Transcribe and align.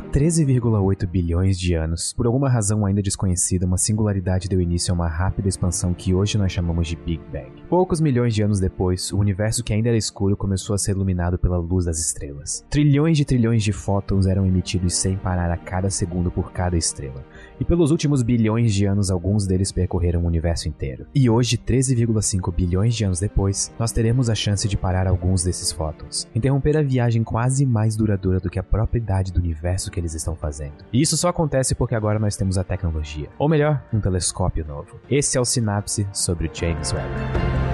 Há 0.00 0.02
13,8 0.02 1.06
bilhões 1.06 1.60
de 1.60 1.74
anos, 1.74 2.14
por 2.14 2.24
alguma 2.24 2.48
razão 2.48 2.86
ainda 2.86 3.02
desconhecida, 3.02 3.66
uma 3.66 3.76
singularidade 3.76 4.48
deu 4.48 4.58
início 4.58 4.92
a 4.92 4.94
uma 4.94 5.06
rápida 5.06 5.46
expansão 5.46 5.92
que 5.92 6.14
hoje 6.14 6.38
nós 6.38 6.50
chamamos 6.50 6.88
de 6.88 6.96
Big 6.96 7.22
Bang. 7.30 7.62
Poucos 7.68 8.00
milhões 8.00 8.34
de 8.34 8.42
anos 8.42 8.58
depois, 8.58 9.12
o 9.12 9.18
universo 9.18 9.62
que 9.62 9.74
ainda 9.74 9.90
era 9.90 9.98
escuro 9.98 10.38
começou 10.38 10.74
a 10.74 10.78
ser 10.78 10.92
iluminado 10.92 11.38
pela 11.38 11.58
luz 11.58 11.84
das 11.84 11.98
estrelas. 11.98 12.64
Trilhões 12.70 13.18
de 13.18 13.26
trilhões 13.26 13.62
de 13.62 13.72
fótons 13.72 14.26
eram 14.26 14.46
emitidos 14.46 14.94
sem 14.94 15.18
parar 15.18 15.50
a 15.50 15.58
cada 15.58 15.90
segundo 15.90 16.30
por 16.30 16.50
cada 16.50 16.78
estrela. 16.78 17.22
E 17.60 17.64
pelos 17.64 17.90
últimos 17.90 18.22
bilhões 18.22 18.72
de 18.72 18.86
anos, 18.86 19.10
alguns 19.10 19.46
deles 19.46 19.70
percorreram 19.70 20.22
o 20.22 20.26
universo 20.26 20.66
inteiro. 20.66 21.06
E 21.14 21.28
hoje, 21.28 21.58
13,5 21.58 22.50
bilhões 22.52 22.94
de 22.94 23.04
anos 23.04 23.20
depois, 23.20 23.70
nós 23.78 23.92
teremos 23.92 24.30
a 24.30 24.34
chance 24.34 24.66
de 24.66 24.78
parar 24.78 25.06
alguns 25.06 25.44
desses 25.44 25.70
fótons, 25.70 26.26
interromper 26.34 26.78
a 26.78 26.82
viagem 26.82 27.22
quase 27.22 27.66
mais 27.66 27.94
duradoura 27.96 28.40
do 28.40 28.48
que 28.48 28.58
a 28.58 28.62
própria 28.62 28.98
idade 28.98 29.30
do 29.30 29.38
universo 29.38 29.90
que 29.90 30.00
eles 30.00 30.14
estão 30.14 30.34
fazendo. 30.34 30.84
E 30.90 31.02
isso 31.02 31.18
só 31.18 31.28
acontece 31.28 31.74
porque 31.74 31.94
agora 31.94 32.18
nós 32.18 32.34
temos 32.34 32.56
a 32.56 32.64
tecnologia. 32.64 33.28
Ou 33.38 33.48
melhor, 33.48 33.84
um 33.92 34.00
telescópio 34.00 34.64
novo. 34.66 34.98
Esse 35.10 35.36
é 35.36 35.40
o 35.40 35.44
Sinapse 35.44 36.08
sobre 36.14 36.46
o 36.46 36.50
James 36.54 36.94
Webb. 36.94 37.69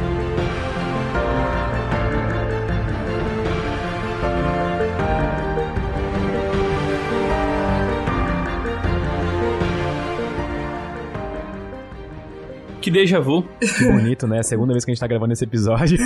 Que 12.87 12.91
déjà 12.93 13.19
vu. 13.19 13.43
Que 13.43 13.85
bonito, 13.91 14.29
né? 14.29 14.37
É 14.37 14.41
a 14.41 14.45
segunda 14.45 14.73
vez 14.73 14.85
que 14.85 14.93
a 14.93 14.95
gente 14.95 15.01
tá 15.01 15.09
gravando 15.09 15.33
esse 15.33 15.43
episódio. 15.43 15.99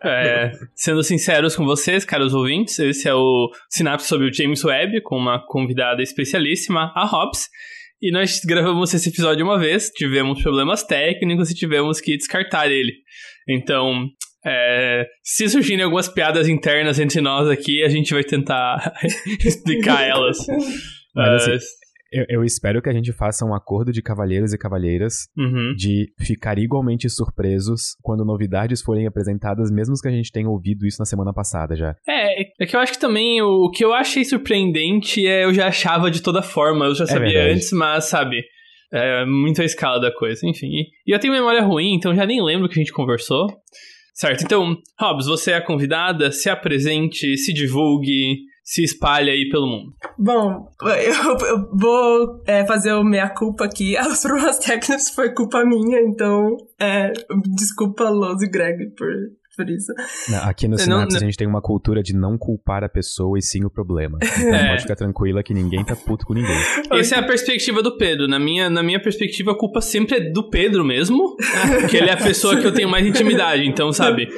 É, 0.00 0.48
é, 0.48 0.52
sendo 0.76 1.02
sinceros 1.02 1.56
com 1.56 1.64
vocês, 1.64 2.04
caros 2.04 2.32
ouvintes, 2.34 2.78
esse 2.78 3.08
é 3.08 3.12
o 3.12 3.50
Sinapse 3.68 4.06
sobre 4.06 4.28
o 4.28 4.32
James 4.32 4.62
Webb, 4.62 5.00
com 5.02 5.16
uma 5.16 5.44
convidada 5.44 6.00
especialíssima, 6.04 6.92
a 6.94 7.04
Hobbs. 7.04 7.48
E 8.00 8.12
nós 8.12 8.38
gravamos 8.44 8.94
esse 8.94 9.08
episódio 9.08 9.44
uma 9.44 9.58
vez, 9.58 9.90
tivemos 9.90 10.40
problemas 10.40 10.84
técnicos 10.84 11.50
e 11.50 11.54
tivemos 11.56 12.00
que 12.00 12.16
descartar 12.16 12.70
ele. 12.70 12.92
Então, 13.48 14.06
é, 14.46 15.04
se 15.24 15.48
surgirem 15.48 15.82
algumas 15.82 16.08
piadas 16.08 16.48
internas 16.48 17.00
entre 17.00 17.20
nós 17.20 17.48
aqui, 17.48 17.82
a 17.82 17.88
gente 17.88 18.14
vai 18.14 18.22
tentar 18.22 18.94
explicar 19.44 20.04
elas. 20.04 20.38
Mas, 21.12 21.48
assim, 21.48 21.58
eu, 22.16 22.24
eu, 22.28 22.44
espero 22.44 22.80
que 22.80 22.88
a 22.88 22.92
gente 22.92 23.12
faça 23.12 23.44
um 23.44 23.54
acordo 23.54 23.92
de 23.92 24.02
cavalheiros 24.02 24.52
e 24.52 24.58
cavalheiras 24.58 25.28
uhum. 25.36 25.74
de 25.76 26.12
ficar 26.18 26.58
igualmente 26.58 27.08
surpresos 27.10 27.96
quando 28.02 28.24
novidades 28.24 28.82
forem 28.82 29.06
apresentadas, 29.06 29.70
mesmo 29.70 29.94
que 30.00 30.08
a 30.08 30.12
gente 30.12 30.32
tenha 30.32 30.48
ouvido 30.48 30.86
isso 30.86 30.98
na 30.98 31.04
semana 31.04 31.32
passada 31.32 31.76
já. 31.76 31.94
É, 32.08 32.42
é 32.62 32.66
que 32.66 32.74
eu 32.74 32.80
acho 32.80 32.92
que 32.92 33.00
também 33.00 33.42
o, 33.42 33.66
o 33.66 33.70
que 33.70 33.84
eu 33.84 33.92
achei 33.92 34.24
surpreendente 34.24 35.26
é 35.26 35.44
eu 35.44 35.52
já 35.52 35.68
achava 35.68 36.10
de 36.10 36.22
toda 36.22 36.42
forma, 36.42 36.86
eu 36.86 36.94
já 36.94 37.04
é 37.04 37.08
sabia 37.08 37.38
é 37.38 37.52
antes, 37.52 37.72
mas 37.72 38.04
sabe. 38.04 38.42
É 38.92 39.24
muito 39.26 39.60
a 39.60 39.64
escala 39.64 40.00
da 40.00 40.12
coisa, 40.12 40.46
enfim. 40.46 40.68
E, 40.68 40.86
e 41.06 41.14
eu 41.14 41.18
tenho 41.18 41.32
memória 41.32 41.60
ruim, 41.60 41.94
então 41.94 42.14
já 42.14 42.24
nem 42.24 42.42
lembro 42.42 42.66
o 42.66 42.68
que 42.68 42.78
a 42.78 42.82
gente 42.82 42.92
conversou. 42.92 43.48
Certo, 44.14 44.44
então, 44.44 44.78
Hobbs, 44.98 45.26
você 45.26 45.50
é 45.50 45.56
a 45.56 45.60
convidada, 45.60 46.32
se 46.32 46.48
apresente, 46.48 47.36
se 47.36 47.52
divulgue, 47.52 48.38
se 48.66 48.82
espalha 48.82 49.32
aí 49.32 49.48
pelo 49.48 49.68
mundo? 49.68 49.94
Bom, 50.18 50.68
eu, 50.82 51.46
eu 51.46 51.70
vou 51.72 52.42
é, 52.48 52.66
fazer 52.66 52.92
o 52.94 53.04
meia-culpa 53.04 53.64
aqui. 53.64 53.94
Os 54.10 54.20
problemas 54.20 54.58
técnicos 54.58 55.10
foi 55.10 55.32
culpa 55.32 55.64
minha, 55.64 56.00
então 56.00 56.56
é, 56.80 57.12
desculpa 57.54 58.10
Loz 58.10 58.42
e 58.42 58.48
Greg 58.48 58.90
por, 58.96 59.06
por 59.56 59.70
isso. 59.70 59.92
aqui 60.42 60.66
no 60.66 60.76
Sinapse 60.76 61.12
não, 61.12 61.16
a 61.16 61.24
gente 61.24 61.36
tem 61.36 61.46
uma 61.46 61.62
cultura 61.62 62.02
de 62.02 62.12
não 62.12 62.36
culpar 62.36 62.82
a 62.82 62.88
pessoa 62.88 63.38
e 63.38 63.42
sim 63.42 63.64
o 63.64 63.70
problema. 63.70 64.18
Então 64.20 64.54
é. 64.54 64.70
pode 64.70 64.82
ficar 64.82 64.96
tranquila 64.96 65.44
que 65.44 65.54
ninguém 65.54 65.84
tá 65.84 65.94
puto 65.94 66.26
com 66.26 66.34
ninguém. 66.34 66.58
Essa 66.90 67.14
é 67.14 67.18
a 67.20 67.22
perspectiva 67.22 67.80
do 67.80 67.96
Pedro. 67.96 68.26
Na 68.26 68.40
minha, 68.40 68.68
na 68.68 68.82
minha 68.82 69.00
perspectiva, 69.00 69.52
a 69.52 69.56
culpa 69.56 69.80
sempre 69.80 70.16
é 70.16 70.30
do 70.32 70.50
Pedro 70.50 70.84
mesmo, 70.84 71.36
porque 71.80 71.98
ele 71.98 72.10
é 72.10 72.14
a 72.14 72.16
pessoa 72.16 72.60
que 72.60 72.66
eu 72.66 72.74
tenho 72.74 72.88
mais 72.88 73.06
intimidade, 73.06 73.64
então, 73.64 73.92
sabe? 73.92 74.28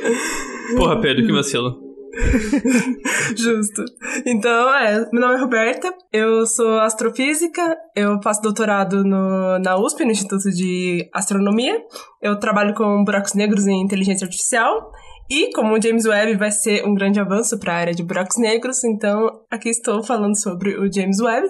Porra, 0.76 1.00
Pedro, 1.00 1.24
que 1.24 1.32
vacilo. 1.32 1.87
Justo. 3.36 3.84
Então, 4.26 4.74
é, 4.74 5.08
meu 5.12 5.20
nome 5.20 5.36
é 5.36 5.38
Roberta, 5.38 5.94
eu 6.12 6.46
sou 6.46 6.80
astrofísica, 6.80 7.76
eu 7.94 8.20
faço 8.22 8.42
doutorado 8.42 9.04
no, 9.04 9.58
na 9.58 9.76
USP, 9.76 10.04
no 10.04 10.10
Instituto 10.10 10.50
de 10.50 11.08
Astronomia. 11.14 11.80
Eu 12.20 12.38
trabalho 12.38 12.74
com 12.74 13.04
buracos 13.04 13.34
negros 13.34 13.66
e 13.66 13.72
inteligência 13.72 14.24
artificial. 14.24 14.90
E 15.30 15.52
como 15.52 15.74
o 15.74 15.82
James 15.82 16.06
Webb 16.06 16.36
vai 16.36 16.50
ser 16.50 16.86
um 16.86 16.94
grande 16.94 17.20
avanço 17.20 17.58
para 17.58 17.74
a 17.74 17.76
área 17.76 17.94
de 17.94 18.02
buracos 18.02 18.38
negros, 18.38 18.82
então 18.82 19.28
aqui 19.50 19.68
estou 19.68 20.02
falando 20.02 20.34
sobre 20.40 20.78
o 20.78 20.90
James 20.90 21.20
Webb. 21.20 21.48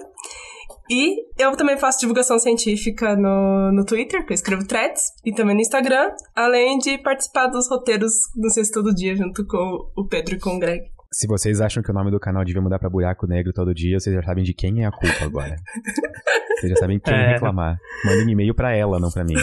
E 0.89 1.17
eu 1.37 1.55
também 1.55 1.77
faço 1.77 1.99
divulgação 1.99 2.39
científica 2.39 3.15
no, 3.15 3.71
no 3.71 3.85
Twitter, 3.85 4.25
que 4.25 4.33
eu 4.33 4.35
escrevo 4.35 4.65
threads, 4.65 5.03
e 5.23 5.31
também 5.33 5.55
no 5.55 5.61
Instagram, 5.61 6.11
além 6.35 6.79
de 6.79 6.97
participar 6.97 7.47
dos 7.47 7.69
roteiros 7.69 8.13
no 8.35 8.49
Sexto 8.49 8.81
Todo 8.81 8.95
Dia, 8.95 9.15
junto 9.15 9.45
com 9.45 9.91
o 9.95 10.07
Pedro 10.07 10.35
e 10.35 10.39
com 10.39 10.55
o 10.55 10.59
Greg. 10.59 10.89
Se 11.11 11.27
vocês 11.27 11.59
acham 11.59 11.81
que 11.81 11.89
o 11.89 11.93
nome 11.93 12.11
do 12.11 12.19
canal 12.19 12.45
devia 12.45 12.61
mudar 12.61 12.77
pra 12.77 12.89
Buraco 12.89 13.25
Negro 13.25 13.51
todo 13.51 13.73
dia, 13.73 13.99
vocês 13.99 14.15
já 14.15 14.21
sabem 14.21 14.43
de 14.43 14.53
quem 14.53 14.83
é 14.83 14.87
a 14.87 14.91
culpa 14.91 15.25
agora. 15.25 15.55
vocês 16.59 16.71
já 16.71 16.75
sabem 16.75 16.99
quem 16.99 17.15
é. 17.15 17.33
reclamar. 17.33 17.79
Mandem 18.05 18.27
um 18.27 18.29
e-mail 18.29 18.53
pra 18.53 18.75
ela, 18.75 18.99
não 18.99 19.09
pra 19.09 19.23
mim. 19.23 19.33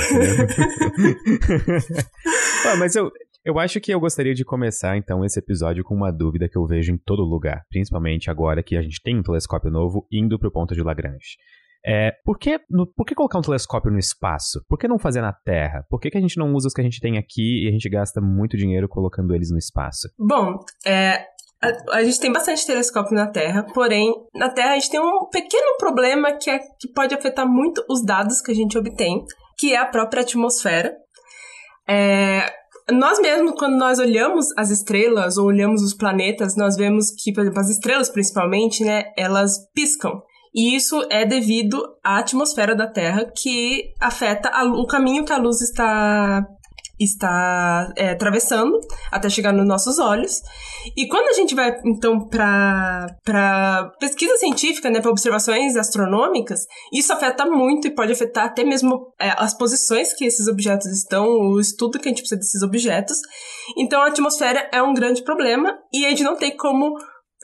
ah, 2.67 2.77
mas 2.79 2.95
eu, 2.95 3.11
eu 3.47 3.61
acho 3.61 3.81
que 3.81 3.95
eu 3.95 4.01
gostaria 4.01 4.35
de 4.35 4.45
começar 4.45 4.97
então 4.97 5.25
esse 5.25 5.39
episódio 5.39 5.85
com 5.85 5.95
uma 5.95 6.11
dúvida 6.11 6.49
que 6.49 6.59
eu 6.59 6.67
vejo 6.67 6.93
em 6.93 6.99
todo 6.99 7.23
lugar, 7.23 7.63
principalmente 7.71 8.29
agora 8.29 8.61
que 8.61 8.77
a 8.77 8.83
gente 8.83 9.01
tem 9.01 9.17
um 9.17 9.23
telescópio 9.23 9.71
novo 9.71 10.05
indo 10.11 10.37
para 10.37 10.49
o 10.49 10.53
ponto 10.53 10.75
de 10.75 10.83
Lagrange. 10.83 11.37
É, 11.87 12.11
por, 12.25 12.37
que, 12.37 12.59
no, 12.69 12.85
por 12.93 13.07
que 13.07 13.15
colocar 13.15 13.39
um 13.39 13.43
telescópio 13.43 13.93
no 13.93 14.01
espaço? 14.01 14.61
Por 14.69 14.77
que 14.77 14.89
não 14.89 14.99
fazer 14.99 15.21
na 15.21 15.33
Terra? 15.33 15.87
Por 15.89 16.01
que, 16.01 16.11
que 16.11 16.19
a 16.19 16.21
gente 16.21 16.37
não 16.37 16.53
usa 16.53 16.67
os 16.67 16.75
que 16.75 16.81
a 16.81 16.85
gente 16.85 16.99
tem 17.01 17.17
aqui 17.17 17.65
e 17.65 17.69
a 17.69 17.71
gente 17.71 17.89
gasta 17.89 18.21
muito 18.21 18.57
dinheiro 18.57 18.89
colocando 18.89 19.33
eles 19.33 19.53
no 19.53 19.59
espaço? 19.59 20.09
Bom, 20.19 20.59
é, 20.85 21.25
a, 21.63 21.99
a, 21.99 22.03
gente 22.03 22.19
tem 22.19 22.33
bastante 22.33 22.67
telescópio 22.67 23.15
na 23.15 23.29
Terra, 23.29 23.65
porém, 23.73 24.13
na 24.35 24.51
Terra 24.51 24.73
a 24.73 24.75
gente 24.75 24.91
tem 24.91 24.99
um 24.99 25.29
pequeno 25.31 25.77
problema 25.79 26.33
que, 26.33 26.51
é, 26.51 26.59
que 26.59 26.89
pode 26.93 27.15
afetar 27.15 27.47
muito 27.47 27.85
os 27.89 28.05
dados 28.05 28.41
que 28.41 28.51
a 28.51 28.55
gente 28.55 28.77
obtém, 28.77 29.25
que 29.57 29.73
é 29.73 29.77
a 29.77 29.87
própria 29.87 30.23
atmosfera. 30.23 30.93
É, 31.89 32.53
nós 32.91 33.19
mesmos, 33.21 33.55
quando 33.59 33.77
nós 33.77 33.99
olhamos 33.99 34.47
as 34.57 34.71
estrelas 34.71 35.37
ou 35.37 35.47
olhamos 35.47 35.83
os 35.83 35.93
planetas, 35.93 36.57
nós 36.57 36.77
vemos 36.77 37.11
que, 37.11 37.33
por 37.33 37.41
exemplo, 37.41 37.61
as 37.61 37.71
estrelas 37.71 38.09
principalmente, 38.09 38.85
né, 38.85 39.05
elas 39.17 39.69
piscam. 39.75 40.23
E 40.55 40.75
isso 40.75 41.07
é 41.11 41.25
devido 41.27 41.83
à 42.03 42.19
atmosfera 42.19 42.75
da 42.75 42.87
Terra 42.87 43.31
que 43.37 43.93
afeta 44.01 44.49
a, 44.49 44.65
o 44.65 44.87
caminho 44.87 45.25
que 45.25 45.33
a 45.33 45.37
luz 45.37 45.61
está 45.61 46.47
está 46.99 47.93
é, 47.97 48.11
atravessando 48.11 48.79
até 49.11 49.29
chegar 49.29 49.53
nos 49.53 49.67
nossos 49.67 49.99
olhos. 49.99 50.41
E 50.97 51.07
quando 51.09 51.29
a 51.29 51.33
gente 51.33 51.55
vai, 51.55 51.75
então, 51.85 52.27
para 52.29 53.91
pesquisa 54.01 54.37
científica, 54.37 54.91
né, 54.91 55.01
para 55.01 55.11
observações 55.11 55.77
astronômicas, 55.77 56.61
isso 56.93 57.13
afeta 57.13 57.45
muito 57.45 57.87
e 57.87 57.95
pode 57.95 58.13
afetar 58.13 58.47
até 58.47 58.65
mesmo 58.65 59.13
é, 59.21 59.33
as 59.37 59.57
posições 59.57 60.13
que 60.13 60.25
esses 60.25 60.47
objetos 60.49 60.87
estão, 60.87 61.27
o 61.27 61.61
estudo 61.61 61.99
que 61.99 62.09
a 62.09 62.11
gente 62.11 62.21
precisa 62.21 62.39
desses 62.39 62.63
objetos. 62.63 63.19
Então, 63.77 64.03
a 64.03 64.09
atmosfera 64.09 64.69
é 64.73 64.83
um 64.83 64.95
grande 64.95 65.23
problema 65.23 65.77
e 65.93 66.07
a 66.07 66.11
gente 66.11 66.23
não 66.23 66.37
tem 66.37 66.57
como 66.57 66.97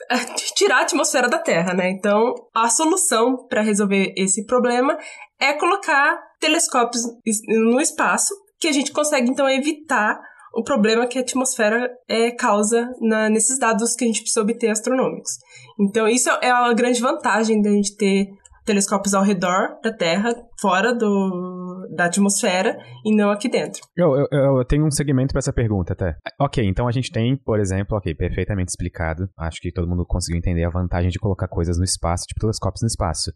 é, 0.09 0.17
tirar 0.55 0.79
a 0.79 0.81
atmosfera 0.81 1.27
da 1.27 1.39
Terra, 1.39 1.73
né? 1.73 1.89
Então, 1.89 2.33
a 2.55 2.69
solução 2.69 3.45
para 3.47 3.61
resolver 3.61 4.13
esse 4.17 4.45
problema 4.45 4.97
é 5.39 5.53
colocar 5.53 6.19
telescópios 6.39 7.03
no 7.47 7.79
espaço 7.79 8.33
que 8.63 8.67
a 8.69 8.71
gente 8.71 8.93
consegue 8.93 9.29
então 9.29 9.49
evitar 9.49 10.17
o 10.55 10.63
problema 10.63 11.05
que 11.05 11.17
a 11.17 11.21
atmosfera 11.21 11.91
é, 12.07 12.31
causa 12.31 12.89
na, 13.01 13.29
nesses 13.29 13.59
dados 13.59 13.93
que 13.93 14.05
a 14.05 14.07
gente 14.07 14.21
precisa 14.21 14.41
obter 14.41 14.69
astronômicos. 14.69 15.31
Então, 15.77 16.07
isso 16.07 16.29
é 16.41 16.49
a 16.49 16.71
grande 16.73 17.01
vantagem 17.01 17.61
da 17.61 17.69
gente 17.69 17.97
ter 17.97 18.29
telescópios 18.63 19.13
ao 19.13 19.21
redor 19.21 19.77
da 19.83 19.91
Terra, 19.91 20.33
fora 20.61 20.93
do, 20.93 21.89
da 21.93 22.05
atmosfera, 22.05 22.77
e 23.03 23.13
não 23.13 23.31
aqui 23.31 23.49
dentro. 23.49 23.81
Eu, 23.97 24.15
eu, 24.31 24.57
eu 24.59 24.65
tenho 24.65 24.85
um 24.85 24.91
segmento 24.91 25.33
para 25.33 25.39
essa 25.39 25.51
pergunta 25.51 25.91
até. 25.91 26.15
Ok, 26.39 26.65
então 26.65 26.87
a 26.87 26.91
gente 26.91 27.11
tem, 27.11 27.35
por 27.35 27.59
exemplo, 27.59 27.97
ok, 27.97 28.15
perfeitamente 28.15 28.69
explicado. 28.69 29.27
Acho 29.37 29.59
que 29.59 29.73
todo 29.73 29.89
mundo 29.89 30.05
conseguiu 30.07 30.37
entender 30.37 30.63
a 30.63 30.69
vantagem 30.69 31.09
de 31.09 31.19
colocar 31.19 31.49
coisas 31.49 31.77
no 31.77 31.83
espaço, 31.83 32.27
tipo 32.27 32.39
telescópios 32.39 32.81
no 32.81 32.87
espaço. 32.87 33.31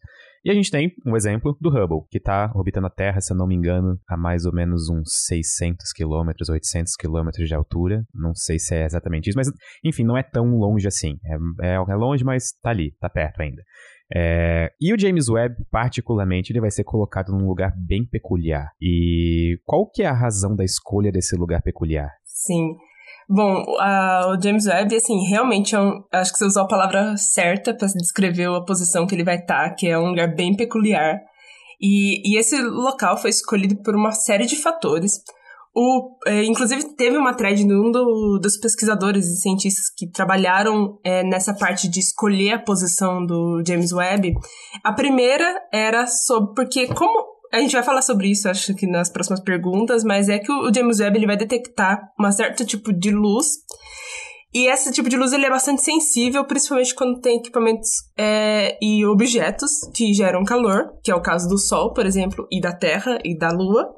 E 0.48 0.50
a 0.50 0.54
gente 0.54 0.72
tem 0.72 0.94
um 1.06 1.14
exemplo 1.14 1.58
do 1.60 1.70
Hubble, 1.70 2.08
que 2.10 2.20
está 2.20 2.50
orbitando 2.56 2.88
a 2.88 2.90
Terra, 2.90 3.20
se 3.20 3.34
eu 3.34 3.36
não 3.36 3.46
me 3.46 3.54
engano, 3.54 4.00
a 4.08 4.16
mais 4.16 4.46
ou 4.46 4.54
menos 4.54 4.90
uns 4.90 5.26
600 5.26 5.92
quilômetros, 5.92 6.48
800 6.48 6.96
quilômetros 6.96 7.50
de 7.50 7.54
altura. 7.54 8.06
Não 8.14 8.34
sei 8.34 8.58
se 8.58 8.74
é 8.74 8.86
exatamente 8.86 9.28
isso, 9.28 9.38
mas 9.38 9.52
enfim, 9.84 10.06
não 10.06 10.16
é 10.16 10.24
tão 10.24 10.56
longe 10.56 10.88
assim. 10.88 11.20
É, 11.26 11.74
é, 11.74 11.76
é 11.76 11.96
longe, 11.96 12.24
mas 12.24 12.46
está 12.46 12.70
ali, 12.70 12.94
está 12.94 13.10
perto 13.10 13.42
ainda. 13.42 13.62
É, 14.16 14.72
e 14.80 14.94
o 14.94 14.98
James 14.98 15.28
Webb, 15.28 15.54
particularmente, 15.70 16.54
ele 16.54 16.62
vai 16.62 16.72
ser 16.72 16.86
colocado 16.86 17.34
num 17.34 17.46
lugar 17.46 17.74
bem 17.76 18.06
peculiar. 18.06 18.72
E 18.82 19.60
qual 19.66 19.86
que 19.86 20.04
é 20.04 20.06
a 20.06 20.14
razão 20.14 20.56
da 20.56 20.64
escolha 20.64 21.12
desse 21.12 21.36
lugar 21.36 21.62
peculiar? 21.62 22.10
Sim. 22.24 22.74
Bom, 23.30 23.64
a, 23.80 24.28
o 24.30 24.42
James 24.42 24.66
Webb, 24.66 24.96
assim, 24.96 25.28
realmente 25.28 25.76
é 25.76 25.80
um, 25.80 26.02
acho 26.14 26.32
que 26.32 26.38
você 26.38 26.46
usou 26.46 26.64
a 26.64 26.68
palavra 26.68 27.18
certa 27.18 27.76
para 27.76 27.88
descrever 27.88 28.48
a 28.48 28.62
posição 28.62 29.06
que 29.06 29.14
ele 29.14 29.24
vai 29.24 29.36
estar, 29.36 29.70
tá, 29.70 29.76
que 29.76 29.88
é 29.88 30.00
um 30.00 30.10
lugar 30.10 30.34
bem 30.34 30.56
peculiar. 30.56 31.20
E, 31.80 32.22
e 32.26 32.40
esse 32.40 32.60
local 32.62 33.18
foi 33.18 33.30
escolhido 33.30 33.76
por 33.84 33.96
uma 33.96 34.12
série 34.12 34.46
de 34.46 34.56
fatores. 34.56 35.22
O, 35.76 36.18
é, 36.26 36.44
inclusive, 36.46 36.96
teve 36.96 37.18
uma 37.18 37.36
thread 37.36 37.64
num 37.64 37.92
do, 37.92 38.40
dos 38.42 38.58
pesquisadores 38.58 39.28
e 39.28 39.42
cientistas 39.42 39.92
que 39.96 40.10
trabalharam 40.10 40.98
é, 41.04 41.24
nessa 41.24 41.54
parte 41.54 41.88
de 41.88 42.00
escolher 42.00 42.54
a 42.54 42.60
posição 42.60 43.24
do 43.24 43.62
James 43.64 43.92
Webb. 43.92 44.34
A 44.84 44.92
primeira 44.92 45.62
era 45.72 46.08
sobre. 46.08 46.56
Porque, 46.56 46.88
como 46.88 47.37
a 47.52 47.60
gente 47.60 47.74
vai 47.74 47.84
falar 47.84 48.02
sobre 48.02 48.30
isso, 48.30 48.50
acho 48.50 48.74
que 48.76 48.86
nas 48.86 49.10
próximas 49.10 49.40
perguntas, 49.40 50.04
mas 50.04 50.30
é 50.30 50.40
que 50.40 50.52
o 50.52 50.74
James 50.74 51.00
Webb 51.00 51.18
ele 51.18 51.28
vai 51.28 51.38
detectar 51.38 52.02
um 52.20 52.32
certo 52.32 52.66
tipo 52.66 52.92
de 52.92 53.12
luz. 53.12 53.48
E 54.54 54.68
esse 54.68 54.92
tipo 54.92 55.10
de 55.10 55.18
luz 55.18 55.34
ele 55.34 55.46
é 55.46 55.50
bastante 55.50 55.82
sensível, 55.82 56.46
principalmente 56.46 56.96
quando 56.96 57.20
tem 57.20 57.38
equipamentos 57.38 57.90
é, 58.18 58.78
e 58.82 59.06
objetos 59.06 59.72
que 59.94 60.14
geram 60.14 60.44
calor, 60.44 60.94
que 61.04 61.12
é 61.12 61.16
o 61.16 61.22
caso 61.22 61.48
do 61.48 61.58
Sol, 61.58 61.94
por 61.94 62.06
exemplo, 62.06 62.48
e 62.52 62.60
da 62.60 62.74
Terra 62.74 63.20
e 63.24 63.38
da 63.38 63.52
Lua. 63.52 63.94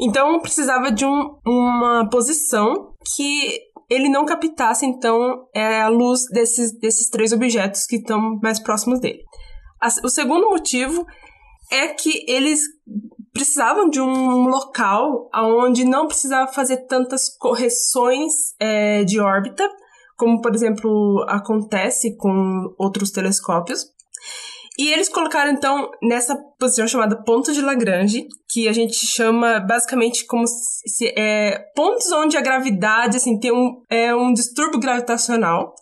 Então 0.00 0.38
precisava 0.40 0.92
de 0.92 1.04
um, 1.04 1.38
uma 1.46 2.08
posição 2.10 2.92
que 3.16 3.60
ele 3.90 4.08
não 4.08 4.26
captasse 4.26 4.84
então 4.84 5.46
é, 5.54 5.80
a 5.80 5.88
luz 5.88 6.26
desses, 6.32 6.78
desses 6.78 7.08
três 7.08 7.32
objetos 7.32 7.86
que 7.86 7.96
estão 7.96 8.38
mais 8.42 8.60
próximos 8.60 9.00
dele. 9.00 9.22
O 10.04 10.08
segundo 10.08 10.50
motivo 10.50 11.06
é 11.70 11.88
que 11.88 12.24
eles 12.28 12.60
precisavam 13.32 13.88
de 13.88 14.00
um 14.00 14.48
local 14.48 15.30
onde 15.34 15.84
não 15.84 16.08
precisava 16.08 16.52
fazer 16.52 16.86
tantas 16.86 17.28
correções 17.28 18.32
é, 18.58 19.04
de 19.04 19.20
órbita, 19.20 19.68
como 20.16 20.40
por 20.40 20.54
exemplo 20.54 21.24
acontece 21.28 22.16
com 22.16 22.74
outros 22.78 23.10
telescópios. 23.10 23.86
E 24.78 24.92
eles 24.92 25.08
colocaram 25.08 25.50
então 25.50 25.90
nessa 26.00 26.36
posição 26.58 26.86
chamada 26.86 27.20
ponto 27.24 27.52
de 27.52 27.60
Lagrange, 27.60 28.28
que 28.48 28.68
a 28.68 28.72
gente 28.72 28.94
chama 28.94 29.58
basicamente 29.58 30.24
como 30.24 30.44
se 30.46 31.12
é 31.16 31.58
pontos 31.74 32.12
onde 32.12 32.36
a 32.36 32.40
gravidade 32.40 33.16
assim 33.16 33.40
tem 33.40 33.52
um 33.52 33.82
é 33.90 34.14
um 34.14 34.32
distúrbio 34.32 34.78
gravitacional. 34.78 35.74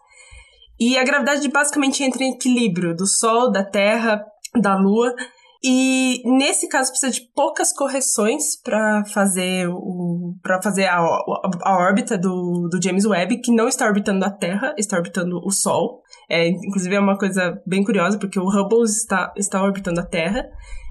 E 0.81 0.97
a 0.97 1.05
gravidade 1.05 1.47
basicamente 1.49 2.03
entra 2.03 2.23
em 2.23 2.33
equilíbrio 2.33 2.95
do 2.95 3.07
Sol, 3.07 3.51
da 3.51 3.65
Terra, 3.65 4.23
da 4.61 4.77
Lua. 4.77 5.15
E 5.65 6.23
nesse 6.25 6.69
caso 6.69 6.91
precisa 6.91 7.13
de 7.13 7.23
poucas 7.35 7.73
correções 7.73 8.57
para 8.63 9.05
fazer 9.07 9.69
o 9.69 10.35
para 10.43 10.61
fazer 10.63 10.85
a, 10.85 10.99
a, 10.99 11.79
órbita 11.79 12.17
do, 12.19 12.69
do 12.71 12.83
James 12.83 13.05
Webb, 13.05 13.41
que 13.41 13.53
não 13.53 13.69
está 13.69 13.87
orbitando 13.87 14.25
a 14.25 14.31
Terra, 14.31 14.75
está 14.77 14.97
orbitando 14.97 15.41
o 15.45 15.51
Sol. 15.51 16.03
É, 16.29 16.49
inclusive 16.49 16.95
é 16.95 17.01
uma 17.01 17.19
coisa 17.19 17.61
bem 17.67 17.83
curiosa, 17.83 18.19
porque 18.19 18.39
o 18.39 18.49
Hubble 18.49 18.85
está, 18.85 19.33
está 19.37 19.63
orbitando 19.63 20.01
a 20.01 20.07
Terra 20.07 20.47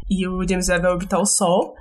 e 0.09 0.27
o 0.27 0.47
James 0.47 0.67
Webb 0.69 0.81
vai 0.83 0.91
orbitar 0.91 1.19
o 1.19 1.25
Sol. 1.25 1.75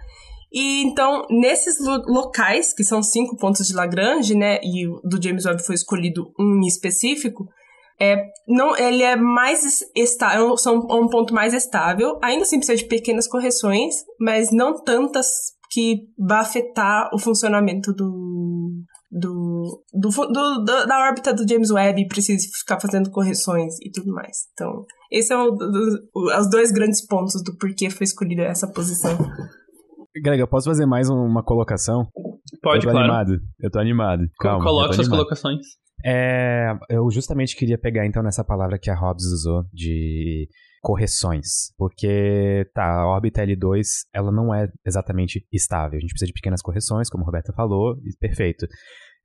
E 0.52 0.84
então, 0.84 1.26
nesses 1.28 1.84
lo 1.84 2.04
locais, 2.06 2.72
que 2.72 2.84
são 2.84 3.02
cinco 3.02 3.36
pontos 3.36 3.66
de 3.66 3.74
Lagrange, 3.74 4.36
né, 4.36 4.60
e 4.62 4.86
do 5.02 5.20
James 5.20 5.44
Webb 5.44 5.64
foi 5.66 5.74
escolhido 5.74 6.32
um 6.38 6.60
específico, 6.60 7.48
é, 8.00 8.16
não, 8.48 8.76
ele 8.76 9.02
é 9.02 9.16
mais 9.16 9.82
estável, 9.94 10.56
são 10.56 10.78
um 10.78 11.08
ponto 11.08 11.32
mais 11.32 11.54
estável. 11.54 12.18
Ainda 12.22 12.42
assim 12.42 12.58
precisa 12.58 12.78
de 12.78 12.88
pequenas 12.88 13.28
correções, 13.28 13.94
mas 14.20 14.50
não 14.52 14.82
tantas 14.82 15.54
que 15.70 16.08
vá 16.18 16.40
afetar 16.40 17.10
o 17.12 17.18
funcionamento 17.18 17.92
do, 17.92 18.84
do, 19.10 19.84
do, 19.92 20.08
do, 20.08 20.64
do, 20.64 20.86
da 20.86 21.06
órbita 21.08 21.32
do 21.32 21.48
James 21.48 21.70
Webb 21.70 22.02
e 22.02 22.08
precisa 22.08 22.46
ficar 22.58 22.80
fazendo 22.80 23.10
correções 23.10 23.74
e 23.80 23.90
tudo 23.90 24.12
mais. 24.12 24.48
Então, 24.52 24.84
esse 25.10 25.32
é 25.32 25.36
o, 25.36 25.50
do, 25.50 26.00
os 26.38 26.50
dois 26.50 26.70
grandes 26.72 27.04
pontos 27.06 27.42
do 27.42 27.56
porquê 27.56 27.90
foi 27.90 28.04
escolhida 28.04 28.42
essa 28.42 28.70
posição. 28.70 29.16
Greg, 30.22 30.40
eu 30.40 30.48
posso 30.48 30.68
fazer 30.68 30.86
mais 30.86 31.08
uma 31.08 31.42
colocação? 31.42 32.06
Pode, 32.62 32.86
eu 32.86 32.92
tô 32.92 32.96
claro. 32.96 33.12
animado. 33.12 33.40
Eu 33.60 33.70
tô 33.70 33.78
animado. 33.80 34.22
Calma. 34.38 34.64
Coloque 34.64 34.94
suas 34.94 35.08
colocações. 35.08 35.66
É, 36.04 36.72
eu 36.90 37.10
justamente 37.10 37.56
queria 37.56 37.78
pegar 37.78 38.04
então 38.04 38.22
nessa 38.22 38.44
palavra 38.44 38.78
que 38.78 38.90
a 38.90 38.94
Hobbes 38.94 39.24
usou 39.24 39.64
de 39.72 40.46
correções, 40.82 41.72
porque 41.78 42.70
tá, 42.74 42.84
a 42.84 43.06
órbita 43.06 43.42
L2 43.42 43.86
ela 44.12 44.30
não 44.30 44.54
é 44.54 44.68
exatamente 44.86 45.46
estável, 45.50 45.96
a 45.96 46.00
gente 46.00 46.10
precisa 46.10 46.26
de 46.26 46.34
pequenas 46.34 46.60
correções, 46.60 47.08
como 47.08 47.24
a 47.24 47.26
Roberta 47.26 47.54
falou, 47.54 47.96
e 48.04 48.14
perfeito. 48.18 48.66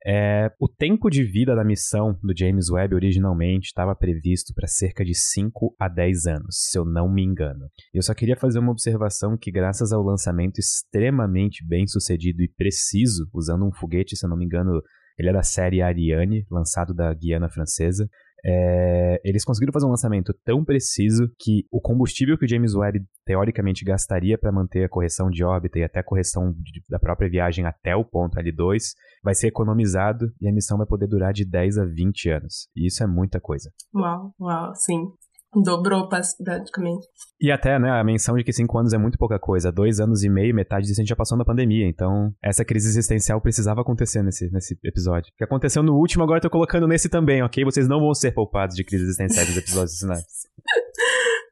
É, 0.06 0.50
o 0.58 0.66
tempo 0.66 1.10
de 1.10 1.22
vida 1.22 1.54
da 1.54 1.62
missão 1.62 2.18
do 2.22 2.32
James 2.34 2.70
Webb 2.70 2.94
originalmente 2.94 3.66
estava 3.66 3.94
previsto 3.94 4.54
para 4.54 4.66
cerca 4.66 5.04
de 5.04 5.14
5 5.14 5.74
a 5.78 5.88
10 5.88 6.24
anos, 6.24 6.56
se 6.70 6.78
eu 6.78 6.86
não 6.86 7.12
me 7.12 7.22
engano. 7.22 7.68
Eu 7.92 8.02
só 8.02 8.14
queria 8.14 8.36
fazer 8.36 8.58
uma 8.58 8.72
observação 8.72 9.36
que, 9.38 9.52
graças 9.52 9.92
ao 9.92 10.02
lançamento 10.02 10.58
extremamente 10.58 11.62
bem 11.66 11.86
sucedido 11.86 12.42
e 12.42 12.48
preciso, 12.48 13.28
usando 13.34 13.66
um 13.66 13.72
foguete, 13.72 14.16
se 14.16 14.24
eu 14.24 14.30
não 14.30 14.38
me 14.38 14.46
engano, 14.46 14.80
ele 15.20 15.28
é 15.28 15.32
da 15.34 15.42
série 15.42 15.82
Ariane, 15.82 16.46
lançado 16.50 16.94
da 16.94 17.12
Guiana 17.12 17.50
Francesa. 17.50 18.08
É, 18.42 19.20
eles 19.22 19.44
conseguiram 19.44 19.72
fazer 19.72 19.84
um 19.84 19.90
lançamento 19.90 20.32
tão 20.42 20.64
preciso 20.64 21.30
que 21.38 21.66
o 21.70 21.78
combustível 21.78 22.38
que 22.38 22.46
o 22.46 22.48
James 22.48 22.74
Webb 22.74 23.04
teoricamente 23.26 23.84
gastaria 23.84 24.38
para 24.38 24.50
manter 24.50 24.84
a 24.84 24.88
correção 24.88 25.28
de 25.28 25.44
órbita 25.44 25.78
e 25.78 25.84
até 25.84 26.00
a 26.00 26.02
correção 26.02 26.54
de, 26.56 26.82
da 26.88 26.98
própria 26.98 27.28
viagem 27.28 27.66
até 27.66 27.94
o 27.94 28.02
ponto 28.02 28.38
L2 28.38 28.94
vai 29.22 29.34
ser 29.34 29.48
economizado 29.48 30.32
e 30.40 30.48
a 30.48 30.52
missão 30.52 30.78
vai 30.78 30.86
poder 30.86 31.06
durar 31.06 31.34
de 31.34 31.44
10 31.44 31.76
a 31.76 31.84
20 31.84 32.30
anos. 32.30 32.68
E 32.74 32.86
isso 32.86 33.02
é 33.02 33.06
muita 33.06 33.38
coisa. 33.38 33.70
Uau, 33.94 34.32
uau, 34.40 34.74
sim. 34.74 35.04
Dobrou 35.52 36.08
praticamente. 36.08 37.08
E 37.40 37.50
até, 37.50 37.76
né, 37.76 37.90
a 37.90 38.04
menção 38.04 38.36
de 38.36 38.44
que 38.44 38.52
cinco 38.52 38.78
anos 38.78 38.92
é 38.92 38.98
muito 38.98 39.18
pouca 39.18 39.36
coisa. 39.36 39.72
Dois 39.72 39.98
anos 39.98 40.22
e 40.22 40.28
meio, 40.28 40.54
metade 40.54 40.86
disso 40.86 41.00
a 41.00 41.02
gente 41.02 41.08
já 41.08 41.16
passou 41.16 41.36
na 41.36 41.44
pandemia. 41.44 41.88
Então, 41.88 42.32
essa 42.42 42.64
crise 42.64 42.88
existencial 42.88 43.40
precisava 43.40 43.80
acontecer 43.80 44.22
nesse, 44.22 44.48
nesse 44.52 44.78
episódio. 44.84 45.32
O 45.32 45.36
que 45.36 45.42
aconteceu 45.42 45.82
no 45.82 45.96
último, 45.96 46.22
agora 46.22 46.38
eu 46.38 46.42
tô 46.42 46.50
colocando 46.50 46.86
nesse 46.86 47.08
também, 47.08 47.42
ok? 47.42 47.64
Vocês 47.64 47.88
não 47.88 47.98
vão 47.98 48.14
ser 48.14 48.30
poupados 48.30 48.76
de 48.76 48.84
crises 48.84 49.08
existenciais 49.08 49.48
nos 49.48 49.58
episódios 49.58 49.94
assinantes. 49.94 50.46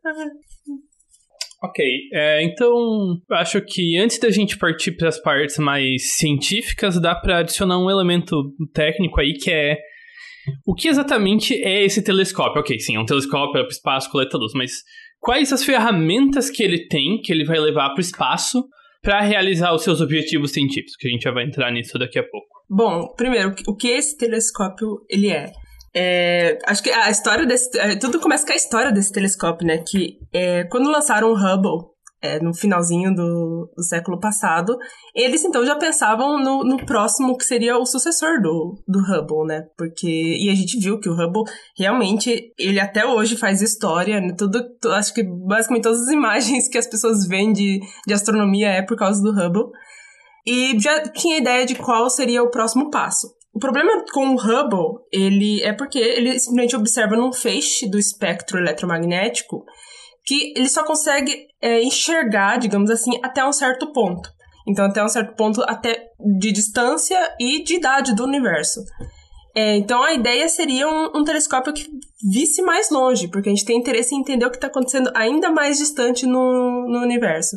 Ok, 1.61 1.85
é, 2.13 2.45
então 2.45 3.21
acho 3.33 3.61
que 3.61 3.99
antes 3.99 4.21
da 4.21 4.31
gente 4.31 4.57
partir 4.57 4.93
para 4.93 5.09
as 5.09 5.21
partes 5.21 5.59
mais 5.59 6.17
científicas, 6.17 7.01
dá 7.01 7.17
para 7.17 7.39
adicionar 7.39 7.81
um 7.81 7.91
elemento 7.91 8.55
técnico 8.73 9.21
aí 9.21 9.33
que 9.33 9.51
é 9.51 9.77
o 10.67 10.75
que 10.75 10.89
exatamente 10.89 11.55
é 11.55 11.85
esse 11.85 12.03
telescópio? 12.03 12.61
Ok, 12.61 12.79
sim, 12.79 12.97
é 12.97 13.01
um 13.01 13.05
telescópio, 13.05 13.59
é 13.59 13.63
para 13.63 13.69
o 13.69 13.73
espaço, 13.73 14.11
coleta 14.11 14.37
luz, 14.37 14.53
mas 14.55 14.73
quais 15.21 15.53
as 15.53 15.65
ferramentas 15.65 16.51
que 16.51 16.63
ele 16.63 16.87
tem, 16.89 17.21
que 17.23 17.33
ele 17.33 17.45
vai 17.45 17.59
levar 17.59 17.91
para 17.91 17.99
o 17.99 18.01
espaço, 18.01 18.65
para 19.03 19.21
realizar 19.21 19.75
os 19.75 19.83
seus 19.83 20.01
objetivos 20.01 20.53
científicos? 20.53 20.97
Que 20.97 21.09
a 21.09 21.11
gente 21.11 21.23
já 21.23 21.33
vai 21.33 21.45
entrar 21.45 21.71
nisso 21.71 21.99
daqui 21.99 22.19
a 22.19 22.23
pouco. 22.23 22.47
Bom, 22.69 23.15
primeiro, 23.17 23.55
o 23.67 23.75
que 23.75 23.89
esse 23.89 24.17
telescópio 24.17 24.99
ele 25.09 25.31
é? 25.31 25.51
É, 25.95 26.59
acho 26.67 26.83
que 26.83 26.91
a 26.91 27.11
história 27.11 27.47
desse. 27.47 27.77
É, 27.79 27.97
tudo 27.97 28.21
começa 28.21 28.47
com 28.47 28.53
a 28.53 28.57
história 28.57 28.93
desse 28.93 29.11
telescópio, 29.13 29.67
né? 29.67 29.79
Que 29.79 30.19
é, 30.33 30.65
quando 30.65 30.91
lançaram 30.91 31.31
o 31.31 31.35
Hubble, 31.35 31.89
é, 32.21 32.41
no 32.41 32.53
finalzinho 32.53 33.15
do, 33.15 33.71
do, 33.77 33.83
século 33.83 34.19
passado, 34.19 34.77
eles 35.15 35.45
então 35.45 35.65
já 35.65 35.77
pensavam 35.77 36.39
no, 36.39 36.65
no, 36.65 36.85
próximo 36.85 37.37
que 37.37 37.45
seria 37.45 37.79
o 37.79 37.87
sucessor 37.87 38.41
do, 38.43 38.83
do 38.87 38.99
Hubble, 38.99 39.47
né? 39.47 39.67
Porque 39.77 40.09
e 40.09 40.51
a 40.51 40.55
gente 40.55 40.79
viu 40.81 40.99
que 40.99 41.09
o 41.09 41.13
Hubble 41.13 41.45
realmente 41.77 42.53
ele 42.59 42.81
até 42.81 43.07
hoje 43.07 43.37
faz 43.37 43.63
história, 43.63 44.21
né? 44.21 44.35
Tudo, 44.37 44.61
acho 44.93 45.15
que 45.15 45.23
basicamente 45.23 45.85
todas 45.85 46.03
as 46.03 46.09
imagens 46.13 46.69
que 46.69 46.79
as 46.79 46.87
pessoas 46.87 47.27
veem 47.27 47.53
de, 47.53 47.81
de 48.07 48.15
astronomia 48.15 48.69
é 48.69 48.83
por 48.83 48.97
causa 48.97 49.23
do 49.23 49.31
Hubble. 49.31 49.71
E 50.47 50.79
já 50.81 51.03
tinha 51.03 51.39
ideia 51.39 51.67
de 51.67 51.75
qual 51.75 52.09
seria 52.09 52.43
o 52.43 52.51
próximo 52.51 52.91
passo. 52.91 53.29
O 53.53 53.59
problema 53.59 54.05
com 54.13 54.35
o 54.35 54.37
Hubble, 54.37 55.01
ele 55.13 55.63
é 55.63 55.73
porque 55.73 55.99
ele 55.99 56.39
simplesmente 56.39 56.77
observa 56.77 57.17
num 57.17 57.33
feixe 57.33 57.89
do 57.89 57.99
espectro 57.99 58.59
eletromagnético 58.59 59.65
que 60.29 60.53
ele 60.55 60.69
só 60.69 60.85
consegue 60.85 61.47
é, 61.63 61.83
enxergar, 61.83 62.59
digamos 62.59 62.91
assim, 62.91 63.19
até 63.23 63.43
um 63.43 63.53
certo 63.53 63.91
ponto. 63.95 64.31
Então, 64.69 64.85
até 64.85 65.03
um 65.03 65.09
certo 65.09 65.35
ponto 65.35 65.63
até 65.63 66.11
de 66.39 66.53
distância 66.53 67.19
e 67.41 67.65
de 67.65 67.77
idade 67.77 68.15
do 68.15 68.25
universo. 68.25 68.83
É, 69.57 69.77
então, 69.79 70.03
a 70.03 70.13
ideia 70.13 70.47
seria 70.51 70.87
um, 70.87 71.13
um, 71.17 71.25
telescópio 71.25 71.73
que 71.73 71.89
visse 72.31 72.61
mais 72.61 72.91
longe, 72.91 73.29
porque 73.29 73.49
a 73.49 73.53
gente 73.53 73.65
tem 73.65 73.79
interesse 73.79 74.15
em 74.15 74.19
entender 74.19 74.45
o 74.45 74.51
que 74.51 74.59
está 74.59 74.67
acontecendo 74.67 75.11
ainda 75.15 75.51
mais 75.51 75.79
distante 75.79 76.27
no, 76.27 76.87
no 76.87 77.01
universo. 77.01 77.57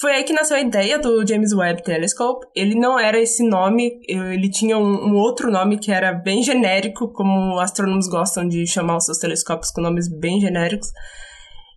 Foi 0.00 0.12
aí 0.12 0.22
que 0.22 0.32
nasceu 0.32 0.56
a 0.56 0.60
ideia 0.60 1.00
do 1.00 1.26
James 1.26 1.52
Webb 1.52 1.82
Telescope. 1.82 2.46
Ele 2.54 2.76
não 2.76 2.96
era 2.96 3.18
esse 3.18 3.42
nome, 3.42 3.98
ele 4.06 4.48
tinha 4.48 4.78
um, 4.78 5.08
um, 5.08 5.16
outro 5.16 5.50
nome 5.50 5.76
que 5.76 5.90
era 5.90 6.12
bem 6.12 6.44
genérico, 6.44 7.12
como 7.12 7.58
astrônomos 7.58 8.06
gostam 8.06 8.46
de 8.46 8.64
chamar 8.64 8.98
os 8.98 9.06
seus 9.06 9.18
telescópios 9.18 9.72
com 9.72 9.80
nomes 9.80 10.08
bem 10.08 10.40
genéricos. 10.40 10.86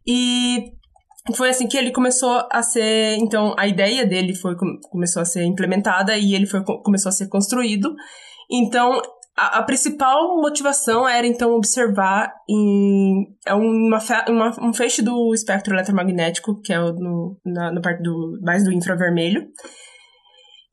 E 0.05 0.71
foi 1.35 1.49
assim 1.49 1.67
que 1.67 1.77
ele 1.77 1.91
começou 1.91 2.47
a 2.51 2.63
ser, 2.63 3.17
então 3.17 3.53
a 3.57 3.67
ideia 3.67 4.05
dele 4.05 4.33
foi 4.33 4.55
começou 4.89 5.21
a 5.21 5.25
ser 5.25 5.43
implementada 5.43 6.17
e 6.17 6.33
ele 6.33 6.45
foi 6.45 6.63
começou 6.63 7.09
a 7.09 7.13
ser 7.13 7.27
construído. 7.27 7.93
Então, 8.49 9.01
a, 9.37 9.59
a, 9.59 9.63
principal 9.63 10.41
motivação 10.41 11.07
era 11.07 11.25
então 11.25 11.53
observar 11.53 12.33
em 12.49 13.27
é 13.45 13.53
uma, 13.53 13.99
uma, 14.27 14.69
um 14.69 14.73
feixe 14.73 15.01
do 15.01 15.33
espectro 15.33 15.73
eletromagnético, 15.73 16.59
que 16.61 16.73
é 16.73 16.79
no, 16.79 17.39
na, 17.45 17.79
parte 17.81 18.01
do 18.01 18.39
mais 18.41 18.63
do 18.63 18.71
infravermelho, 18.71 19.47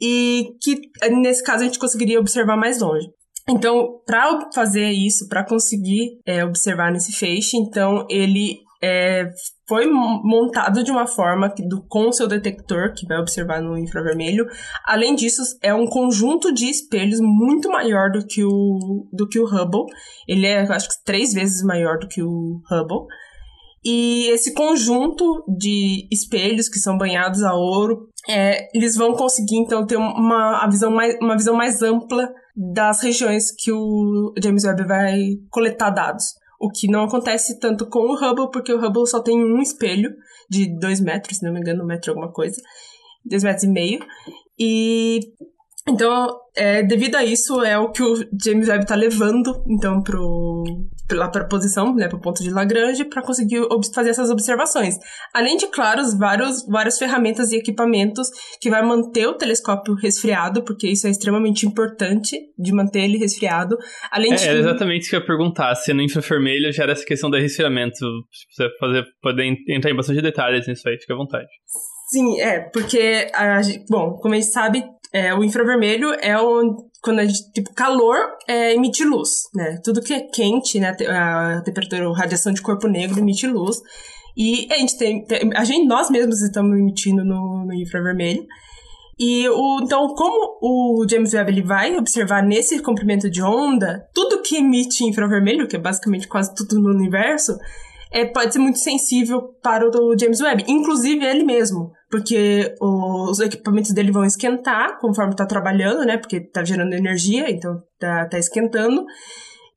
e 0.01 0.57
que 0.63 0.81
nesse 1.11 1.43
caso 1.43 1.63
a 1.63 1.67
gente 1.67 1.79
conseguiria 1.79 2.21
observar 2.21 2.57
mais 2.57 2.81
longe. 2.81 3.07
Então, 3.49 4.01
para 4.05 4.51
fazer 4.53 4.91
isso, 4.91 5.27
para 5.29 5.45
conseguir 5.45 6.21
é, 6.27 6.45
observar 6.45 6.93
nesse 6.93 7.13
feixe, 7.13 7.57
então 7.57 8.07
ele 8.11 8.59
é, 8.83 9.29
foi 9.69 9.87
montado 9.87 10.83
de 10.85 10.91
uma 10.91 11.07
forma 11.07 11.53
que, 11.53 11.67
do, 11.67 11.83
com 11.89 12.09
o 12.09 12.13
seu 12.13 12.29
detector, 12.29 12.93
que 12.95 13.07
vai 13.07 13.19
observar 13.19 13.61
no 13.61 13.77
infravermelho. 13.77 14.47
Além 14.85 15.15
disso, 15.15 15.43
é 15.63 15.75
um 15.75 15.87
conjunto 15.87 16.53
de 16.53 16.71
espelhos 16.71 17.21
muito 17.21 17.69
maior 17.69 18.11
do 18.11 18.25
que 18.25 18.45
o, 18.45 19.09
do 19.13 19.29
que 19.29 19.41
o 19.41 19.47
Hubble. 19.47 19.87
Ele 20.27 20.47
é, 20.47 20.61
acho 20.61 20.89
que, 20.89 21.05
três 21.05 21.33
vezes 21.33 21.63
maior 21.63 21.99
do 21.99 22.09
que 22.09 22.23
o 22.23 22.61
Hubble. 22.71 23.07
E 23.85 24.29
esse 24.31 24.55
conjunto 24.55 25.45
de 25.49 26.07
espelhos 26.11 26.69
que 26.69 26.79
são 26.79 26.97
banhados 26.99 27.43
a 27.43 27.55
ouro, 27.55 28.09
é, 28.29 28.69
eles 28.77 28.97
vão 28.97 29.13
conseguir, 29.15 29.57
então, 29.57 29.87
ter 29.87 29.97
uma, 29.97 30.65
a 30.65 30.69
visão 30.69 30.91
mais, 30.91 31.17
uma 31.21 31.37
visão 31.37 31.57
mais 31.57 31.83
ampla 31.83 32.29
das 32.55 33.03
regiões 33.03 33.53
que 33.57 33.73
o 33.73 34.33
James 34.43 34.65
Webb 34.65 34.87
vai 34.87 35.19
coletar 35.51 35.91
dados. 35.91 36.35
O 36.59 36.71
que 36.71 36.91
não 36.91 37.05
acontece 37.05 37.59
tanto 37.61 37.89
com 37.89 38.01
o 38.01 38.15
Hubble, 38.15 38.51
porque 38.51 38.73
o 38.73 38.85
Hubble 38.85 39.07
só 39.07 39.21
tem 39.21 39.37
um 39.37 39.61
espelho 39.61 40.15
de 40.51 40.67
dois 40.79 41.01
metros, 41.01 41.39
se 41.39 41.45
não 41.45 41.53
me 41.53 41.61
engano, 41.61 41.85
um 41.85 41.87
metro 41.87 42.11
alguma 42.11 42.33
coisa. 42.33 42.61
Dois 43.25 43.45
metros 43.45 43.65
e 43.65 43.69
meio. 43.69 44.01
E 44.59 45.21
então, 45.89 46.29
é, 46.57 46.83
devido 46.83 47.17
a 47.17 47.25
isso, 47.25 47.63
é 47.63 47.79
o 47.79 47.91
que 47.91 48.03
o 48.03 48.17
James 48.45 48.69
Webb 48.69 48.83
está 48.83 48.95
levando, 48.95 49.63
então, 49.69 50.03
pro, 50.03 50.65
lá 51.13 51.29
para 51.29 51.43
a 51.43 51.49
posição, 51.49 51.95
né, 51.95 52.09
para 52.09 52.19
o 52.19 52.21
ponto 52.21 52.43
de 52.43 52.51
Lagrange, 52.51 53.05
para 53.05 53.23
conseguir 53.23 53.61
fazer 53.95 54.11
essas 54.11 54.31
observações. 54.31 54.97
Além 55.33 55.57
de, 55.57 55.67
claro, 55.69 56.03
vários, 56.19 56.67
várias 56.67 56.99
ferramentas 56.99 57.53
e 57.53 57.57
equipamentos 57.57 58.29
que 58.61 58.69
vai 58.69 58.83
manter 58.83 59.27
o 59.27 59.35
telescópio 59.35 59.95
resfriado, 59.95 60.63
porque 60.65 60.89
isso 60.89 61.07
é 61.07 61.11
extremamente 61.11 61.67
importante, 61.67 62.37
de 62.59 62.73
manter 62.73 63.05
ele 63.05 63.19
resfriado. 63.19 63.77
Além 64.11 64.33
é, 64.33 64.37
de... 64.37 64.49
é 64.49 64.59
exatamente 64.59 65.03
isso 65.03 65.11
que 65.11 65.17
eu 65.17 65.21
ia 65.21 65.27
perguntar, 65.27 65.75
se 65.75 65.93
no 65.95 66.03
infravermelho 66.03 66.73
já 66.73 66.83
era 66.83 66.93
essa 66.93 67.05
questão 67.05 67.31
do 67.31 67.37
resfriamento, 67.37 67.97
se 67.97 68.65
você 68.65 68.69
fazer, 68.79 69.05
poder 69.23 69.55
entrar 69.69 69.91
em 69.91 69.97
bastante 69.97 70.21
detalhes 70.21 70.67
nisso 70.67 70.89
aí, 70.89 70.99
fica 70.99 71.15
à 71.15 71.17
vontade. 71.17 71.49
Sim, 72.11 72.41
é, 72.41 72.61
porque, 72.73 73.31
a, 73.35 73.61
bom, 73.91 74.15
como 74.15 74.33
a 74.33 74.39
gente 74.39 74.51
sabe, 74.51 74.83
é, 75.13 75.35
o 75.35 75.43
infravermelho 75.43 76.13
é 76.21 76.39
o, 76.39 76.77
quando 77.03 77.21
a 77.21 77.25
gente, 77.25 77.53
tipo, 77.53 77.73
calor 77.75 78.17
é, 78.47 78.75
emite 78.75 79.05
luz, 79.05 79.45
né? 79.55 79.81
Tudo 79.83 80.03
que 80.03 80.13
é 80.13 80.21
quente, 80.21 80.79
né? 80.79 80.95
A 81.09 81.63
temperatura, 81.63 82.09
a 82.09 82.17
radiação 82.17 82.53
de 82.53 82.61
corpo 82.61 82.87
negro 82.87 83.19
emite 83.19 83.47
luz. 83.47 83.79
E 84.37 84.69
a 84.71 84.77
gente 84.77 84.97
tem, 84.97 85.27
a 85.57 85.65
gente, 85.65 85.87
nós 85.87 86.11
mesmos 86.11 86.41
estamos 86.43 86.79
emitindo 86.79 87.25
no, 87.25 87.65
no 87.67 87.75
infravermelho. 87.75 88.47
E 89.19 89.49
o, 89.49 89.81
então, 89.83 90.15
como 90.15 90.59
o 90.63 91.07
James 91.11 91.35
Webb 91.35 91.51
ele 91.51 91.63
vai 91.63 91.97
observar 91.97 92.43
nesse 92.43 92.81
comprimento 92.81 93.29
de 93.29 93.43
onda, 93.43 94.07
tudo 94.15 94.43
que 94.43 94.57
emite 94.57 95.05
infravermelho, 95.05 95.67
que 95.67 95.75
é 95.75 95.79
basicamente 95.79 96.29
quase 96.29 96.55
tudo 96.55 96.81
no 96.81 96.91
universo, 96.91 97.57
é, 98.11 98.25
pode 98.25 98.53
ser 98.53 98.59
muito 98.59 98.79
sensível 98.79 99.55
para 99.63 99.87
o 99.87 100.19
James 100.19 100.41
Webb, 100.41 100.65
inclusive 100.67 101.25
ele 101.25 101.45
mesmo, 101.45 101.93
porque 102.11 102.75
os 102.81 103.39
equipamentos 103.41 103.93
dele 103.93 104.11
vão 104.11 104.25
esquentar 104.25 104.99
conforme 104.99 105.33
está 105.33 105.45
trabalhando, 105.45 106.05
né? 106.05 106.17
Porque 106.17 106.37
está 106.37 106.65
gerando 106.65 106.95
energia, 106.95 107.51
então 107.51 107.83
está 107.95 108.27
tá 108.27 108.39
esquentando. 108.39 109.05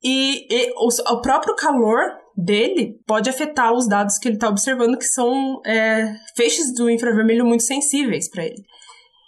E, 0.04 0.48
e 0.50 0.72
o, 0.78 1.14
o, 1.14 1.22
próprio 1.22 1.56
calor 1.56 2.00
dele 2.36 3.00
pode 3.06 3.30
afetar 3.30 3.74
os 3.74 3.88
dados 3.88 4.18
que 4.18 4.28
ele 4.28 4.36
está 4.36 4.50
observando, 4.50 4.98
que 4.98 5.06
são 5.06 5.62
é, 5.66 6.16
feixes 6.36 6.74
do 6.74 6.90
infravermelho 6.90 7.46
muito 7.46 7.64
sensíveis 7.64 8.30
para 8.30 8.46
ele. 8.46 8.64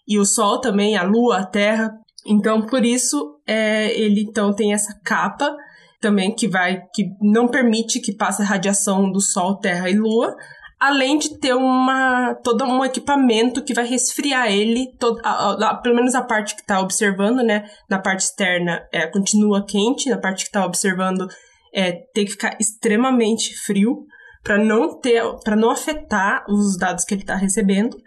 E 0.07 0.17
o 0.17 0.25
Sol 0.25 0.59
também, 0.59 0.97
a 0.97 1.03
Lua, 1.03 1.39
a 1.39 1.45
Terra. 1.45 1.93
Então, 2.25 2.65
por 2.65 2.83
isso, 2.85 3.39
é, 3.45 3.93
ele 3.99 4.21
então 4.21 4.53
tem 4.53 4.73
essa 4.73 4.97
capa 5.03 5.55
também 6.03 6.35
que 6.35 6.49
vai 6.49 6.83
que 6.93 7.15
não 7.21 7.47
permite 7.47 8.01
que 8.01 8.13
passe 8.13 8.43
radiação 8.43 9.09
do 9.09 9.21
Sol, 9.21 9.55
Terra 9.55 9.89
e 9.89 9.97
Lua, 9.97 10.35
além 10.77 11.17
de 11.17 11.39
ter 11.39 11.53
uma 11.53 12.35
todo 12.43 12.65
um 12.65 12.83
equipamento 12.83 13.63
que 13.63 13.73
vai 13.73 13.87
resfriar 13.87 14.51
ele, 14.51 14.93
todo, 14.99 15.17
a, 15.23 15.69
a, 15.69 15.75
pelo 15.75 15.95
menos 15.95 16.13
a 16.13 16.21
parte 16.21 16.55
que 16.55 16.61
está 16.61 16.81
observando, 16.81 17.41
né? 17.41 17.69
Na 17.89 17.99
parte 17.99 18.25
externa 18.25 18.85
é, 18.91 19.07
continua 19.07 19.65
quente, 19.65 20.09
na 20.09 20.17
parte 20.17 20.43
que 20.43 20.49
está 20.49 20.65
observando 20.65 21.25
é, 21.73 21.93
tem 22.13 22.25
que 22.25 22.31
ficar 22.31 22.57
extremamente 22.59 23.55
frio 23.55 24.05
para 24.43 24.57
não 24.57 24.99
ter, 24.99 25.23
para 25.45 25.55
não 25.55 25.69
afetar 25.69 26.43
os 26.49 26.77
dados 26.77 27.05
que 27.05 27.13
ele 27.13 27.21
está 27.21 27.35
recebendo. 27.35 27.97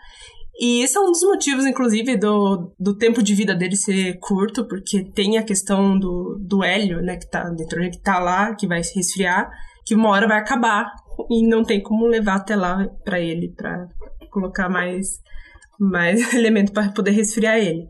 E 0.59 0.83
esse 0.83 0.97
é 0.97 1.01
um 1.01 1.13
dos 1.13 1.23
motivos, 1.23 1.67
inclusive, 1.67 2.17
do, 2.17 2.73
do 2.79 2.97
tempo 2.97 3.23
de 3.23 3.35
vida 3.35 3.55
dele 3.55 3.77
ser 3.77 4.19
curto, 4.19 4.67
porque 4.67 5.05
tem 5.05 5.37
a 5.37 5.43
questão 5.43 5.99
do, 5.99 6.39
do 6.41 6.65
hélio, 6.65 7.03
né, 7.03 7.17
que 7.17 7.29
tá 7.29 7.45
dentro, 7.51 7.79
que 7.91 8.01
tá 8.01 8.19
lá, 8.19 8.55
que 8.55 8.67
vai 8.67 8.83
se 8.83 8.95
resfriar, 8.95 9.51
que 9.85 9.95
uma 9.95 10.09
hora 10.09 10.27
vai 10.27 10.39
acabar 10.39 10.91
e 11.31 11.47
não 11.47 11.63
tem 11.63 11.83
como 11.83 12.07
levar 12.07 12.37
até 12.37 12.57
lá 12.57 12.87
para 13.05 13.21
ele, 13.21 13.53
para 13.55 13.87
colocar 14.31 14.69
mais, 14.69 15.21
mais 15.79 16.33
elemento 16.35 16.73
para 16.73 16.91
poder 16.91 17.11
resfriar 17.11 17.59
ele. 17.59 17.87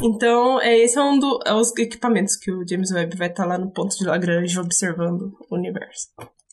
Então, 0.00 0.60
é, 0.60 0.78
esse 0.78 0.98
é 0.98 1.02
um 1.02 1.18
dos 1.18 1.72
é 1.76 1.82
equipamentos 1.82 2.36
que 2.36 2.52
o 2.52 2.66
James 2.68 2.92
Webb 2.92 3.16
vai 3.16 3.28
estar 3.28 3.44
tá 3.44 3.48
lá 3.48 3.58
no 3.58 3.72
ponto 3.72 3.96
de 3.96 4.04
Lagrange 4.04 4.58
observando 4.60 5.32
o 5.50 5.56
universo. 5.56 6.08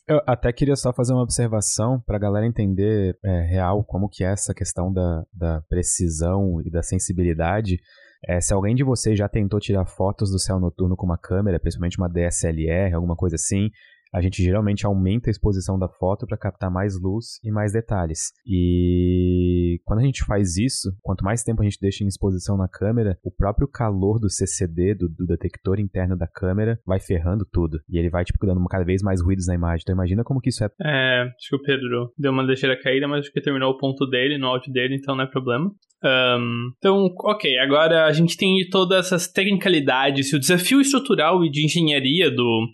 Eu 0.06 0.20
até 0.26 0.52
queria 0.52 0.76
só 0.76 0.92
fazer 0.92 1.14
uma 1.14 1.22
observação 1.22 1.98
para 1.98 2.16
a 2.16 2.20
galera 2.20 2.46
entender 2.46 3.18
é, 3.24 3.40
real 3.40 3.82
como 3.82 4.08
que 4.08 4.22
é 4.22 4.32
essa 4.32 4.52
questão 4.52 4.92
da, 4.92 5.24
da 5.32 5.62
precisão 5.62 6.60
e 6.62 6.70
da 6.70 6.82
sensibilidade. 6.82 7.80
É, 8.26 8.38
se 8.38 8.52
alguém 8.52 8.74
de 8.74 8.84
vocês 8.84 9.18
já 9.18 9.28
tentou 9.30 9.58
tirar 9.58 9.86
fotos 9.86 10.30
do 10.30 10.38
céu 10.38 10.60
noturno 10.60 10.94
com 10.94 11.06
uma 11.06 11.16
câmera, 11.16 11.58
principalmente 11.58 11.96
uma 11.96 12.08
DSLR, 12.08 12.92
alguma 12.94 13.16
coisa 13.16 13.36
assim, 13.36 13.70
a 14.14 14.20
gente 14.20 14.40
geralmente 14.40 14.86
aumenta 14.86 15.28
a 15.28 15.32
exposição 15.32 15.76
da 15.76 15.88
foto 15.88 16.24
para 16.24 16.38
captar 16.38 16.70
mais 16.70 16.94
luz 17.00 17.40
e 17.42 17.50
mais 17.50 17.72
detalhes. 17.72 18.32
E 18.46 19.80
quando 19.84 19.98
a 19.98 20.04
gente 20.04 20.24
faz 20.24 20.56
isso, 20.56 20.90
quanto 21.02 21.24
mais 21.24 21.42
tempo 21.42 21.60
a 21.60 21.64
gente 21.64 21.80
deixa 21.80 22.04
em 22.04 22.06
exposição 22.06 22.56
na 22.56 22.68
câmera, 22.68 23.18
o 23.24 23.30
próprio 23.30 23.66
calor 23.66 24.20
do 24.20 24.30
CCD, 24.30 24.94
do, 24.94 25.08
do 25.08 25.26
detector 25.26 25.80
interno 25.80 26.16
da 26.16 26.28
câmera, 26.28 26.78
vai 26.86 27.00
ferrando 27.00 27.44
tudo. 27.44 27.80
E 27.90 27.98
ele 27.98 28.08
vai, 28.08 28.24
tipo, 28.24 28.46
dando 28.46 28.64
cada 28.66 28.84
vez 28.84 29.02
mais 29.02 29.20
ruídos 29.20 29.48
na 29.48 29.54
imagem. 29.54 29.82
Então 29.82 29.94
imagina 29.94 30.22
como 30.22 30.40
que 30.40 30.50
isso 30.50 30.62
é. 30.62 30.70
É, 30.80 31.22
acho 31.22 31.48
que 31.50 31.56
o 31.56 31.62
Pedro 31.62 32.12
deu 32.16 32.30
uma 32.30 32.42
ligeira 32.44 32.80
caída, 32.80 33.08
mas 33.08 33.20
acho 33.20 33.32
que 33.32 33.40
terminou 33.40 33.72
o 33.72 33.78
ponto 33.78 34.06
dele, 34.06 34.38
no 34.38 34.46
áudio 34.46 34.72
dele, 34.72 34.94
então 34.94 35.16
não 35.16 35.24
é 35.24 35.26
problema. 35.26 35.72
Um, 36.04 36.70
então, 36.78 37.12
ok, 37.24 37.58
agora 37.58 38.04
a 38.04 38.12
gente 38.12 38.36
tem 38.36 38.56
todas 38.70 39.06
essas 39.06 39.26
tecnicalidades 39.26 40.32
o 40.32 40.38
desafio 40.38 40.80
estrutural 40.80 41.44
e 41.44 41.50
de 41.50 41.64
engenharia 41.64 42.30
do 42.30 42.66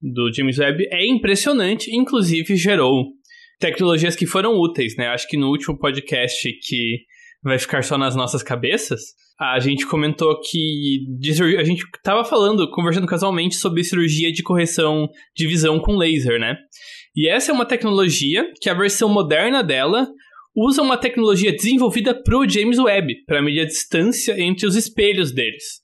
do 0.00 0.32
James 0.32 0.58
Webb 0.58 0.86
é 0.90 1.06
impressionante, 1.06 1.94
inclusive 1.94 2.56
gerou 2.56 3.06
tecnologias 3.58 4.16
que 4.16 4.26
foram 4.26 4.54
úteis, 4.54 4.96
né? 4.96 5.08
Acho 5.08 5.28
que 5.28 5.36
no 5.36 5.48
último 5.48 5.78
podcast 5.78 6.50
que 6.62 7.04
vai 7.42 7.58
ficar 7.58 7.84
só 7.84 7.96
nas 7.98 8.16
nossas 8.16 8.42
cabeças, 8.42 9.00
a 9.38 9.58
gente 9.58 9.86
comentou 9.86 10.38
que 10.40 11.06
a 11.58 11.64
gente 11.64 11.84
estava 11.96 12.24
falando, 12.24 12.70
conversando 12.70 13.06
casualmente 13.06 13.56
sobre 13.56 13.84
cirurgia 13.84 14.30
de 14.32 14.42
correção 14.42 15.08
de 15.34 15.46
visão 15.46 15.78
com 15.78 15.96
laser, 15.96 16.38
né? 16.38 16.56
E 17.16 17.28
essa 17.28 17.50
é 17.50 17.54
uma 17.54 17.66
tecnologia 17.66 18.50
que 18.60 18.68
a 18.68 18.74
versão 18.74 19.08
moderna 19.08 19.62
dela 19.62 20.08
usa 20.54 20.82
uma 20.82 20.96
tecnologia 20.96 21.52
desenvolvida 21.52 22.14
para 22.14 22.38
o 22.38 22.48
James 22.48 22.78
Webb, 22.78 23.24
para 23.26 23.42
medir 23.42 23.60
a 23.60 23.66
distância 23.66 24.38
entre 24.40 24.66
os 24.66 24.76
espelhos 24.76 25.32
deles. 25.32 25.80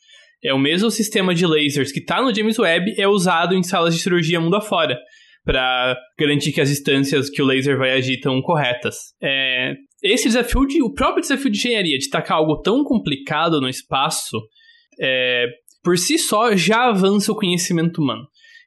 É 0.47 0.55
o 0.55 0.59
mesmo 0.61 0.93
sistema 0.93 1.35
de 1.35 1.45
lasers 1.45 1.91
que 1.91 1.99
está 1.99 2.23
no 2.23 2.33
James 2.33 2.57
Webb 2.57 2.95
é 2.97 3.09
usado 3.09 3.53
em 3.53 3.65
salas 3.65 3.93
de 3.97 4.01
cirurgia 4.01 4.41
mundo 4.41 4.55
afora 4.55 4.97
para 5.45 5.97
garantir 6.17 6.53
que 6.53 6.61
as 6.61 6.69
distâncias 6.69 7.29
que 7.29 7.43
o 7.43 7.45
laser 7.45 7.77
vai 7.77 7.91
agir 7.91 8.15
estão 8.15 8.41
corretas. 8.41 8.97
É, 9.21 9.75
esse 10.05 10.29
desafio, 10.29 10.65
de, 10.65 10.81
o 10.83 10.93
próprio 10.93 11.21
desafio 11.21 11.51
de 11.51 11.59
engenharia 11.59 11.99
de 11.99 12.09
tacar 12.09 12.37
algo 12.37 12.61
tão 12.63 12.85
complicado 12.85 13.61
no 13.61 13.69
espaço, 13.69 14.41
é, 15.01 15.47
por 15.83 15.99
si 15.99 16.17
só 16.17 16.55
já 16.55 16.91
avança 16.91 17.33
o 17.33 17.37
conhecimento 17.37 18.01
humano. 18.01 18.23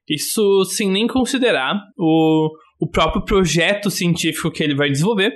Isso 0.09 0.65
sem 0.65 0.89
nem 0.89 1.07
considerar 1.07 1.79
o, 1.97 2.49
o 2.81 2.89
próprio 2.89 3.23
projeto 3.23 3.89
científico 3.89 4.51
que 4.51 4.61
ele 4.61 4.75
vai 4.75 4.89
desenvolver. 4.89 5.31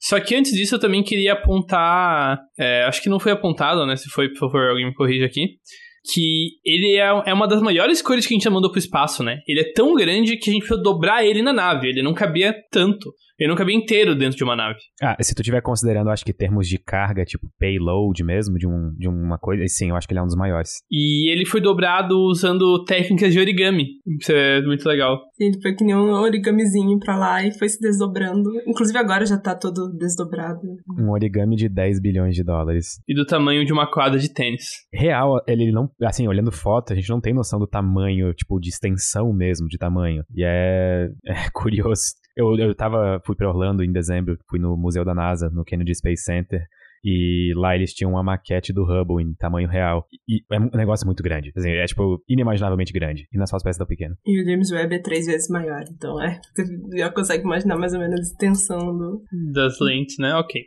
Só 0.00 0.18
que 0.18 0.34
antes 0.34 0.52
disso 0.52 0.74
eu 0.74 0.80
também 0.80 1.04
queria 1.04 1.34
apontar, 1.34 2.40
é, 2.58 2.82
acho 2.84 3.00
que 3.00 3.08
não 3.08 3.20
foi 3.20 3.30
apontado, 3.30 3.86
né? 3.86 3.94
Se 3.94 4.08
foi, 4.10 4.28
por 4.28 4.38
favor, 4.38 4.70
alguém 4.70 4.86
me 4.86 4.94
corrija 4.94 5.24
aqui 5.24 5.58
que 6.04 6.58
ele 6.64 6.96
é, 6.96 7.22
é 7.26 7.32
uma 7.32 7.48
das 7.48 7.62
maiores 7.62 8.02
coisas 8.02 8.26
que 8.26 8.34
a 8.34 8.36
gente 8.36 8.44
já 8.44 8.50
mandou 8.50 8.70
pro 8.70 8.78
espaço, 8.78 9.22
né? 9.22 9.38
Ele 9.48 9.60
é 9.60 9.72
tão 9.72 9.94
grande 9.94 10.36
que 10.36 10.50
a 10.50 10.52
gente 10.52 10.66
precisa 10.66 10.82
dobrar 10.82 11.24
ele 11.24 11.40
na 11.40 11.52
nave, 11.52 11.88
ele 11.88 12.02
não 12.02 12.12
cabia 12.12 12.54
tanto 12.70 13.12
Ele 13.38 13.48
não 13.48 13.56
cabia 13.56 13.74
inteiro 13.74 14.14
dentro 14.14 14.36
de 14.36 14.44
uma 14.44 14.56
nave. 14.56 14.78
Ah, 15.02 15.16
se 15.20 15.34
tu 15.34 15.40
estiver 15.40 15.60
considerando, 15.60 16.10
acho 16.10 16.24
que 16.24 16.32
termos 16.32 16.68
de 16.68 16.78
carga, 16.78 17.24
tipo 17.24 17.48
payload 17.58 18.22
mesmo, 18.22 18.56
de, 18.56 18.66
um, 18.66 18.92
de 18.96 19.08
uma 19.08 19.38
coisa, 19.38 19.64
sim, 19.66 19.90
eu 19.90 19.96
acho 19.96 20.06
que 20.06 20.12
ele 20.12 20.20
é 20.20 20.22
um 20.22 20.26
dos 20.26 20.36
maiores. 20.36 20.70
E 20.90 21.30
ele 21.32 21.44
foi 21.44 21.60
dobrado 21.60 22.16
usando 22.28 22.84
técnicas 22.84 23.32
de 23.32 23.40
origami. 23.40 23.86
Isso 24.20 24.32
é 24.32 24.62
muito 24.62 24.86
legal. 24.88 25.20
Ele 25.38 25.60
foi 25.60 25.74
que 25.74 25.84
nem 25.84 25.94
um 25.94 26.12
origamizinho 26.12 26.98
pra 26.98 27.16
lá 27.16 27.44
e 27.44 27.52
foi 27.58 27.68
se 27.68 27.80
desdobrando. 27.80 28.50
Inclusive 28.66 28.98
agora 28.98 29.26
já 29.26 29.38
tá 29.38 29.54
todo 29.54 29.92
desdobrado. 29.96 30.60
Um 30.98 31.10
origami 31.10 31.56
de 31.56 31.68
10 31.68 32.00
bilhões 32.00 32.34
de 32.34 32.44
dólares. 32.44 33.00
E 33.08 33.14
do 33.14 33.26
tamanho 33.26 33.64
de 33.64 33.72
uma 33.72 33.90
quadra 33.90 34.18
de 34.18 34.32
tênis. 34.32 34.64
Real, 34.92 35.40
ele 35.46 35.72
não. 35.72 35.90
Assim, 36.02 36.28
olhando 36.28 36.52
foto, 36.52 36.92
a 36.92 36.96
gente 36.96 37.10
não 37.10 37.20
tem 37.20 37.34
noção 37.34 37.58
do 37.58 37.66
tamanho, 37.66 38.32
tipo, 38.34 38.58
de 38.60 38.68
extensão 38.68 39.32
mesmo, 39.32 39.68
de 39.68 39.78
tamanho. 39.78 40.22
E 40.34 40.44
é, 40.44 41.08
é 41.26 41.50
curioso. 41.52 42.14
Eu, 42.36 42.56
eu 42.56 42.74
tava, 42.74 43.20
fui 43.24 43.36
pra 43.36 43.48
Orlando 43.48 43.82
em 43.82 43.92
dezembro, 43.92 44.38
fui 44.48 44.58
no 44.58 44.76
Museu 44.76 45.04
da 45.04 45.14
NASA, 45.14 45.48
no 45.50 45.64
Kennedy 45.64 45.94
Space 45.94 46.24
Center. 46.24 46.66
E 47.06 47.52
lá 47.54 47.76
eles 47.76 47.92
tinham 47.92 48.12
uma 48.12 48.22
maquete 48.22 48.72
do 48.72 48.82
Hubble 48.82 49.22
em 49.22 49.34
tamanho 49.34 49.68
real. 49.68 50.06
E 50.26 50.40
é 50.50 50.58
um 50.58 50.70
negócio 50.72 51.04
muito 51.04 51.22
grande. 51.22 51.52
Assim, 51.54 51.70
é, 51.70 51.84
tipo, 51.84 52.18
inimaginavelmente 52.26 52.94
grande. 52.94 53.28
E 53.30 53.36
nas 53.36 53.50
suas 53.50 53.62
peças 53.62 53.76
tão 53.76 53.86
pequeno. 53.86 54.16
E 54.24 54.40
o 54.40 54.44
James 54.46 54.72
Webb 54.72 54.94
é 54.94 54.98
três 54.98 55.26
vezes 55.26 55.50
maior. 55.50 55.84
Então, 55.90 56.18
é. 56.22 56.40
Você 56.54 56.64
já 56.96 57.10
consegue 57.10 57.44
imaginar 57.44 57.76
mais 57.76 57.92
ou 57.92 58.00
menos 58.00 58.18
a 58.18 58.22
extensão 58.22 58.78
do... 58.96 59.22
Das 59.52 59.78
lentes, 59.80 60.16
né? 60.18 60.34
Ok. 60.36 60.62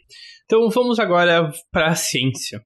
Então, 0.45 0.69
vamos 0.69 0.99
agora 0.99 1.51
para 1.71 1.87
a 1.87 1.95
ciência. 1.95 2.61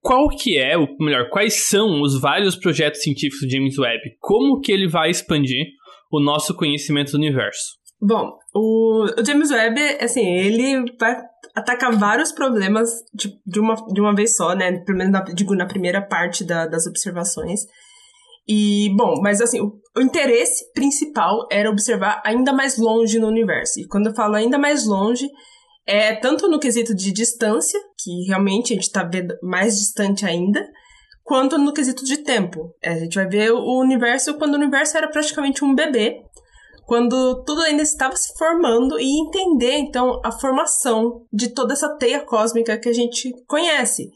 Qual 0.00 0.28
que 0.28 0.56
é, 0.56 0.78
ou 0.78 0.86
melhor, 1.00 1.28
quais 1.28 1.66
são 1.66 2.00
os 2.00 2.20
vários 2.20 2.54
projetos 2.54 3.02
científicos 3.02 3.40
do 3.40 3.50
James 3.50 3.76
Webb? 3.76 4.16
Como 4.20 4.60
que 4.60 4.70
ele 4.70 4.86
vai 4.86 5.10
expandir 5.10 5.66
o 6.12 6.20
nosso 6.20 6.54
conhecimento 6.54 7.10
do 7.10 7.18
universo? 7.18 7.78
Bom, 8.00 8.38
o, 8.54 9.06
o 9.20 9.24
James 9.24 9.50
Webb, 9.50 9.80
assim, 10.00 10.24
ele 10.24 10.84
vai 10.98 11.16
atacar 11.54 11.96
vários 11.96 12.30
problemas 12.30 12.90
de, 13.12 13.36
de, 13.44 13.58
uma, 13.58 13.74
de 13.74 14.00
uma 14.00 14.14
vez 14.14 14.36
só, 14.36 14.54
né? 14.54 14.78
Pelo 14.84 14.98
menos, 14.98 15.12
na, 15.12 15.20
digo, 15.22 15.54
na 15.54 15.66
primeira 15.66 16.00
parte 16.00 16.44
da, 16.44 16.66
das 16.66 16.86
observações. 16.86 17.60
E, 18.46 18.94
bom, 18.96 19.20
mas 19.20 19.40
assim, 19.40 19.60
o, 19.60 19.78
o, 19.96 20.00
interesse 20.00 20.72
principal 20.72 21.46
era 21.50 21.70
observar 21.70 22.22
ainda 22.24 22.52
mais 22.52 22.78
longe 22.78 23.18
no 23.18 23.26
universo. 23.26 23.80
E 23.80 23.86
quando 23.86 24.06
eu 24.06 24.14
falo 24.14 24.36
ainda 24.36 24.56
mais 24.56 24.86
longe, 24.86 25.28
é 25.86 26.14
tanto 26.14 26.48
no 26.48 26.58
quesito 26.58 26.94
de 26.94 27.12
distância, 27.12 27.78
que 27.98 28.24
realmente 28.26 28.72
a 28.72 28.76
gente 28.76 28.86
está 28.86 29.02
vendo 29.02 29.36
mais 29.42 29.78
distante 29.78 30.24
ainda, 30.24 30.66
quanto 31.24 31.58
no 31.58 31.74
quesito 31.74 32.04
de 32.06 32.18
tempo. 32.18 32.74
É, 32.82 32.92
a 32.92 32.98
gente 33.00 33.16
vai 33.16 33.28
ver 33.28 33.52
o 33.52 33.78
universo 33.80 34.38
quando 34.38 34.54
o 34.54 34.56
universo 34.56 34.96
era 34.96 35.08
praticamente 35.08 35.62
um 35.62 35.74
bebê, 35.74 36.22
quando 36.88 37.44
tudo 37.44 37.60
ainda 37.60 37.82
estava 37.82 38.16
se 38.16 38.32
formando 38.38 38.98
e 38.98 39.20
entender 39.20 39.76
então 39.76 40.22
a 40.24 40.32
formação 40.32 41.26
de 41.30 41.50
toda 41.50 41.74
essa 41.74 41.94
teia 41.98 42.20
cósmica 42.24 42.78
que 42.78 42.88
a 42.88 42.94
gente 42.94 43.30
conhece. 43.46 44.10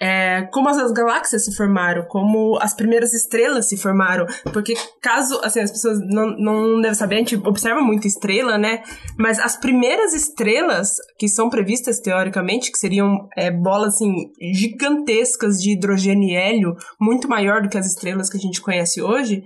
É, 0.00 0.42
como 0.52 0.68
as, 0.68 0.92
galáxias 0.92 1.44
se 1.44 1.54
formaram, 1.54 2.04
como 2.08 2.58
as 2.60 2.74
primeiras 2.74 3.12
estrelas 3.12 3.68
se 3.68 3.76
formaram, 3.76 4.26
porque 4.52 4.74
caso, 5.00 5.40
assim, 5.44 5.60
as 5.60 5.70
pessoas 5.70 5.98
não, 6.00 6.36
não 6.38 6.80
devem 6.80 6.94
saber, 6.94 7.16
a 7.16 7.18
gente 7.18 7.36
observa 7.36 7.80
muito 7.80 8.06
estrela, 8.06 8.58
né, 8.58 8.82
mas 9.16 9.38
as 9.38 9.56
primeiras 9.56 10.12
estrelas 10.12 10.96
que 11.18 11.28
são 11.28 11.48
previstas 11.48 12.00
teoricamente, 12.00 12.72
que 12.72 12.78
seriam 12.78 13.28
é, 13.36 13.50
bolas, 13.50 13.94
assim, 13.94 14.12
gigantescas 14.52 15.58
de 15.58 15.72
hidrogênio 15.72 16.28
e 16.28 16.34
hélio, 16.34 16.76
muito 17.00 17.28
maior 17.28 17.62
do 17.62 17.68
que 17.68 17.78
as 17.78 17.86
estrelas 17.86 18.28
que 18.28 18.36
a 18.36 18.40
gente 18.40 18.60
conhece 18.60 19.00
hoje, 19.00 19.42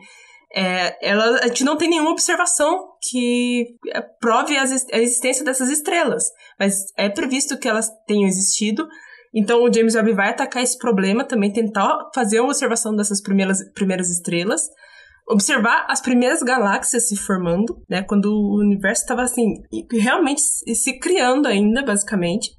é, 0.57 0.97
ela, 1.07 1.41
a 1.43 1.49
gente 1.49 1.65
não 1.65 1.77
tem 1.77 1.91
nenhuma 1.91 2.13
observação 2.13 2.89
que 3.03 3.77
é, 3.93 4.01
prove 4.01 4.57
a 4.57 4.65
existência 4.65 5.45
dessas 5.45 5.69
estrelas, 5.69 6.25
mas 6.59 6.87
é 6.97 7.11
previsto 7.11 7.59
que 7.59 7.69
elas 7.69 7.91
tenham 8.07 8.27
existido. 8.27 8.89
Então 9.35 9.63
o 9.63 9.71
James 9.71 9.95
Webb 9.95 10.15
vai 10.15 10.31
atacar 10.31 10.63
esse 10.63 10.79
problema, 10.79 11.25
também 11.25 11.53
tentar 11.53 12.09
fazer 12.15 12.41
uma 12.41 12.49
observação 12.49 12.97
dessas 12.97 13.21
primeiras, 13.21 13.59
primeiras 13.75 14.09
estrelas, 14.09 14.63
observar 15.29 15.85
as 15.91 16.01
primeiras 16.01 16.43
galáxias 16.43 17.07
se 17.07 17.17
formando, 17.17 17.77
né, 17.87 18.03
quando 18.03 18.27
o 18.27 18.59
universo 18.59 19.03
estava 19.03 19.25
assim 19.25 19.63
realmente 19.93 20.41
se 20.41 20.99
criando 20.99 21.47
ainda, 21.47 21.85
basicamente. 21.85 22.51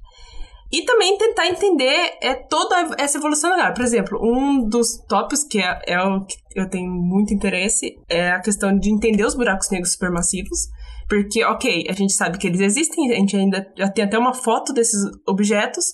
E 0.70 0.84
também 0.84 1.16
tentar 1.16 1.46
entender 1.46 2.18
é, 2.22 2.34
toda 2.34 2.94
essa 2.98 3.16
evolução 3.16 3.50
galera. 3.50 3.72
Por 3.72 3.82
exemplo, 3.82 4.18
um 4.22 4.68
dos 4.68 4.98
tópicos 5.08 5.42
que 5.44 5.60
é, 5.60 5.80
é 5.86 6.00
o 6.02 6.24
que 6.24 6.36
eu 6.54 6.68
tenho 6.68 6.90
muito 6.90 7.32
interesse 7.32 7.96
é 8.08 8.30
a 8.30 8.40
questão 8.40 8.76
de 8.78 8.90
entender 8.90 9.24
os 9.24 9.34
buracos 9.34 9.70
negros 9.70 9.92
supermassivos. 9.92 10.68
Porque, 11.08 11.42
ok, 11.42 11.86
a 11.88 11.92
gente 11.94 12.12
sabe 12.12 12.36
que 12.36 12.46
eles 12.46 12.60
existem, 12.60 13.10
a 13.10 13.14
gente 13.14 13.34
ainda 13.34 13.66
já 13.76 13.88
tem 13.88 14.04
até 14.04 14.18
uma 14.18 14.34
foto 14.34 14.74
desses 14.74 15.00
objetos, 15.26 15.86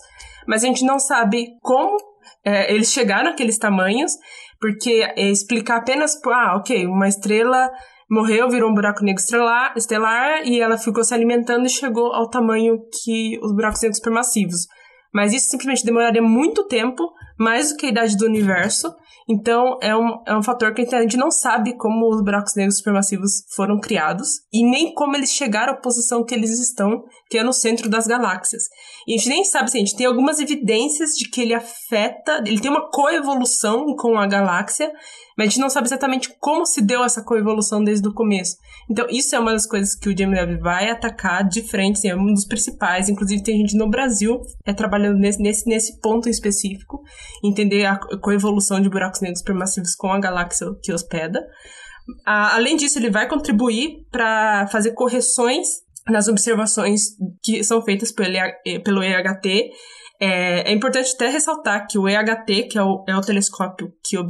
mas 0.46 0.64
a 0.64 0.66
gente 0.66 0.84
não 0.84 0.98
sabe 0.98 1.46
como 1.62 1.96
é, 2.44 2.72
eles 2.72 2.92
chegaram 2.92 3.30
àqueles 3.30 3.56
tamanhos, 3.56 4.12
porque 4.60 5.06
é, 5.16 5.30
explicar 5.30 5.76
apenas, 5.76 6.20
ah, 6.26 6.56
ok, 6.56 6.84
uma 6.86 7.06
estrela 7.06 7.70
morreu, 8.10 8.48
virou 8.48 8.70
um 8.70 8.74
buraco 8.74 9.04
negro 9.04 9.22
estelar, 9.22 9.74
estelar 9.76 10.46
e 10.46 10.60
ela 10.60 10.78
ficou 10.78 11.04
se 11.04 11.14
alimentando 11.14 11.66
e 11.66 11.70
chegou 11.70 12.12
ao 12.12 12.28
tamanho 12.28 12.78
que 13.02 13.38
os 13.42 13.52
buracos 13.54 13.80
negros 13.82 13.98
supermassivos. 13.98 14.66
Mas 15.12 15.32
isso 15.32 15.50
simplesmente 15.50 15.84
demoraria 15.84 16.20
muito 16.20 16.66
tempo, 16.66 17.04
mais 17.38 17.70
do 17.70 17.76
que 17.76 17.86
a 17.86 17.90
idade 17.90 18.16
do 18.16 18.26
universo. 18.26 18.92
Então, 19.28 19.78
é 19.80 19.96
um, 19.96 20.22
é 20.26 20.36
um 20.36 20.42
fator 20.42 20.74
que 20.74 20.82
a 20.94 21.00
gente 21.00 21.16
não 21.16 21.30
sabe 21.30 21.76
como 21.76 22.08
os 22.08 22.22
buracos 22.22 22.54
negros 22.56 22.78
supermassivos 22.78 23.44
foram 23.54 23.78
criados 23.78 24.28
e 24.52 24.68
nem 24.68 24.92
como 24.92 25.16
eles 25.16 25.30
chegaram 25.30 25.72
à 25.72 25.76
posição 25.76 26.24
que 26.24 26.34
eles 26.34 26.58
estão, 26.58 27.04
que 27.30 27.38
é 27.38 27.44
no 27.44 27.52
centro 27.52 27.88
das 27.88 28.06
galáxias. 28.06 28.64
E 29.06 29.14
a 29.14 29.16
gente 29.16 29.28
nem 29.28 29.44
sabe, 29.44 29.64
assim, 29.64 29.78
a 29.78 29.84
gente 29.84 29.96
tem 29.96 30.06
algumas 30.06 30.38
evidências 30.40 31.10
de 31.10 31.28
que 31.28 31.40
ele 31.40 31.54
afeta, 31.54 32.42
ele 32.46 32.60
tem 32.60 32.70
uma 32.70 32.90
coevolução 32.90 33.94
com 33.96 34.18
a 34.18 34.26
galáxia, 34.26 34.90
mas 35.36 35.46
a 35.46 35.50
gente 35.50 35.60
não 35.60 35.68
sabe 35.68 35.86
exatamente 35.86 36.34
como 36.40 36.64
se 36.64 36.80
deu 36.80 37.04
essa 37.04 37.22
coevolução 37.22 37.82
desde 37.82 38.06
o 38.08 38.14
começo. 38.14 38.56
Então, 38.88 39.06
isso 39.10 39.34
é 39.34 39.38
uma 39.38 39.52
das 39.52 39.66
coisas 39.66 39.94
que 39.94 40.08
o 40.08 40.12
Webb 40.12 40.58
vai 40.58 40.90
atacar 40.90 41.46
de 41.46 41.62
frente, 41.62 41.98
assim, 41.98 42.08
é 42.08 42.16
um 42.16 42.32
dos 42.32 42.46
principais. 42.46 43.08
Inclusive, 43.08 43.42
tem 43.42 43.58
gente 43.58 43.76
no 43.76 43.90
Brasil 43.90 44.40
é, 44.64 44.72
trabalhando 44.72 45.18
nesse, 45.18 45.42
nesse, 45.42 45.68
nesse 45.68 46.00
ponto 46.00 46.28
específico, 46.28 47.02
entender 47.42 47.84
a 47.84 47.98
coevolução 48.22 48.80
de 48.80 48.88
buracos 48.88 49.20
negros 49.20 49.40
supermassivos 49.40 49.94
com 49.94 50.12
a 50.12 50.20
galáxia 50.20 50.68
que 50.82 50.92
hospeda. 50.92 51.44
Além 52.24 52.76
disso, 52.76 52.98
ele 52.98 53.10
vai 53.10 53.28
contribuir 53.28 54.06
para 54.10 54.66
fazer 54.68 54.92
correções 54.92 55.83
nas 56.08 56.28
observações 56.28 57.16
que 57.42 57.64
são 57.64 57.82
feitas 57.82 58.12
pelo, 58.12 59.02
EHT 59.02 59.72
é, 60.20 60.70
é, 60.70 60.72
importante 60.72 61.12
até 61.14 61.28
ressaltar 61.28 61.86
que 61.88 61.98
o 61.98 62.08
EHT, 62.08 62.68
que 62.68 62.78
é 62.78 62.82
o, 62.82 63.04
é 63.08 63.16
o 63.16 63.20
telescópio 63.20 63.92
que 64.02 64.16
o 64.16 64.26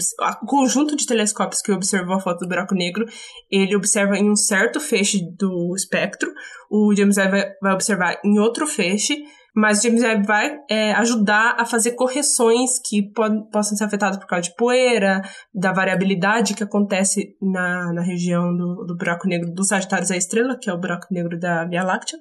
conjunto 0.47 0.97
de 0.97 1.07
telescópios 1.07 1.61
que 1.61 1.73
observou 1.73 2.17
a 2.17 2.21
foto 2.21 2.41
do 2.41 2.49
buraco 2.49 2.75
negro, 2.75 3.05
ele 3.51 3.77
observa 3.77 4.17
em 4.17 4.31
um 4.31 4.37
certo 4.37 4.81
feixe 4.81 5.21
do 5.39 5.75
espectro. 5.77 6.33
O 6.71 6.95
James 6.97 7.17
Webb 7.19 7.55
vai 7.61 7.75
observar 7.75 8.19
em 8.25 8.39
outro 8.39 8.67
feixe, 8.67 9.23
mas 9.55 9.83
James 9.83 10.03
Webb 10.03 10.27
vai 10.27 10.59
é, 10.69 10.93
ajudar 10.93 11.55
a 11.59 11.65
fazer 11.65 11.93
correções 11.93 12.81
que 12.85 13.03
pod, 13.13 13.49
possam 13.53 13.77
ser 13.77 13.85
afetadas 13.85 14.19
por 14.19 14.27
causa 14.27 14.49
de 14.49 14.57
poeira, 14.57 15.23
da 15.55 15.73
variabilidade 15.73 16.55
que 16.55 16.65
acontece 16.65 17.37
na, 17.41 17.93
na 17.93 18.03
região 18.03 18.55
do, 18.57 18.85
do 18.85 18.97
buraco 18.97 19.29
negro 19.29 19.53
do 19.53 19.63
Sagitário 19.63 20.09
da 20.09 20.17
Estrela, 20.17 20.59
que 20.61 20.69
é 20.69 20.73
o 20.73 20.81
buraco 20.81 21.07
negro 21.11 21.39
da 21.39 21.65
Via 21.67 21.85
Láctea. 21.85 22.19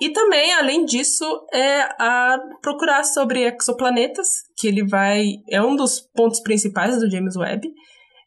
E 0.00 0.10
também, 0.10 0.52
além 0.52 0.84
disso, 0.84 1.24
é 1.52 1.80
a 1.98 2.38
procurar 2.62 3.02
sobre 3.02 3.44
exoplanetas, 3.44 4.28
que 4.56 4.68
ele 4.68 4.86
vai. 4.86 5.24
É 5.50 5.60
um 5.60 5.74
dos 5.74 6.00
pontos 6.14 6.40
principais 6.40 6.98
do 7.00 7.10
James 7.10 7.34
Webb. 7.34 7.66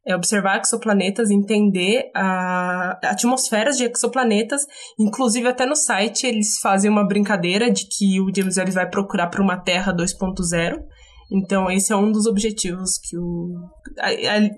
É 0.10 0.16
observar 0.16 0.60
exoplanetas, 0.60 1.30
entender 1.30 2.10
a, 2.16 3.00
atmosferas 3.04 3.78
de 3.78 3.84
exoplanetas. 3.86 4.66
Inclusive, 4.98 5.48
até 5.48 5.68
no 5.68 5.76
site, 5.76 6.26
eles 6.26 6.60
fazem 6.60 6.90
uma 6.90 7.08
brincadeira 7.08 7.70
de 7.70 7.86
que 7.86 8.20
o 8.20 8.32
James 8.36 8.58
Webb 8.58 8.72
vai 8.72 8.90
procurar 8.90 9.28
para 9.28 9.44
uma 9.44 9.58
Terra 9.58 9.94
2.0. 9.94 10.82
Então, 11.32 11.70
esse 11.70 11.94
é 11.94 11.96
um 11.96 12.12
dos 12.12 12.26
objetivos 12.26 12.98
que 12.98 13.16
o. 13.16 13.70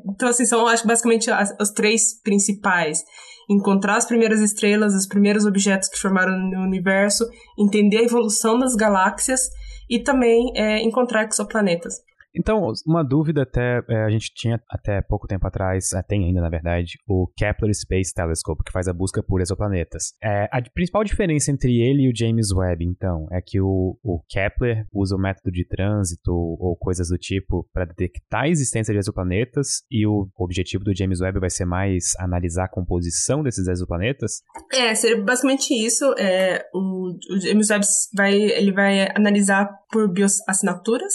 Então, 0.06 0.30
assim, 0.30 0.46
são, 0.46 0.66
acho 0.68 0.88
basicamente 0.88 1.30
os 1.60 1.70
três 1.72 2.14
principais 2.24 3.04
encontrar 3.50 3.98
as 3.98 4.06
primeiras 4.06 4.40
estrelas, 4.40 4.94
os 4.94 5.06
primeiros 5.06 5.46
objetos 5.46 5.90
que 5.90 6.00
formaram 6.00 6.32
o 6.34 6.64
universo, 6.64 7.28
entender 7.60 7.98
a 7.98 8.04
evolução 8.04 8.58
das 8.58 8.76
galáxias 8.76 9.50
e 9.90 10.00
também 10.00 10.54
é, 10.56 10.82
encontrar 10.82 11.28
exoplanetas. 11.28 11.96
Então, 12.36 12.72
uma 12.86 13.04
dúvida 13.04 13.44
até, 13.44 13.84
é, 13.90 14.04
a 14.04 14.10
gente 14.10 14.32
tinha 14.34 14.62
até 14.70 15.02
pouco 15.02 15.28
tempo 15.28 15.46
atrás, 15.46 15.92
é, 15.94 16.02
tem 16.02 16.26
ainda 16.26 16.42
na 16.42 16.50
verdade, 16.50 16.98
o 17.08 17.28
Kepler 17.38 17.74
Space 17.74 18.14
Telescope, 18.14 18.64
que 18.64 18.72
faz 18.72 18.88
a 18.88 18.94
busca 18.94 19.22
por 19.22 19.42
exoplanetas. 19.42 20.14
É, 20.24 20.50
a 20.52 20.62
principal 20.74 21.04
diferença 21.04 21.52
entre 21.52 21.80
ele 21.82 22.04
e 22.04 22.10
o 22.10 22.16
James 22.16 22.52
Webb, 22.52 22.86
então, 22.86 23.28
é 23.32 23.42
que 23.42 23.62
o, 23.62 23.98
o 24.04 24.22
Kepler 24.30 24.86
usa 24.94 25.16
o 25.16 25.20
método 25.20 25.52
de 25.52 25.66
trânsito 25.66 26.32
ou 26.32 26.76
coisas 26.76 27.10
do 27.10 27.18
tipo 27.18 27.68
para 27.74 27.86
detectar 27.86 28.44
a 28.44 28.50
existência 28.50 28.94
de 28.94 29.00
exoplanetas 29.00 29.84
e 29.90 30.06
o 30.08 30.28
objetivo 30.38 30.84
do 30.84 30.96
James 30.96 31.22
Webb 31.22 31.40
vai 31.40 31.50
ser 31.50 31.66
mais 31.66 32.14
analisar 32.20 32.66
a 32.66 32.70
composição 32.70 33.44
desses 33.44 33.68
exoplanetas? 33.68 34.42
É, 34.72 34.96
seria 34.96 35.22
basicamente 35.22 35.74
isso. 35.74 36.06
É, 36.18 36.66
o, 36.74 37.12
o 37.12 37.40
James 37.40 37.70
Webb 37.70 37.86
vai, 38.16 38.34
ele 38.34 38.72
vai 38.72 39.08
analisar 39.16 39.70
por 39.92 40.12
bioassinaturas 40.12 41.14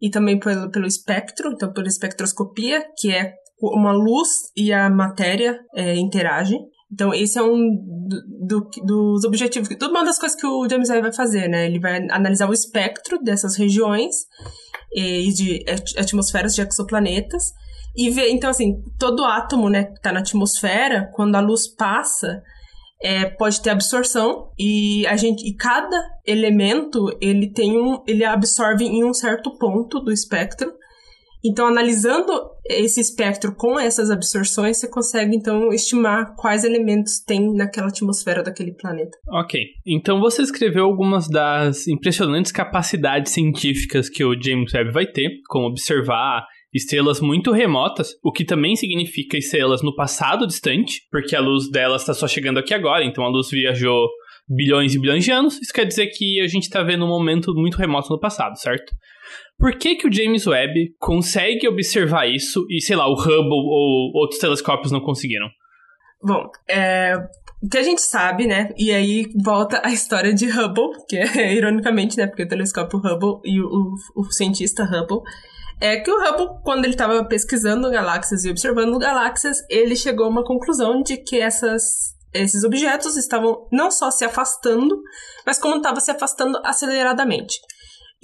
e 0.00 0.10
também 0.10 0.38
pelo, 0.38 0.70
pelo 0.70 0.86
espectro, 0.86 1.52
então 1.52 1.72
pela 1.72 1.88
espectroscopia, 1.88 2.84
que 2.98 3.12
é 3.12 3.34
uma 3.60 3.92
luz 3.92 4.28
e 4.56 4.72
a 4.72 4.90
matéria 4.90 5.58
é, 5.74 5.94
interagem. 5.96 6.60
Então, 6.92 7.12
esse 7.12 7.38
é 7.38 7.42
um 7.42 7.58
do, 8.46 8.60
do, 8.60 8.70
dos 8.84 9.24
objetivos, 9.24 9.68
uma 9.82 10.04
das 10.04 10.18
coisas 10.18 10.38
que 10.38 10.46
o 10.46 10.68
James 10.68 10.90
Webb 10.90 11.02
vai 11.02 11.12
fazer, 11.12 11.48
né? 11.48 11.66
Ele 11.66 11.80
vai 11.80 11.96
analisar 12.10 12.48
o 12.48 12.52
espectro 12.52 13.18
dessas 13.22 13.56
regiões 13.56 14.14
e 14.92 15.32
de 15.32 15.64
atmosferas 15.98 16.54
de 16.54 16.62
exoplanetas 16.62 17.52
e 17.96 18.10
ver, 18.10 18.30
então, 18.30 18.50
assim, 18.50 18.82
todo 18.98 19.24
átomo, 19.24 19.68
né, 19.68 19.84
que 19.84 20.00
tá 20.00 20.12
na 20.12 20.20
atmosfera, 20.20 21.10
quando 21.14 21.36
a 21.36 21.40
luz 21.40 21.68
passa, 21.68 22.42
é, 23.04 23.26
pode 23.26 23.60
ter 23.60 23.68
absorção 23.68 24.48
e 24.58 25.06
a 25.06 25.14
gente 25.14 25.46
e 25.46 25.54
cada 25.54 26.02
elemento 26.26 27.14
ele 27.20 27.52
tem 27.52 27.78
um 27.78 28.02
ele 28.08 28.24
absorve 28.24 28.82
em 28.82 29.04
um 29.04 29.12
certo 29.12 29.58
ponto 29.58 30.00
do 30.00 30.10
espectro. 30.10 30.72
Então 31.44 31.66
analisando 31.66 32.32
esse 32.66 32.98
espectro 33.02 33.54
com 33.54 33.78
essas 33.78 34.10
absorções 34.10 34.78
você 34.78 34.88
consegue 34.88 35.36
então 35.36 35.70
estimar 35.70 36.34
quais 36.34 36.64
elementos 36.64 37.20
tem 37.20 37.52
naquela 37.54 37.88
atmosfera 37.88 38.42
daquele 38.42 38.72
planeta. 38.72 39.18
Ok. 39.28 39.60
Então 39.86 40.18
você 40.18 40.40
escreveu 40.40 40.86
algumas 40.86 41.28
das 41.28 41.86
impressionantes 41.86 42.50
capacidades 42.52 43.34
científicas 43.34 44.08
que 44.08 44.24
o 44.24 44.34
James 44.40 44.72
Webb 44.72 44.92
vai 44.92 45.06
ter 45.06 45.28
como 45.46 45.66
observar 45.66 46.46
estrelas 46.74 47.20
muito 47.20 47.52
remotas, 47.52 48.10
o 48.22 48.32
que 48.32 48.44
também 48.44 48.74
significa 48.74 49.38
estrelas 49.38 49.82
no 49.82 49.94
passado 49.94 50.46
distante, 50.46 51.02
porque 51.10 51.36
a 51.36 51.40
luz 51.40 51.70
delas 51.70 52.02
está 52.02 52.12
só 52.12 52.26
chegando 52.26 52.58
aqui 52.58 52.74
agora, 52.74 53.04
então 53.04 53.24
a 53.24 53.28
luz 53.28 53.48
viajou 53.50 54.08
bilhões 54.48 54.94
e 54.94 55.00
bilhões 55.00 55.24
de 55.24 55.30
anos, 55.30 55.60
isso 55.62 55.72
quer 55.72 55.86
dizer 55.86 56.08
que 56.08 56.40
a 56.40 56.46
gente 56.46 56.64
está 56.64 56.82
vendo 56.82 57.04
um 57.04 57.08
momento 57.08 57.54
muito 57.54 57.78
remoto 57.78 58.10
no 58.10 58.20
passado, 58.20 58.58
certo? 58.58 58.92
Por 59.58 59.78
que, 59.78 59.94
que 59.94 60.08
o 60.08 60.12
James 60.12 60.46
Webb 60.46 60.94
consegue 60.98 61.68
observar 61.68 62.26
isso 62.26 62.66
e, 62.68 62.80
sei 62.80 62.96
lá, 62.96 63.06
o 63.08 63.14
Hubble 63.14 63.52
ou 63.52 64.10
outros 64.14 64.40
telescópios 64.40 64.90
não 64.90 65.00
conseguiram? 65.00 65.48
Bom, 66.22 66.50
é, 66.68 67.14
o 67.62 67.68
que 67.68 67.78
a 67.78 67.82
gente 67.82 68.02
sabe, 68.02 68.46
né? 68.46 68.70
E 68.76 68.90
aí 68.90 69.26
volta 69.42 69.80
a 69.84 69.90
história 69.90 70.34
de 70.34 70.46
Hubble, 70.46 70.90
que 71.08 71.16
é 71.16 71.54
ironicamente, 71.54 72.16
né? 72.16 72.26
Porque 72.26 72.42
o 72.42 72.48
telescópio 72.48 72.98
Hubble 72.98 73.40
e 73.44 73.60
o, 73.60 73.66
o, 73.66 74.20
o 74.20 74.32
cientista 74.32 74.82
Hubble 74.84 75.22
é 75.86 76.00
que 76.00 76.10
o 76.10 76.16
Hubble, 76.16 76.62
quando 76.62 76.86
ele 76.86 76.94
estava 76.94 77.22
pesquisando 77.26 77.90
galáxias 77.90 78.42
e 78.42 78.50
observando 78.50 78.98
galáxias, 78.98 79.58
ele 79.68 79.94
chegou 79.94 80.24
a 80.24 80.30
uma 80.30 80.42
conclusão 80.42 81.02
de 81.02 81.18
que 81.18 81.38
essas, 81.38 82.14
esses 82.32 82.64
objetos 82.64 83.18
estavam 83.18 83.68
não 83.70 83.90
só 83.90 84.10
se 84.10 84.24
afastando, 84.24 84.98
mas 85.44 85.58
como 85.58 85.76
estavam 85.76 86.00
se 86.00 86.10
afastando 86.10 86.58
aceleradamente. 86.64 87.60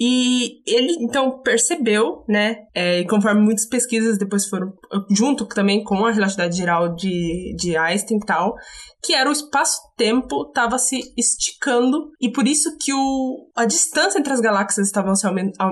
E 0.03 0.63
ele 0.65 0.93
então 0.99 1.43
percebeu, 1.43 2.23
né, 2.27 2.65
é, 2.73 3.03
conforme 3.03 3.39
muitas 3.39 3.67
pesquisas 3.67 4.17
depois 4.17 4.47
foram 4.49 4.73
junto 5.11 5.45
também 5.45 5.83
com 5.83 6.03
a 6.03 6.11
relatividade 6.11 6.57
geral 6.57 6.95
de, 6.95 7.55
de 7.55 7.77
Einstein 7.77 8.17
e 8.17 8.25
tal, 8.25 8.55
que 9.03 9.13
era 9.13 9.29
o 9.29 9.31
espaço-tempo 9.31 10.47
estava 10.47 10.79
se 10.79 11.13
esticando 11.15 12.09
e 12.19 12.31
por 12.31 12.47
isso 12.47 12.75
que 12.79 12.91
o, 12.91 13.51
a 13.55 13.63
distância 13.65 14.17
entre 14.17 14.33
as 14.33 14.39
galáxias 14.39 14.87
estava 14.87 15.13
se 15.13 15.27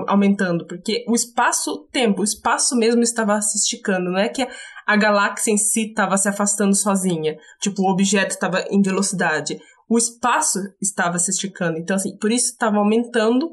aumentando, 0.06 0.64
porque 0.64 1.04
o 1.08 1.14
espaço-tempo, 1.16 2.20
o 2.20 2.24
espaço 2.24 2.76
mesmo 2.76 3.02
estava 3.02 3.42
se 3.42 3.58
esticando, 3.58 4.12
não 4.12 4.18
é 4.20 4.28
que 4.28 4.46
a 4.86 4.96
galáxia 4.96 5.50
em 5.50 5.58
si 5.58 5.88
estava 5.88 6.16
se 6.16 6.28
afastando 6.28 6.76
sozinha, 6.76 7.36
tipo 7.60 7.82
o 7.82 7.90
objeto 7.90 8.30
estava 8.30 8.64
em 8.70 8.80
velocidade, 8.80 9.58
o 9.88 9.98
espaço 9.98 10.60
estava 10.80 11.18
se 11.18 11.32
esticando, 11.32 11.78
então 11.78 11.96
assim, 11.96 12.16
por 12.16 12.30
isso 12.30 12.52
estava 12.52 12.76
aumentando 12.76 13.50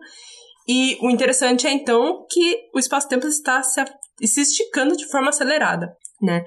e 0.68 0.98
o 1.02 1.10
interessante 1.10 1.66
é 1.66 1.72
então 1.72 2.26
que 2.30 2.70
o 2.74 2.80
espaço-tempo 2.80 3.26
está 3.26 3.64
se, 3.64 3.84
se 4.24 4.42
esticando 4.42 4.98
de 4.98 5.08
forma 5.10 5.30
acelerada, 5.30 5.96
né? 6.22 6.44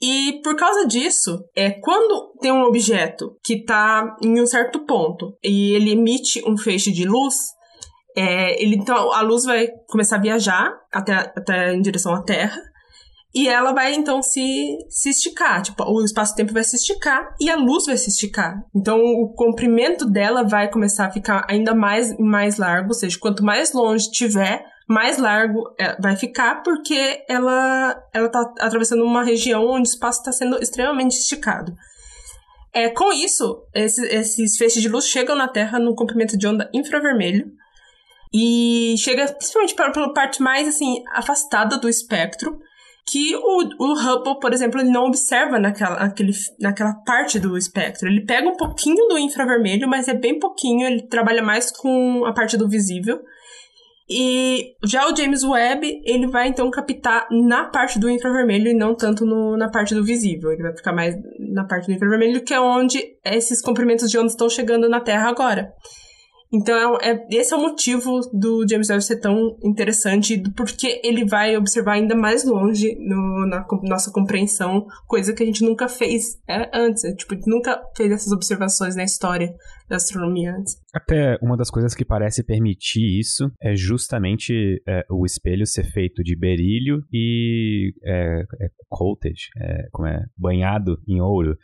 E 0.00 0.40
por 0.42 0.56
causa 0.56 0.86
disso, 0.86 1.42
é 1.56 1.70
quando 1.70 2.34
tem 2.40 2.52
um 2.52 2.64
objeto 2.64 3.34
que 3.42 3.54
está 3.54 4.14
em 4.22 4.40
um 4.40 4.46
certo 4.46 4.80
ponto 4.84 5.36
e 5.42 5.72
ele 5.72 5.92
emite 5.92 6.42
um 6.46 6.56
feixe 6.56 6.92
de 6.92 7.06
luz, 7.06 7.34
é, 8.14 8.62
ele, 8.62 8.76
então 8.76 9.10
a 9.12 9.22
luz 9.22 9.44
vai 9.44 9.68
começar 9.88 10.16
a 10.16 10.20
viajar 10.20 10.70
até, 10.92 11.14
até 11.14 11.72
em 11.72 11.80
direção 11.80 12.14
à 12.14 12.22
Terra 12.22 12.60
e 13.36 13.48
ela 13.48 13.74
vai 13.74 13.92
então 13.92 14.22
se, 14.22 14.78
se 14.88 15.10
esticar, 15.10 15.60
tipo, 15.60 15.84
o 15.84 16.02
espaço-tempo 16.02 16.54
vai 16.54 16.64
se 16.64 16.74
esticar 16.74 17.34
e 17.38 17.50
a 17.50 17.56
luz 17.56 17.84
vai 17.84 17.98
se 17.98 18.08
esticar. 18.08 18.64
Então 18.74 18.98
o 18.98 19.28
comprimento 19.34 20.06
dela 20.06 20.42
vai 20.42 20.70
começar 20.70 21.04
a 21.04 21.10
ficar 21.10 21.44
ainda 21.46 21.74
mais 21.74 22.16
mais 22.18 22.56
largo, 22.56 22.88
ou 22.88 22.94
seja, 22.94 23.18
quanto 23.20 23.44
mais 23.44 23.74
longe 23.74 24.10
tiver, 24.10 24.64
mais 24.88 25.18
largo 25.18 25.64
é, 25.78 26.00
vai 26.00 26.16
ficar 26.16 26.62
porque 26.62 27.26
ela 27.28 28.02
ela 28.14 28.30
tá 28.30 28.40
atravessando 28.58 29.04
uma 29.04 29.22
região 29.22 29.66
onde 29.66 29.86
o 29.86 29.92
espaço 29.92 30.20
está 30.20 30.32
sendo 30.32 30.56
extremamente 30.56 31.18
esticado. 31.18 31.76
É, 32.72 32.88
com 32.88 33.12
isso, 33.12 33.62
esses, 33.74 34.02
esses 34.02 34.56
feixes 34.56 34.80
de 34.80 34.88
luz 34.88 35.06
chegam 35.06 35.36
na 35.36 35.46
Terra 35.46 35.78
no 35.78 35.94
comprimento 35.94 36.38
de 36.38 36.46
onda 36.46 36.70
infravermelho 36.72 37.52
e 38.32 38.94
chega 38.96 39.30
principalmente 39.30 39.74
pela 39.74 40.14
parte 40.14 40.40
mais 40.40 40.66
assim 40.66 41.04
afastada 41.12 41.76
do 41.76 41.86
espectro 41.86 42.58
que 43.08 43.36
o, 43.36 43.62
o 43.78 43.94
Hubble, 43.94 44.40
por 44.40 44.52
exemplo, 44.52 44.80
ele 44.80 44.90
não 44.90 45.04
observa 45.04 45.60
naquela, 45.60 46.00
naquele, 46.00 46.32
naquela 46.60 46.92
parte 47.04 47.38
do 47.38 47.56
espectro. 47.56 48.08
Ele 48.08 48.24
pega 48.24 48.48
um 48.48 48.56
pouquinho 48.56 49.06
do 49.08 49.16
infravermelho, 49.16 49.88
mas 49.88 50.08
é 50.08 50.14
bem 50.14 50.38
pouquinho, 50.40 50.86
ele 50.86 51.06
trabalha 51.06 51.42
mais 51.42 51.70
com 51.70 52.24
a 52.24 52.32
parte 52.32 52.56
do 52.56 52.68
visível. 52.68 53.20
E 54.08 54.74
já 54.84 55.08
o 55.08 55.16
James 55.16 55.42
Webb, 55.42 56.02
ele 56.04 56.28
vai 56.28 56.48
então 56.48 56.70
captar 56.70 57.26
na 57.30 57.64
parte 57.64 57.98
do 57.98 58.08
infravermelho 58.08 58.68
e 58.68 58.74
não 58.74 58.94
tanto 58.94 59.24
no, 59.24 59.56
na 59.56 59.68
parte 59.68 59.94
do 59.94 60.04
visível. 60.04 60.52
Ele 60.52 60.62
vai 60.62 60.76
ficar 60.76 60.92
mais 60.92 61.14
na 61.38 61.64
parte 61.64 61.86
do 61.86 61.92
infravermelho, 61.92 62.44
que 62.44 62.54
é 62.54 62.60
onde 62.60 63.02
esses 63.24 63.60
comprimentos 63.60 64.10
de 64.10 64.18
onda 64.18 64.28
estão 64.28 64.48
chegando 64.48 64.88
na 64.88 65.00
Terra 65.00 65.28
agora. 65.28 65.72
Então, 66.56 66.96
é, 67.02 67.10
é, 67.10 67.26
esse 67.32 67.52
é 67.52 67.56
o 67.56 67.60
motivo 67.60 68.20
do 68.32 68.66
James 68.68 68.88
Webb 68.88 69.04
ser 69.04 69.20
tão 69.20 69.58
interessante, 69.62 70.38
do 70.38 70.50
porquê 70.52 71.02
ele 71.04 71.26
vai 71.26 71.54
observar 71.54 71.92
ainda 71.92 72.14
mais 72.14 72.44
longe 72.44 72.96
no, 72.98 73.46
na 73.46 73.66
nossa 73.82 74.10
compreensão, 74.10 74.86
coisa 75.06 75.34
que 75.34 75.42
a 75.42 75.46
gente 75.46 75.62
nunca 75.62 75.86
fez 75.86 76.40
é, 76.48 76.70
antes. 76.72 77.04
É, 77.04 77.14
tipo, 77.14 77.34
nunca 77.46 77.78
fez 77.94 78.10
essas 78.10 78.32
observações 78.32 78.96
na 78.96 79.04
história 79.04 79.54
da 79.88 79.96
astronomia 79.96 80.54
antes. 80.56 80.80
Até 80.94 81.38
uma 81.42 81.56
das 81.56 81.70
coisas 81.70 81.94
que 81.94 82.04
parece 82.04 82.42
permitir 82.42 83.18
isso 83.18 83.50
é 83.60 83.76
justamente 83.76 84.82
é, 84.88 85.04
o 85.10 85.26
espelho 85.26 85.66
ser 85.66 85.84
feito 85.84 86.22
de 86.22 86.34
berílio 86.34 87.02
e 87.12 87.92
é, 88.02 88.40
é 88.60 88.68
coated, 88.88 89.38
é, 89.58 89.88
como 89.92 90.08
é, 90.08 90.24
banhado 90.38 90.98
em 91.06 91.20
ouro. 91.20 91.56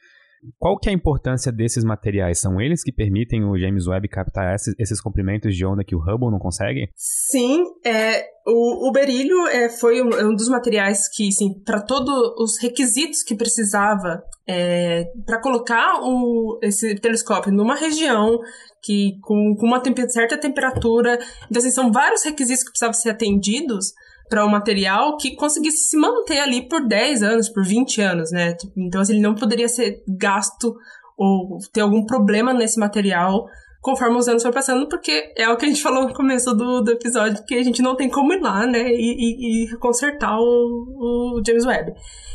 Qual 0.59 0.79
que 0.79 0.89
é 0.89 0.93
a 0.93 0.95
importância 0.95 1.53
desses 1.53 1.85
materiais? 1.85 2.41
São 2.41 2.61
eles 2.61 2.83
que 2.83 2.93
permitem 2.93 3.45
o 3.45 3.57
James 3.57 3.87
Webb 3.87 4.09
captar 4.09 4.55
esses, 4.55 4.75
esses 4.79 5.01
comprimentos 5.01 5.55
de 5.55 5.65
onda 5.65 5.85
que 5.85 5.95
o 5.95 6.01
Hubble 6.01 6.31
não 6.31 6.39
consegue? 6.39 6.89
Sim, 6.97 7.63
é, 7.85 8.25
o, 8.47 8.89
o 8.89 8.93
berílio 8.93 9.47
é, 9.47 9.69
foi 9.69 10.03
um, 10.03 10.11
é 10.11 10.27
um, 10.27 10.35
dos 10.35 10.49
materiais 10.49 11.09
que, 11.09 11.29
assim, 11.29 11.63
para 11.65 11.81
todos 11.81 12.13
os 12.39 12.59
requisitos 12.61 13.23
que 13.23 13.37
precisava 13.37 14.23
é, 14.47 15.05
para 15.25 15.41
colocar 15.41 16.01
o, 16.03 16.59
esse 16.63 16.97
telescópio 16.97 17.53
numa 17.53 17.77
região 17.77 18.41
que 18.83 19.19
com, 19.23 19.55
com 19.55 19.67
uma 19.67 19.81
certa 20.09 20.37
temperatura, 20.37 21.19
então 21.49 21.61
assim, 21.61 21.71
são 21.71 21.93
vários 21.93 22.25
requisitos 22.25 22.65
que 22.65 22.71
precisavam 22.71 22.95
ser 22.95 23.11
atendidos 23.11 23.93
para 24.33 24.47
um 24.47 24.49
material 24.49 25.19
que 25.19 25.37
conseguisse 25.37 25.91
se 25.91 25.97
manter 25.99 26.39
ali 26.39 26.67
por 26.67 26.89
10 26.89 27.23
anos, 27.23 27.51
por 27.51 27.63
20 27.63 28.01
anos, 28.01 28.31
né? 28.31 28.57
Então, 28.75 29.03
assim, 29.03 29.13
ele 29.13 29.21
não 29.21 29.35
poderia 29.35 29.69
ser 29.69 30.03
gasto 30.09 30.75
ou 31.19 31.59
ter 31.71 31.83
algum 31.83 32.07
problema 32.07 32.55
nesse 32.55 32.81
material 32.81 33.45
conforme 33.83 34.17
os 34.17 34.29
anos 34.29 34.43
foram 34.43 34.55
passando, 34.55 34.89
porque 34.89 35.35
é 35.37 35.51
o 35.51 35.57
que 35.59 35.67
a 35.67 35.69
gente 35.69 35.83
falou 35.85 36.09
no 36.09 36.15
começo 36.15 36.55
do, 36.55 36.81
do 36.81 36.93
episódio, 36.93 37.45
que 37.45 37.57
a 37.57 37.63
gente 37.63 37.83
não 37.83 37.95
tem 37.95 38.09
como 38.09 38.33
ir 38.33 38.41
lá, 38.41 38.67
né, 38.67 38.91
e, 38.91 39.65
e, 39.65 39.65
e 39.65 39.77
consertar 39.77 40.39
o, 40.39 41.37
o, 41.37 41.43
James 41.47 41.67
Webb. 41.67 41.93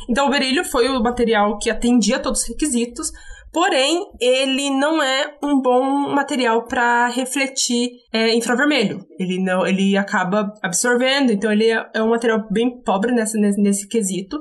Então, 0.07 0.27
o 0.27 0.29
berílio 0.29 0.63
foi 0.63 0.87
o 0.89 1.01
material 1.01 1.57
que 1.57 1.67
atendia 1.67 2.19
todos 2.19 2.43
os 2.43 2.47
requisitos, 2.47 3.11
Porém, 3.57 4.05
ele 4.21 4.69
não 4.69 5.01
é 5.01 5.35
um 5.41 5.59
bom 5.59 6.13
material 6.13 6.67
para 6.67 7.07
refletir 7.07 7.89
é, 8.13 8.35
infravermelho. 8.35 9.03
Ele 9.19 9.43
não, 9.43 9.65
ele 9.65 9.97
acaba 9.97 10.53
absorvendo, 10.61 11.31
então 11.31 11.51
ele 11.51 11.71
é, 11.71 11.89
é 11.95 12.03
um 12.03 12.11
material 12.11 12.47
bem 12.51 12.79
pobre 12.83 13.11
nessa, 13.11 13.35
nesse, 13.39 13.59
nesse 13.59 13.87
quesito. 13.87 14.39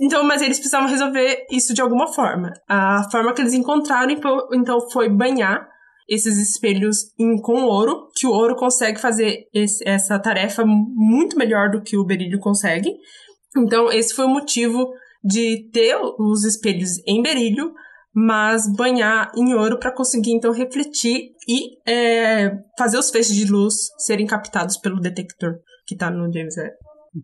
Então, 0.00 0.24
mas 0.24 0.42
eles 0.42 0.58
precisavam 0.58 0.88
resolver 0.88 1.46
isso 1.52 1.72
de 1.72 1.80
alguma 1.80 2.12
forma. 2.12 2.52
A 2.68 3.08
forma 3.12 3.32
que 3.32 3.42
eles 3.42 3.54
encontraram, 3.54 4.10
então, 4.52 4.90
foi 4.90 5.08
banhar 5.08 5.64
esses 6.08 6.36
espelhos 6.36 7.12
em, 7.16 7.40
com 7.40 7.62
ouro, 7.62 8.08
que 8.16 8.26
o 8.26 8.32
ouro 8.32 8.56
consegue 8.56 8.98
fazer 8.98 9.44
esse, 9.54 9.88
essa 9.88 10.18
tarefa 10.18 10.64
muito 10.66 11.38
melhor 11.38 11.70
do 11.70 11.80
que 11.80 11.96
o 11.96 12.04
berílio 12.04 12.40
consegue. 12.40 12.90
Então, 13.56 13.88
esse 13.92 14.12
foi 14.12 14.24
o 14.24 14.30
motivo 14.30 14.90
de 15.22 15.70
ter 15.72 15.96
os 16.18 16.44
espelhos 16.44 16.98
em 17.06 17.22
berílio, 17.22 17.72
mas 18.14 18.70
banhar 18.76 19.30
em 19.36 19.54
ouro 19.54 19.78
para 19.78 19.94
conseguir 19.94 20.32
então 20.32 20.52
refletir 20.52 21.30
e 21.48 21.78
é, 21.88 22.52
fazer 22.78 22.98
os 22.98 23.10
feixes 23.10 23.34
de 23.34 23.50
luz 23.50 23.74
serem 23.98 24.26
captados 24.26 24.76
pelo 24.78 25.00
detector 25.00 25.54
que 25.86 25.94
está 25.94 26.10
no 26.10 26.32
James 26.32 26.56
Webb. 26.56 26.74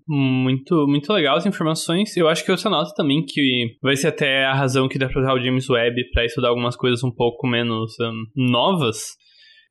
Muito, 0.07 0.87
muito 0.87 1.11
legal 1.13 1.37
as 1.37 1.47
informações. 1.47 2.15
Eu 2.17 2.29
acho 2.29 2.45
que 2.45 2.51
eu 2.51 2.59
só 2.59 2.69
noto 2.69 2.93
também 2.95 3.25
que 3.25 3.77
vai 3.83 3.97
ser 3.97 4.09
até 4.09 4.45
a 4.45 4.55
razão 4.55 4.89
que 4.89 4.99
dá 4.99 5.09
pra 5.09 5.21
usar 5.21 5.33
o 5.33 5.43
James 5.43 5.69
Webb 5.69 6.11
para 6.13 6.27
estudar 6.27 6.49
algumas 6.49 6.77
coisas 6.77 7.03
um 7.03 7.11
pouco 7.11 7.47
menos 7.47 7.93
um, 8.01 8.25
novas 8.51 9.17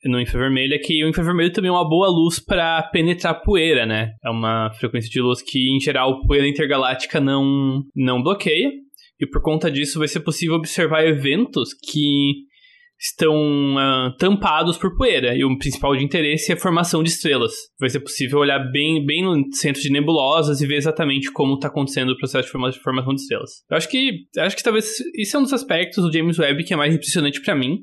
no 0.06 0.20
infravermelho 0.22 0.74
é 0.74 0.78
que 0.78 1.04
o 1.04 1.10
infravermelho 1.10 1.52
também 1.52 1.70
é 1.70 1.72
uma 1.72 1.88
boa 1.88 2.08
luz 2.08 2.40
para 2.40 2.84
penetrar 2.84 3.42
poeira, 3.42 3.86
né? 3.86 4.12
É 4.24 4.30
uma 4.30 4.72
frequência 4.74 5.10
de 5.10 5.20
luz 5.20 5.42
que, 5.42 5.76
em 5.76 5.80
geral, 5.80 6.22
poeira 6.26 6.48
intergaláctica 6.48 7.20
não, 7.20 7.84
não 7.96 8.22
bloqueia. 8.22 8.72
E 9.20 9.26
por 9.26 9.42
conta 9.42 9.72
disso 9.72 10.00
vai 10.00 10.08
ser 10.08 10.20
possível 10.20 10.56
observar 10.56 11.06
eventos 11.06 11.74
que 11.74 12.48
estão 13.00 13.76
uh, 13.76 14.16
tampados 14.18 14.78
por 14.78 14.96
poeira. 14.96 15.36
E 15.36 15.44
o 15.44 15.58
principal 15.58 15.96
de 15.96 16.04
interesse 16.04 16.52
é 16.52 16.56
a 16.56 16.60
formação 16.60 17.04
de 17.04 17.10
estrelas. 17.10 17.54
Vai 17.80 17.90
ser 17.90 18.00
possível 18.00 18.40
olhar 18.40 18.60
bem, 18.72 19.06
bem 19.06 19.24
no 19.24 19.54
centro 19.54 19.82
de 19.82 19.92
nebulosas 19.92 20.62
e 20.62 20.68
ver 20.68 20.78
exatamente 20.78 21.32
como 21.32 21.56
está 21.56 21.68
acontecendo 21.68 22.10
o 22.10 22.18
processo 22.18 22.48
de 22.48 22.82
formação 22.82 23.14
de 23.14 23.22
estrelas. 23.22 23.64
Eu 23.70 23.78
acho 23.78 23.90
que, 23.90 24.26
acho 24.40 24.56
que 24.56 24.64
talvez 24.64 24.96
isso 25.16 25.38
é 25.38 25.40
um 25.40 25.44
dos 25.44 25.54
aspectos 25.54 26.04
do 26.04 26.12
James 26.12 26.40
Webb 26.40 26.64
que 26.64 26.74
é 26.74 26.78
mais 26.78 26.94
impressionante 26.94 27.42
para 27.42 27.56
mim. 27.56 27.80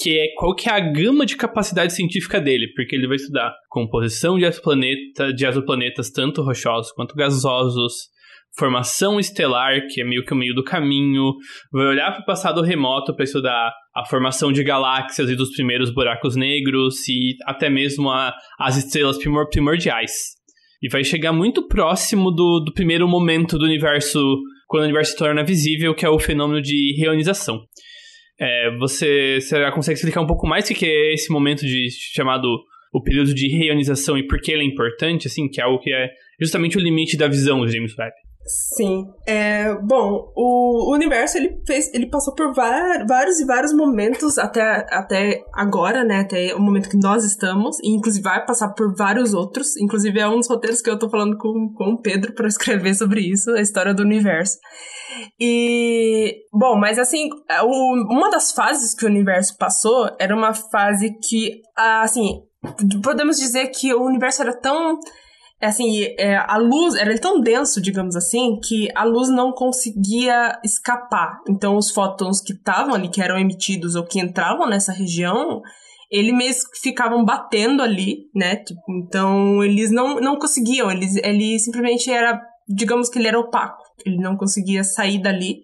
Que 0.00 0.18
é 0.18 0.26
qual 0.36 0.54
que 0.54 0.68
é 0.68 0.72
a 0.72 0.80
gama 0.80 1.26
de 1.26 1.36
capacidade 1.36 1.92
científica 1.92 2.40
dele, 2.40 2.72
porque 2.74 2.96
ele 2.96 3.06
vai 3.06 3.16
estudar 3.16 3.54
composição 3.68 4.38
de 4.38 4.44
exoplaneta, 4.44 5.32
de 5.32 5.46
exoplanetas, 5.46 6.10
tanto 6.10 6.42
rochosos 6.42 6.92
quanto 6.92 7.14
gasosos, 7.14 8.08
formação 8.56 9.18
estelar, 9.18 9.80
que 9.88 10.00
é 10.00 10.04
meio 10.04 10.24
que 10.24 10.32
o 10.32 10.36
meio 10.36 10.54
do 10.54 10.62
caminho, 10.62 11.34
vai 11.72 11.86
olhar 11.86 12.12
para 12.12 12.22
o 12.22 12.26
passado 12.26 12.62
remoto 12.62 13.14
para 13.14 13.24
estudar 13.24 13.72
a 13.94 14.04
formação 14.04 14.52
de 14.52 14.62
galáxias 14.62 15.30
e 15.30 15.36
dos 15.36 15.52
primeiros 15.52 15.92
buracos 15.92 16.36
negros 16.36 17.08
e 17.08 17.34
até 17.44 17.70
mesmo 17.70 18.10
a, 18.10 18.34
as 18.58 18.76
estrelas 18.76 19.18
primor 19.18 19.48
primordiais. 19.48 20.12
E 20.82 20.88
vai 20.88 21.04
chegar 21.04 21.32
muito 21.32 21.66
próximo 21.68 22.30
do, 22.30 22.60
do 22.60 22.72
primeiro 22.72 23.06
momento 23.08 23.56
do 23.56 23.64
universo, 23.64 24.20
quando 24.66 24.82
o 24.82 24.86
universo 24.86 25.12
se 25.12 25.18
torna 25.18 25.44
visível, 25.44 25.94
que 25.94 26.04
é 26.04 26.08
o 26.08 26.18
fenômeno 26.18 26.60
de 26.60 26.94
reionização. 26.98 27.60
É, 28.40 28.76
você 28.78 29.40
será 29.40 29.70
consegue 29.70 29.96
explicar 29.96 30.20
um 30.20 30.26
pouco 30.26 30.46
mais 30.46 30.68
o 30.68 30.74
que 30.74 30.84
é 30.84 31.14
esse 31.14 31.30
momento 31.30 31.60
de 31.60 31.88
chamado 32.12 32.48
o 32.92 33.02
período 33.02 33.32
de 33.32 33.48
reionização 33.48 34.18
e 34.18 34.26
por 34.26 34.40
que 34.40 34.52
ele 34.52 34.62
é 34.62 34.66
importante, 34.66 35.26
assim, 35.26 35.48
que 35.48 35.60
é 35.60 35.64
algo 35.64 35.78
que 35.78 35.92
é 35.92 36.10
justamente 36.40 36.76
o 36.76 36.80
limite 36.80 37.16
da 37.16 37.26
visão 37.26 37.60
do 37.60 37.68
James 37.68 37.96
Webb. 37.96 38.12
Sim. 38.76 39.06
É, 39.26 39.74
bom, 39.74 40.32
o 40.34 40.92
universo 40.94 41.36
ele 41.36 41.60
fez, 41.66 41.92
ele 41.92 42.08
passou 42.08 42.34
por 42.34 42.52
vários 42.54 43.40
e 43.40 43.44
vários 43.44 43.72
momentos 43.72 44.38
até, 44.38 44.86
até 44.90 45.44
agora, 45.54 46.04
né? 46.04 46.20
Até 46.20 46.54
o 46.54 46.60
momento 46.60 46.88
que 46.88 46.96
nós 46.96 47.24
estamos, 47.24 47.78
e 47.82 47.90
inclusive 47.94 48.22
vai 48.22 48.44
passar 48.44 48.70
por 48.70 48.94
vários 48.96 49.34
outros. 49.34 49.76
Inclusive 49.76 50.18
é 50.18 50.28
um 50.28 50.38
dos 50.38 50.48
roteiros 50.48 50.80
que 50.80 50.90
eu 50.90 50.98
tô 50.98 51.08
falando 51.08 51.36
com, 51.36 51.72
com 51.74 51.92
o 51.92 52.00
Pedro 52.00 52.34
para 52.34 52.48
escrever 52.48 52.94
sobre 52.94 53.20
isso, 53.20 53.50
a 53.50 53.60
história 53.60 53.94
do 53.94 54.02
universo. 54.02 54.58
E 55.38 56.36
bom, 56.52 56.78
mas 56.78 56.98
assim, 56.98 57.28
o, 57.64 58.14
uma 58.14 58.30
das 58.30 58.52
fases 58.52 58.94
que 58.94 59.04
o 59.04 59.08
universo 59.08 59.56
passou 59.58 60.08
era 60.18 60.34
uma 60.34 60.54
fase 60.54 61.10
que, 61.28 61.60
assim, 61.76 62.40
podemos 63.02 63.36
dizer 63.36 63.68
que 63.68 63.92
o 63.92 64.04
universo 64.04 64.42
era 64.42 64.58
tão 64.58 64.92
é 64.92 65.21
assim, 65.66 66.04
é, 66.18 66.36
a 66.36 66.56
luz 66.56 66.94
era 66.94 67.16
tão 67.18 67.40
denso, 67.40 67.80
digamos 67.80 68.16
assim, 68.16 68.58
que 68.62 68.88
a 68.94 69.04
luz 69.04 69.28
não 69.28 69.52
conseguia 69.52 70.58
escapar. 70.64 71.40
Então, 71.48 71.76
os 71.76 71.90
fótons 71.90 72.40
que 72.40 72.52
estavam 72.52 72.94
ali, 72.94 73.08
que 73.08 73.22
eram 73.22 73.38
emitidos 73.38 73.94
ou 73.94 74.04
que 74.04 74.20
entravam 74.20 74.68
nessa 74.68 74.92
região, 74.92 75.62
eles 76.10 76.34
mesmo 76.34 76.62
ficavam 76.82 77.24
batendo 77.24 77.82
ali, 77.82 78.28
né? 78.34 78.56
Tipo, 78.56 78.82
então, 78.90 79.64
eles 79.64 79.90
não, 79.90 80.16
não 80.20 80.38
conseguiam, 80.38 80.90
eles, 80.90 81.16
ele 81.16 81.58
simplesmente 81.58 82.10
era, 82.10 82.40
digamos 82.68 83.08
que 83.08 83.18
ele 83.18 83.28
era 83.28 83.40
opaco, 83.40 83.82
ele 84.04 84.18
não 84.18 84.36
conseguia 84.36 84.84
sair 84.84 85.22
dali. 85.22 85.62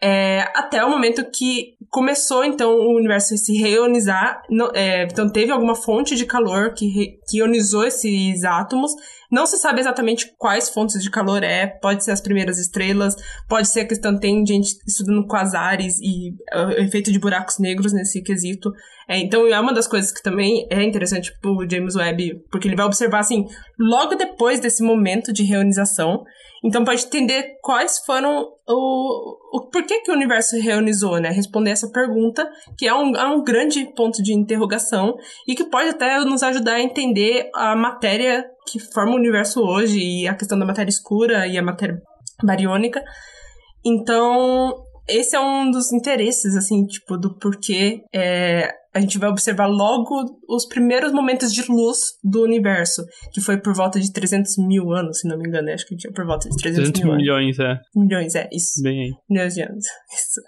É, 0.00 0.42
até 0.54 0.84
o 0.84 0.90
momento 0.90 1.28
que 1.30 1.76
começou, 1.90 2.44
então, 2.44 2.70
o 2.70 2.96
universo 2.96 3.34
a 3.34 3.36
se 3.36 3.56
reionizar. 3.56 4.42
É, 4.74 5.04
então, 5.04 5.28
teve 5.28 5.50
alguma 5.50 5.74
fonte 5.74 6.14
de 6.14 6.24
calor 6.24 6.72
que, 6.72 6.86
re, 6.86 7.18
que 7.28 7.38
ionizou 7.38 7.84
esses 7.84 8.44
átomos. 8.44 8.92
Não 9.30 9.44
se 9.44 9.58
sabe 9.58 9.80
exatamente 9.80 10.32
quais 10.38 10.70
fontes 10.70 11.02
de 11.02 11.10
calor 11.10 11.42
é. 11.42 11.66
Pode 11.66 12.04
ser 12.04 12.12
as 12.12 12.20
primeiras 12.20 12.58
estrelas, 12.58 13.16
pode 13.48 13.68
ser 13.68 13.80
a 13.80 13.88
questão, 13.88 14.18
tem 14.18 14.46
gente 14.46 14.78
estudando 14.86 15.26
quasares 15.26 15.98
e 16.00 16.30
uh, 16.54 16.80
efeito 16.80 17.10
de 17.10 17.18
buracos 17.18 17.58
negros 17.58 17.92
nesse 17.92 18.22
quesito. 18.22 18.72
É, 19.08 19.18
então, 19.18 19.46
é 19.46 19.58
uma 19.58 19.72
das 19.72 19.88
coisas 19.88 20.12
que 20.12 20.22
também 20.22 20.66
é 20.70 20.82
interessante 20.82 21.32
pro 21.40 21.66
James 21.68 21.96
Webb, 21.96 22.44
porque 22.50 22.68
ele 22.68 22.76
vai 22.76 22.86
observar, 22.86 23.20
assim, 23.20 23.46
logo 23.78 24.14
depois 24.14 24.60
desse 24.60 24.82
momento 24.82 25.32
de 25.32 25.42
reonização, 25.42 26.24
então 26.64 26.84
pode 26.84 27.04
entender 27.04 27.58
quais 27.62 27.98
foram 28.04 28.52
o, 28.68 29.56
o 29.56 29.68
por 29.70 29.84
que, 29.84 30.00
que 30.00 30.10
o 30.10 30.14
universo 30.14 30.56
reionizou, 30.56 31.20
né? 31.20 31.30
Responder 31.30 31.70
essa 31.70 31.90
pergunta, 31.90 32.48
que 32.76 32.86
é 32.86 32.94
um, 32.94 33.14
é 33.14 33.26
um 33.26 33.42
grande 33.42 33.84
ponto 33.94 34.22
de 34.22 34.32
interrogação 34.32 35.16
e 35.46 35.54
que 35.54 35.64
pode 35.64 35.90
até 35.90 36.18
nos 36.20 36.42
ajudar 36.42 36.74
a 36.74 36.82
entender 36.82 37.50
a 37.54 37.76
matéria 37.76 38.44
que 38.66 38.78
forma 38.78 39.12
o 39.12 39.16
universo 39.16 39.60
hoje 39.60 39.98
e 39.98 40.28
a 40.28 40.34
questão 40.34 40.58
da 40.58 40.66
matéria 40.66 40.90
escura 40.90 41.46
e 41.46 41.56
a 41.56 41.62
matéria 41.62 42.00
bariônica. 42.42 43.02
Então, 43.84 44.74
esse 45.08 45.34
é 45.34 45.40
um 45.40 45.70
dos 45.70 45.92
interesses, 45.92 46.54
assim, 46.54 46.84
tipo, 46.84 47.16
do 47.16 47.34
porquê 47.38 48.02
é, 48.14 48.70
a 48.94 49.00
gente 49.00 49.18
vai 49.18 49.28
observar 49.28 49.66
logo 49.66 50.40
os 50.48 50.66
primeiros 50.66 51.12
momentos 51.12 51.52
de 51.52 51.62
luz 51.70 51.98
do 52.24 52.42
universo, 52.42 53.04
que 53.32 53.40
foi 53.40 53.58
por 53.58 53.74
volta 53.74 54.00
de 54.00 54.12
300 54.12 54.56
mil 54.58 54.92
anos, 54.92 55.20
se 55.20 55.28
não 55.28 55.38
me 55.38 55.46
engano. 55.46 55.70
Acho 55.70 55.86
que 55.86 55.96
tinha 55.96 56.12
por 56.12 56.26
volta 56.26 56.48
de 56.48 56.56
300, 56.56 56.90
300 56.90 57.02
mil 57.02 57.16
milhões, 57.16 57.60
anos. 57.60 57.78
é. 57.78 57.98
Milhões, 58.00 58.34
é, 58.34 58.48
isso. 58.52 58.82
Bem 58.82 59.00
aí. 59.02 59.10
Milhões 59.28 59.54
de 59.54 59.62
anos. 59.62 59.84
Isso. 60.12 60.40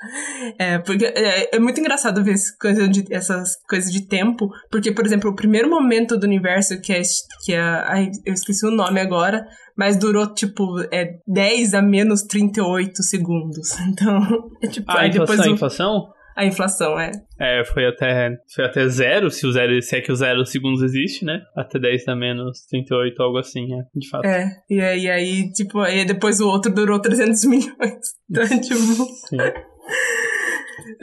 É, 0.58 0.78
porque 0.78 1.04
é, 1.04 1.56
é 1.56 1.58
muito 1.58 1.78
engraçado 1.78 2.24
ver 2.24 2.34
coisa 2.60 2.88
de, 2.88 3.04
essas 3.12 3.56
coisas 3.68 3.92
de 3.92 4.06
tempo, 4.06 4.48
porque, 4.70 4.92
por 4.92 5.04
exemplo, 5.04 5.30
o 5.30 5.34
primeiro 5.34 5.68
momento 5.68 6.16
do 6.16 6.24
universo, 6.24 6.80
que 6.80 6.92
é, 6.92 7.02
que 7.44 7.52
é 7.52 7.60
ai, 7.60 8.10
eu 8.24 8.32
esqueci 8.32 8.66
o 8.66 8.70
nome 8.70 9.00
agora, 9.00 9.46
mas 9.76 9.98
durou, 9.98 10.32
tipo, 10.32 10.80
é 10.92 11.18
10 11.26 11.74
a 11.74 11.82
menos 11.82 12.22
38 12.22 13.02
segundos. 13.02 13.70
Então, 13.90 14.20
é 14.62 14.66
tipo... 14.68 14.90
Ah, 14.90 15.00
aí 15.00 15.10
depois 15.10 15.40
a 15.40 15.48
inflação? 15.48 16.08
A 16.40 16.46
inflação, 16.46 16.98
é. 16.98 17.10
É, 17.38 17.62
foi 17.66 17.86
até, 17.86 18.30
foi 18.54 18.64
até 18.64 18.88
zero, 18.88 19.30
se, 19.30 19.46
o 19.46 19.52
zero, 19.52 19.82
se 19.82 19.94
é 19.94 20.00
que 20.00 20.10
o 20.10 20.16
zero 20.16 20.46
segundos 20.46 20.80
existe, 20.82 21.22
né? 21.22 21.42
Até 21.54 21.78
10 21.78 22.08
a 22.08 22.16
menos 22.16 22.64
38, 22.64 23.22
algo 23.22 23.36
assim, 23.36 23.68
é, 23.74 23.82
de 23.94 24.08
fato. 24.08 24.24
É, 24.24 24.48
e 24.70 24.80
aí, 24.80 25.02
e 25.02 25.10
aí 25.10 25.52
tipo, 25.52 25.80
aí 25.80 26.02
depois 26.06 26.40
o 26.40 26.48
outro 26.48 26.72
durou 26.72 26.98
300 26.98 27.44
milhões. 27.44 27.74
Então, 28.30 28.46
tipo... 28.46 28.74
Sim. 29.28 29.36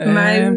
Mas... 0.12 0.40
É, 0.40 0.50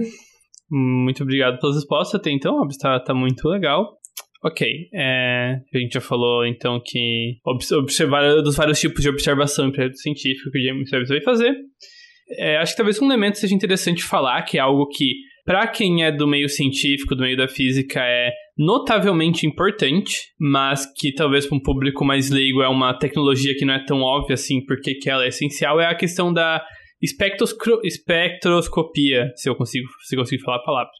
muito 0.72 1.22
obrigado 1.22 1.60
pelas 1.60 1.76
respostas 1.76 2.20
até 2.20 2.32
então, 2.32 2.68
tá, 2.80 3.00
tá 3.02 3.14
muito 3.14 3.48
legal. 3.50 4.00
Ok, 4.44 4.68
é, 4.96 5.60
a 5.72 5.78
gente 5.78 5.94
já 5.94 6.02
falou 6.02 6.44
então 6.44 6.82
que 6.84 7.38
observar 7.46 8.42
dos 8.42 8.56
vários 8.56 8.80
tipos 8.80 9.04
de 9.04 9.10
observação 9.10 9.68
em 9.68 9.72
projeto 9.72 9.98
científico 9.98 10.50
que 10.50 10.58
o 10.58 10.64
James 10.64 10.92
Webb 10.92 11.08
vai 11.08 11.22
fazer. 11.22 11.56
É, 12.38 12.58
acho 12.58 12.74
que 12.74 12.78
talvez 12.78 13.02
um 13.02 13.06
elemento 13.06 13.38
seja 13.38 13.54
interessante 13.54 14.04
falar, 14.04 14.42
que 14.44 14.58
é 14.58 14.62
algo 14.62 14.88
que, 14.88 15.14
para 15.46 15.68
quem 15.68 16.04
é 16.04 16.12
do 16.12 16.28
meio 16.28 16.50
científico, 16.50 17.16
do 17.16 17.24
meio 17.24 17.38
da 17.38 17.48
física, 17.48 18.02
é 18.02 18.32
notavelmente 18.58 19.48
importante, 19.48 20.28
mas 20.40 20.86
que 20.98 21.14
talvez 21.14 21.46
para 21.46 21.58
um 21.58 21.62
público 21.62 22.06
mais 22.06 22.30
leigo 22.30 22.62
é 22.62 22.68
uma 22.68 22.94
tecnologia 22.98 23.56
que 23.56 23.66
não 23.66 23.74
é 23.74 23.84
tão 23.86 24.02
óbvia 24.02 24.36
assim 24.36 24.64
porque 24.66 24.96
que 24.96 25.10
ela 25.10 25.26
é 25.26 25.30
essencial, 25.30 25.80
é 25.80 25.88
a 25.88 25.96
questão 25.96 26.32
da 26.32 26.64
espectroscopia, 27.02 29.32
se 29.36 29.50
eu 29.50 29.56
consigo, 29.56 29.88
se 30.08 30.16
eu 30.16 30.20
consigo 30.20 30.44
falar 30.44 30.58
a 30.58 30.64
palavra. 30.64 30.92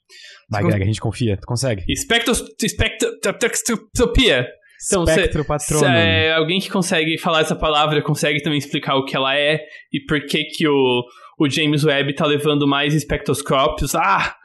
Vai, 0.50 0.64
Greg, 0.64 0.82
a 0.82 0.86
gente 0.86 1.00
confia, 1.00 1.38
tu 1.38 1.46
consegue. 1.46 1.84
Espectros, 1.88 2.44
espectroscopia. 2.62 4.48
Então, 4.84 5.04
Espectro 5.04 5.46
patrono. 5.46 5.86
É, 5.86 6.34
alguém 6.34 6.60
que 6.60 6.68
consegue 6.70 7.16
falar 7.20 7.42
essa 7.42 7.56
palavra 7.56 8.02
consegue 8.02 8.42
também 8.42 8.58
explicar 8.58 8.96
o 8.96 9.06
que 9.06 9.16
ela 9.16 9.38
é 9.38 9.60
e 9.94 10.04
por 10.08 10.26
que 10.26 10.44
que 10.46 10.68
o, 10.68 11.04
o 11.40 11.50
James 11.50 11.84
Webb 11.84 12.16
tá 12.16 12.26
levando 12.26 12.68
mais 12.68 12.94
espectroscópios, 12.94 13.96
ah, 13.96 14.36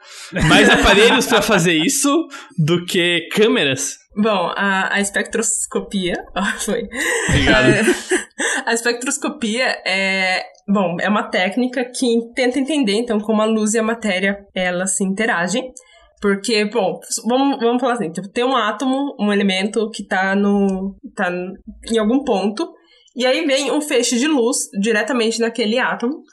mais 0.47 0.69
aparelhos 0.69 1.27
para 1.27 1.41
fazer 1.41 1.73
isso 1.73 2.27
do 2.57 2.85
que 2.85 3.27
câmeras. 3.31 3.97
Bom, 4.15 4.51
a, 4.55 4.95
a 4.95 4.99
espectroscopia. 4.99 6.15
Oh, 6.35 6.59
foi. 6.59 6.87
Obrigado. 7.29 7.69
É, 7.69 7.83
a 8.65 8.73
espectroscopia 8.73 9.65
é. 9.85 10.43
Bom, 10.67 10.97
é 10.99 11.07
uma 11.07 11.29
técnica 11.29 11.85
que 11.85 12.19
tenta 12.35 12.59
entender, 12.59 12.93
então, 12.93 13.19
como 13.19 13.41
a 13.41 13.45
luz 13.45 13.73
e 13.73 13.79
a 13.79 13.83
matéria 13.83 14.45
elas 14.55 14.97
se 14.97 15.03
interagem. 15.03 15.71
Porque, 16.19 16.65
bom, 16.65 16.99
vamos, 17.27 17.59
vamos 17.59 17.79
falar 17.79 17.93
assim: 17.93 18.11
tipo, 18.11 18.27
tem 18.27 18.43
um 18.43 18.55
átomo, 18.55 19.15
um 19.19 19.31
elemento 19.31 19.89
que 19.91 20.03
tá 20.03 20.35
no. 20.35 20.95
tá 21.15 21.31
em 21.91 21.97
algum 21.97 22.23
ponto, 22.23 22.67
e 23.15 23.25
aí 23.25 23.45
vem 23.45 23.71
um 23.71 23.81
feixe 23.81 24.17
de 24.17 24.27
luz 24.27 24.69
diretamente 24.79 25.39
naquele 25.39 25.77
átomo. 25.77 26.23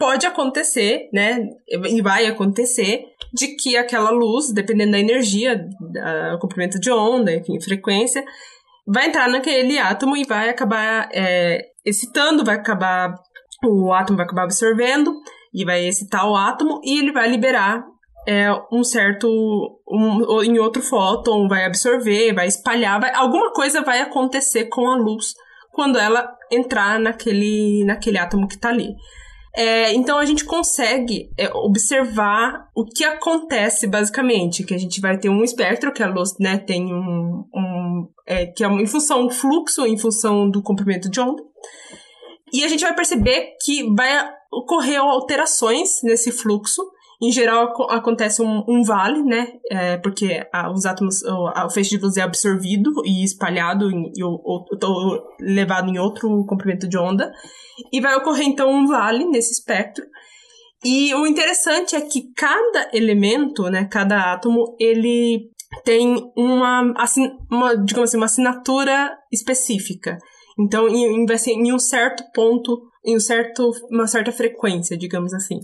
Pode 0.00 0.26
acontecer, 0.26 1.10
né? 1.12 1.46
E 1.68 2.00
vai 2.00 2.24
acontecer 2.24 3.04
de 3.34 3.48
que 3.48 3.76
aquela 3.76 4.08
luz, 4.08 4.50
dependendo 4.50 4.92
da 4.92 4.98
energia, 4.98 5.62
da 5.92 6.38
comprimento 6.40 6.80
de 6.80 6.90
onda, 6.90 7.30
enfim, 7.34 7.60
frequência, 7.60 8.24
vai 8.86 9.08
entrar 9.08 9.28
naquele 9.28 9.78
átomo 9.78 10.16
e 10.16 10.24
vai 10.24 10.48
acabar 10.48 11.06
é, 11.12 11.66
excitando, 11.84 12.42
vai 12.42 12.54
acabar. 12.56 13.14
O 13.62 13.92
átomo 13.92 14.16
vai 14.16 14.24
acabar 14.24 14.44
absorvendo 14.44 15.14
e 15.52 15.66
vai 15.66 15.86
excitar 15.86 16.26
o 16.26 16.34
átomo 16.34 16.80
e 16.82 16.98
ele 16.98 17.12
vai 17.12 17.28
liberar 17.28 17.84
é, 18.26 18.48
um 18.72 18.82
certo. 18.82 19.28
Um, 19.86 20.42
em 20.42 20.58
outro 20.58 20.80
fóton, 20.80 21.46
vai 21.46 21.66
absorver, 21.66 22.32
vai 22.32 22.46
espalhar, 22.46 22.98
vai, 22.98 23.12
alguma 23.14 23.52
coisa 23.52 23.82
vai 23.82 24.00
acontecer 24.00 24.64
com 24.70 24.88
a 24.88 24.96
luz 24.96 25.34
quando 25.72 25.98
ela 25.98 26.26
entrar 26.50 26.98
naquele, 26.98 27.84
naquele 27.84 28.16
átomo 28.16 28.48
que 28.48 28.54
está 28.54 28.70
ali. 28.70 28.94
É, 29.54 29.92
então 29.94 30.18
a 30.18 30.24
gente 30.24 30.44
consegue 30.44 31.28
é, 31.36 31.48
observar 31.52 32.68
o 32.74 32.84
que 32.84 33.02
acontece 33.02 33.86
basicamente, 33.86 34.62
que 34.62 34.74
a 34.74 34.78
gente 34.78 35.00
vai 35.00 35.18
ter 35.18 35.28
um 35.28 35.42
espectro 35.42 35.92
que 35.92 36.02
a 36.02 36.08
luz 36.08 36.36
né, 36.38 36.56
tem 36.58 36.94
um, 36.94 37.44
um 37.52 38.08
é, 38.26 38.46
que 38.46 38.64
é 38.64 38.68
em 38.68 38.86
função 38.86 39.26
do 39.26 39.32
fluxo, 39.32 39.84
em 39.84 39.98
função 39.98 40.48
do 40.48 40.62
comprimento 40.62 41.10
de 41.10 41.20
onda, 41.20 41.42
e 42.52 42.64
a 42.64 42.68
gente 42.68 42.82
vai 42.82 42.94
perceber 42.94 43.56
que 43.64 43.82
vai 43.94 44.28
ocorrer 44.52 45.00
alterações 45.00 46.02
nesse 46.02 46.32
fluxo. 46.32 46.82
Em 47.22 47.30
geral 47.30 47.74
acontece 47.90 48.40
um, 48.40 48.64
um 48.66 48.82
vale, 48.82 49.22
né? 49.22 49.52
É, 49.70 49.98
porque 49.98 50.46
a, 50.50 50.72
os 50.72 50.86
átomos, 50.86 51.22
o, 51.22 51.66
o 51.66 51.70
feixe 51.70 51.90
de 51.90 52.02
luz 52.02 52.16
é 52.16 52.22
absorvido 52.22 52.90
e 53.04 53.22
espalhado 53.22 53.90
em, 53.90 54.10
ou, 54.22 54.42
ou, 54.42 55.22
levado 55.38 55.90
em 55.90 55.98
outro 55.98 56.44
comprimento 56.46 56.88
de 56.88 56.96
onda. 56.96 57.30
E 57.92 58.00
vai 58.00 58.14
ocorrer 58.16 58.46
então 58.46 58.70
um 58.70 58.86
vale 58.86 59.26
nesse 59.26 59.52
espectro. 59.52 60.04
E 60.82 61.14
o 61.14 61.26
interessante 61.26 61.94
é 61.94 62.00
que 62.00 62.32
cada 62.34 62.88
elemento, 62.94 63.64
né, 63.64 63.84
cada 63.84 64.32
átomo, 64.32 64.74
ele 64.80 65.50
tem 65.84 66.32
uma, 66.34 66.94
uma 67.50 67.76
digamos 67.76 68.08
assim, 68.08 68.16
uma 68.16 68.26
assinatura 68.26 69.14
específica. 69.30 70.16
Então, 70.58 70.88
em, 70.88 71.26
em 71.26 71.72
um 71.72 71.78
certo 71.78 72.24
ponto, 72.34 72.80
em 73.04 73.16
um 73.16 73.20
certo, 73.20 73.70
uma 73.90 74.06
certa 74.06 74.32
frequência, 74.32 74.96
digamos 74.96 75.34
assim. 75.34 75.58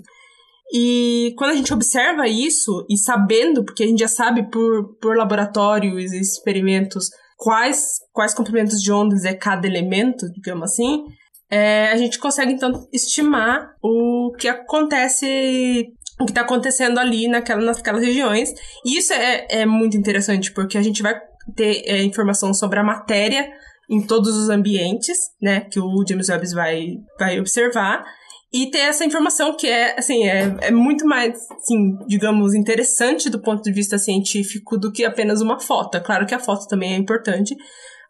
E 0.73 1.33
quando 1.37 1.53
a 1.53 1.55
gente 1.55 1.73
observa 1.73 2.27
isso, 2.27 2.85
e 2.91 2.97
sabendo, 2.97 3.65
porque 3.65 3.85
a 3.85 3.87
gente 3.87 4.01
já 4.01 4.09
sabe 4.09 4.51
por, 4.51 4.97
por 5.01 5.17
laboratórios 5.17 6.13
e 6.13 6.21
experimentos 6.21 7.09
quais, 7.37 8.01
quais 8.13 8.35
comprimentos 8.35 8.81
de 8.81 8.91
ondas 8.93 9.25
é 9.25 9.35
cada 9.35 9.67
elemento, 9.67 10.27
digamos 10.33 10.73
assim, 10.73 11.05
é, 11.49 11.89
a 11.93 11.97
gente 11.97 12.19
consegue 12.19 12.53
então 12.53 12.89
estimar 12.93 13.75
o 13.81 14.33
que 14.39 14.49
acontece 14.49 15.93
o 16.19 16.25
que 16.25 16.31
está 16.31 16.41
acontecendo 16.41 16.99
ali 16.99 17.29
naquela, 17.29 17.61
naquelas 17.61 18.03
regiões. 18.03 18.51
E 18.85 18.97
isso 18.99 19.13
é, 19.13 19.47
é 19.51 19.67
muito 19.67 19.97
interessante, 19.97 20.51
porque 20.53 20.79
a 20.79 20.83
gente 20.83 21.03
vai 21.03 21.15
ter 21.55 21.83
é, 21.85 22.03
informação 22.03 22.55
sobre 22.55 22.79
a 22.79 22.83
matéria 22.83 23.49
em 23.89 24.01
todos 24.01 24.35
os 24.35 24.49
ambientes, 24.49 25.17
né, 25.41 25.61
que 25.61 25.79
o 25.79 26.05
James 26.09 26.29
Webb 26.29 26.55
vai, 26.55 26.87
vai 27.19 27.39
observar. 27.39 28.05
E 28.53 28.71
ter 28.71 28.79
essa 28.79 29.05
informação 29.05 29.57
que 29.57 29.67
é, 29.67 29.99
assim, 29.99 30.27
é, 30.27 30.57
é 30.63 30.71
muito 30.71 31.05
mais, 31.07 31.37
assim, 31.51 31.97
digamos, 32.07 32.55
interessante 32.55 33.29
do 33.29 33.41
ponto 33.41 33.63
de 33.63 33.73
vista 33.73 33.99
científico 33.99 34.79
do 34.79 34.93
que 34.93 35.05
apenas 35.05 35.41
uma 35.41 35.59
foto. 35.59 35.97
É 35.97 36.01
claro 36.01 36.27
que 36.27 36.35
a 36.35 36.39
foto 36.39 36.69
também 36.69 36.95
é 36.95 36.97
importante, 36.97 37.57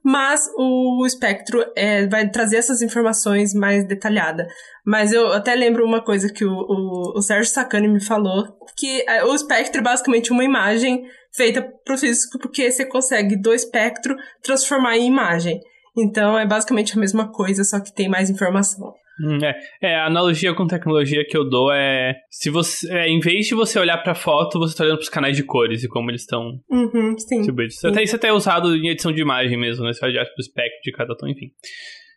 mas 0.04 0.48
o 0.56 1.04
espectro 1.06 1.64
é, 1.74 2.06
vai 2.06 2.28
trazer 2.28 2.58
essas 2.58 2.82
informações 2.82 3.54
mais 3.54 3.86
detalhadas. 3.88 4.46
Mas 4.84 5.12
eu 5.12 5.32
até 5.32 5.54
lembro 5.54 5.84
uma 5.84 6.04
coisa 6.04 6.32
que 6.32 6.44
o, 6.44 6.52
o, 6.52 7.18
o 7.18 7.22
Sérgio 7.22 7.52
Sacani 7.52 7.88
me 7.88 8.00
falou, 8.00 8.56
que 8.76 9.04
é, 9.08 9.24
o 9.24 9.34
espectro 9.34 9.80
é 9.80 9.84
basicamente 9.84 10.30
uma 10.30 10.44
imagem 10.44 11.02
feita 11.34 11.62
para 11.84 11.94
o 11.94 11.98
físico, 11.98 12.38
porque 12.38 12.70
você 12.70 12.84
consegue 12.84 13.40
do 13.40 13.52
espectro 13.52 14.14
transformar 14.42 14.96
em 14.96 15.06
imagem. 15.06 15.60
Então 15.96 16.38
é 16.38 16.46
basicamente 16.46 16.96
a 16.96 17.00
mesma 17.00 17.32
coisa, 17.32 17.64
só 17.64 17.80
que 17.80 17.92
tem 17.92 18.08
mais 18.08 18.30
informação. 18.30 18.94
Hum, 19.20 19.38
é, 19.42 19.58
é, 19.80 19.94
a 19.96 20.06
analogia 20.06 20.54
com 20.54 20.66
tecnologia 20.66 21.24
que 21.26 21.36
eu 21.36 21.48
dou 21.48 21.72
é 21.72 22.14
se 22.30 22.50
você, 22.50 22.92
é, 22.92 23.08
em 23.08 23.18
vez 23.18 23.46
de 23.46 23.54
você 23.54 23.78
olhar 23.78 23.98
para 23.98 24.14
foto, 24.14 24.58
você 24.58 24.76
tá 24.76 24.84
olhando 24.84 24.98
pros 24.98 25.08
canais 25.08 25.36
de 25.36 25.42
cores 25.42 25.82
e 25.82 25.88
como 25.88 26.10
eles 26.10 26.22
estão 26.22 26.60
uhum, 26.70 27.16
sim, 27.18 27.42
sim. 27.80 27.88
Até 27.88 28.02
isso 28.02 28.16
até 28.16 28.28
é 28.28 28.32
usado 28.32 28.76
em 28.76 28.88
edição 28.88 29.12
de 29.12 29.22
imagem 29.22 29.58
mesmo, 29.58 29.84
né? 29.84 29.92
Você 29.92 30.04
olhar 30.04 30.24
pro 30.24 30.34
espectro 30.40 30.80
de 30.82 30.92
cada 30.92 31.16
tom, 31.16 31.28
enfim. 31.28 31.50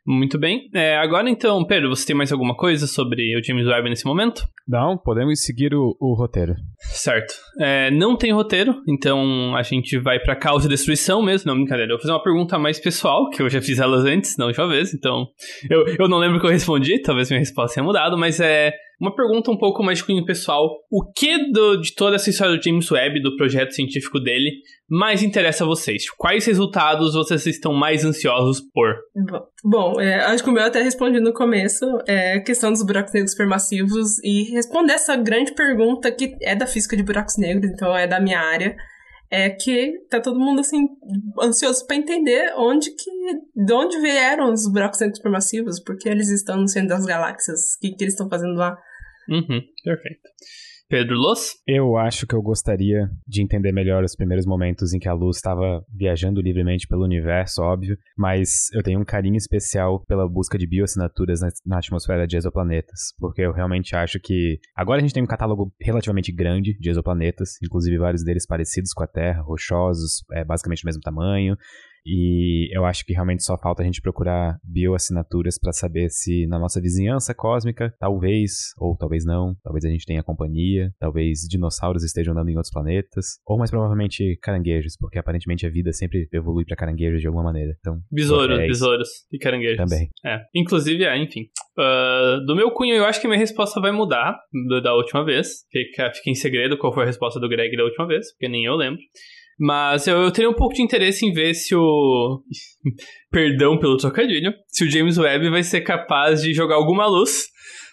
Muito 0.09 0.39
bem. 0.39 0.71
É, 0.73 0.97
agora 0.97 1.29
então, 1.29 1.63
Pedro, 1.63 1.89
você 1.89 2.03
tem 2.03 2.15
mais 2.15 2.31
alguma 2.31 2.55
coisa 2.55 2.87
sobre 2.87 3.37
o 3.37 3.43
James 3.43 3.67
Webb 3.67 3.91
nesse 3.91 4.07
momento? 4.07 4.43
Não, 4.67 4.97
podemos 4.97 5.43
seguir 5.43 5.75
o, 5.75 5.95
o 5.99 6.15
roteiro. 6.15 6.55
Certo. 6.79 7.35
É, 7.59 7.91
não 7.91 8.17
tem 8.17 8.31
roteiro, 8.31 8.81
então 8.87 9.55
a 9.55 9.61
gente 9.61 9.99
vai 9.99 10.19
pra 10.19 10.35
causa 10.35 10.65
e 10.65 10.69
destruição 10.69 11.21
mesmo. 11.21 11.51
Não, 11.51 11.59
brincadeira. 11.59 11.91
Eu 11.91 11.97
vou 11.97 12.01
fazer 12.01 12.13
uma 12.13 12.23
pergunta 12.23 12.57
mais 12.57 12.79
pessoal, 12.79 13.29
que 13.29 13.39
eu 13.39 13.47
já 13.51 13.61
fiz 13.61 13.77
elas 13.77 14.03
antes, 14.03 14.35
não 14.35 14.47
última 14.47 14.67
vez, 14.67 14.95
então. 14.95 15.27
Eu, 15.69 15.85
eu 15.99 16.09
não 16.09 16.17
lembro 16.17 16.37
o 16.37 16.39
que 16.39 16.47
eu 16.47 16.51
respondi, 16.51 16.99
talvez 17.03 17.29
minha 17.29 17.39
resposta 17.39 17.75
tenha 17.75 17.85
mudado, 17.85 18.17
mas 18.17 18.39
é. 18.39 18.73
Uma 18.99 19.15
pergunta 19.15 19.49
um 19.49 19.57
pouco 19.57 19.81
mais 19.81 20.01
cunho 20.01 20.25
pessoal. 20.25 20.69
O 20.91 21.09
que 21.11 21.51
do, 21.51 21.77
de 21.77 21.95
toda 21.95 22.17
essa 22.17 22.29
história 22.29 22.57
do 22.57 22.61
James 22.61 22.91
Webb, 22.91 23.21
do 23.21 23.37
projeto 23.37 23.71
científico 23.71 24.19
dele, 24.19 24.51
mais 24.89 25.23
interessa 25.23 25.63
a 25.63 25.67
vocês? 25.67 26.09
Quais 26.17 26.45
resultados 26.45 27.13
vocês 27.13 27.45
estão 27.45 27.73
mais 27.73 28.03
ansiosos 28.03 28.59
por? 28.73 28.93
Bom, 29.63 30.01
é, 30.01 30.15
acho 30.25 30.43
que 30.43 30.49
o 30.49 30.53
meu 30.53 30.63
até 30.63 30.81
respondi 30.81 31.21
no 31.21 31.31
começo, 31.31 31.85
é 32.05 32.33
a 32.33 32.43
questão 32.43 32.71
dos 32.71 32.83
buracos 32.83 33.13
negros 33.13 33.31
supermassivos 33.31 34.21
e 34.21 34.51
responder 34.53 34.93
essa 34.93 35.15
grande 35.15 35.53
pergunta 35.53 36.11
que 36.11 36.35
é 36.41 36.53
da 36.53 36.67
física 36.67 36.97
de 36.97 37.03
buracos 37.03 37.37
negros, 37.37 37.71
então 37.71 37.95
é 37.95 38.05
da 38.05 38.19
minha 38.19 38.39
área, 38.39 38.75
é 39.31 39.49
que 39.49 39.99
tá 40.09 40.19
todo 40.19 40.39
mundo 40.39 40.61
assim 40.61 40.87
ansioso 41.39 41.85
para 41.85 41.95
entender 41.95 42.51
onde 42.55 42.91
que 42.91 43.11
de 43.55 43.73
onde 43.73 43.99
vieram 44.01 44.51
os 44.51 44.67
buracos 44.71 44.99
negros 44.99 45.17
supermassivos, 45.17 45.79
porque 45.79 46.09
eles 46.09 46.29
estão 46.29 46.57
no 46.57 46.67
centro 46.67 46.89
das 46.89 47.05
galáxias, 47.05 47.75
o 47.75 47.79
que, 47.79 47.91
que 47.91 48.03
eles 48.03 48.13
estão 48.13 48.29
fazendo 48.29 48.55
lá. 48.55 48.77
Uhum, 49.29 49.61
perfeito. 49.83 50.29
Pedro 50.89 51.15
Luz? 51.15 51.51
Eu 51.67 51.97
acho 51.97 52.25
que 52.25 52.33
eu 52.33 52.41
gostaria 52.41 53.07
de 53.27 53.43
entender 53.43 53.71
melhor 53.71 54.03
os 54.03 54.15
primeiros 54.15 54.43
momentos 54.43 54.91
em 54.91 54.97
que 54.97 55.07
a 55.07 55.13
luz 55.13 55.37
estava 55.37 55.85
viajando 55.87 56.41
livremente 56.41 56.87
pelo 56.87 57.03
universo, 57.03 57.61
óbvio, 57.61 57.95
mas 58.17 58.71
eu 58.73 58.81
tenho 58.81 58.99
um 58.99 59.05
carinho 59.05 59.35
especial 59.35 60.03
pela 60.07 60.27
busca 60.27 60.57
de 60.57 60.65
bioassinaturas 60.65 61.41
na, 61.41 61.49
na 61.63 61.77
atmosfera 61.77 62.25
de 62.25 62.37
exoplanetas, 62.37 63.13
porque 63.19 63.43
eu 63.43 63.53
realmente 63.53 63.95
acho 63.95 64.19
que 64.19 64.57
agora 64.75 64.97
a 64.97 65.01
gente 65.01 65.13
tem 65.13 65.21
um 65.21 65.27
catálogo 65.27 65.71
relativamente 65.79 66.31
grande 66.31 66.75
de 66.79 66.89
exoplanetas, 66.89 67.61
inclusive 67.63 67.99
vários 67.99 68.23
deles 68.23 68.47
parecidos 68.47 68.91
com 68.91 69.03
a 69.03 69.07
Terra, 69.07 69.43
rochosos, 69.43 70.23
é, 70.31 70.43
basicamente 70.43 70.81
do 70.81 70.87
mesmo 70.87 71.01
tamanho, 71.01 71.55
e 72.09 72.75
eu 72.75 72.85
acho 72.85 73.05
que 73.05 73.13
realmente 73.13 73.43
só 73.43 73.55
falta 73.55 73.83
a 73.83 73.85
gente 73.85 74.01
procurar 74.01 74.57
bioassinaturas 74.63 75.59
para 75.59 75.71
saber 75.71 76.09
se 76.09 76.47
na 76.47 76.57
nossa 76.57 76.81
vizinhança 76.81 77.35
cósmica, 77.35 77.93
talvez, 77.99 78.73
ou 78.79 78.97
talvez 78.97 79.23
não, 79.23 79.55
talvez 79.63 79.85
a 79.85 79.89
gente 79.89 80.05
tenha 80.05 80.23
companhia, 80.23 80.91
talvez 80.99 81.41
dinossauros 81.47 82.03
estejam 82.03 82.33
andando 82.33 82.49
em 82.49 82.55
outros 82.55 82.73
planetas, 82.73 83.37
ou 83.45 83.59
mais 83.59 83.69
provavelmente 83.69 84.37
caranguejos, 84.41 84.97
porque 84.97 85.19
aparentemente 85.19 85.67
a 85.67 85.69
vida 85.69 85.93
sempre 85.93 86.27
evolui 86.33 86.65
para 86.65 86.75
caranguejos 86.75 87.21
de 87.21 87.27
alguma 87.27 87.43
maneira. 87.43 87.75
Então, 87.79 87.99
besouros, 88.11 88.59
é 88.59 88.65
besouros 88.67 89.09
e 89.31 89.37
caranguejos. 89.37 89.77
Também. 89.77 90.09
É. 90.25 90.39
Inclusive, 90.55 91.03
é, 91.03 91.15
enfim. 91.21 91.41
Uh, 91.77 92.43
do 92.45 92.55
meu 92.55 92.71
cunho, 92.71 92.95
eu 92.95 93.05
acho 93.05 93.21
que 93.21 93.27
minha 93.27 93.39
resposta 93.39 93.79
vai 93.79 93.91
mudar 93.91 94.35
da 94.81 94.95
última 94.95 95.23
vez. 95.23 95.65
Fica, 95.71 96.11
fica 96.13 96.29
em 96.29 96.35
segredo 96.35 96.77
qual 96.77 96.91
foi 96.91 97.03
a 97.03 97.05
resposta 97.05 97.39
do 97.39 97.47
Greg 97.47 97.77
da 97.77 97.83
última 97.83 98.07
vez, 98.07 98.31
porque 98.31 98.49
nem 98.49 98.65
eu 98.65 98.75
lembro. 98.75 98.99
Mas 99.59 100.07
eu, 100.07 100.21
eu 100.21 100.31
teria 100.31 100.49
um 100.49 100.53
pouco 100.53 100.73
de 100.73 100.81
interesse 100.81 101.25
em 101.25 101.33
ver 101.33 101.53
se 101.53 101.75
o. 101.75 102.41
Perdão 103.29 103.77
pelo 103.77 103.97
trocadilho. 103.97 104.53
Se 104.67 104.85
o 104.85 104.89
James 104.89 105.17
Webb 105.17 105.49
vai 105.49 105.63
ser 105.63 105.81
capaz 105.81 106.41
de 106.41 106.53
jogar 106.53 106.75
alguma 106.75 107.05
luz 107.05 107.47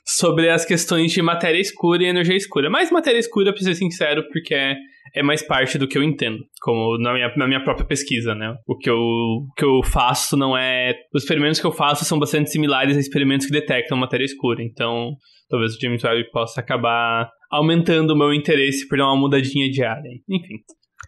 sobre 0.07 0.49
as 0.49 0.65
questões 0.65 1.11
de 1.11 1.21
matéria 1.21 1.59
escura 1.59 2.05
e 2.05 2.07
energia 2.07 2.37
escura. 2.37 2.71
Mais 2.71 2.93
matéria 2.93 3.19
escura, 3.19 3.53
pra 3.53 3.61
ser 3.61 3.75
sincero, 3.75 4.23
porque 4.33 4.55
é, 4.55 4.77
é 5.17 5.23
mais 5.23 5.43
parte 5.43 5.77
do 5.77 5.89
que 5.89 5.99
eu 5.99 6.03
entendo, 6.05 6.39
como 6.61 6.97
na 6.99 7.12
minha, 7.12 7.33
na 7.37 7.49
minha 7.49 7.64
própria 7.64 7.87
pesquisa, 7.87 8.33
né? 8.33 8.55
O 8.69 8.79
que 8.79 8.89
eu, 8.89 8.97
que 9.57 9.64
eu 9.64 9.83
faço 9.83 10.37
não 10.37 10.57
é. 10.57 10.95
Os 11.12 11.25
experimentos 11.25 11.59
que 11.59 11.67
eu 11.67 11.73
faço 11.73 12.05
são 12.05 12.21
bastante 12.21 12.51
similares 12.51 12.97
a 12.97 13.01
experimentos 13.01 13.47
que 13.47 13.53
detectam 13.53 13.99
matéria 13.99 14.25
escura, 14.25 14.62
então 14.62 15.17
talvez 15.51 15.75
o 15.75 15.81
James 15.81 16.05
Webb 16.05 16.31
possa 16.31 16.61
acabar 16.61 17.29
aumentando 17.51 18.12
o 18.12 18.17
meu 18.17 18.33
interesse 18.33 18.87
por 18.89 18.99
dar 18.99 19.07
uma 19.07 19.17
mudadinha 19.17 19.69
de 19.69 19.83
área. 19.83 20.11
Enfim. 20.29 20.57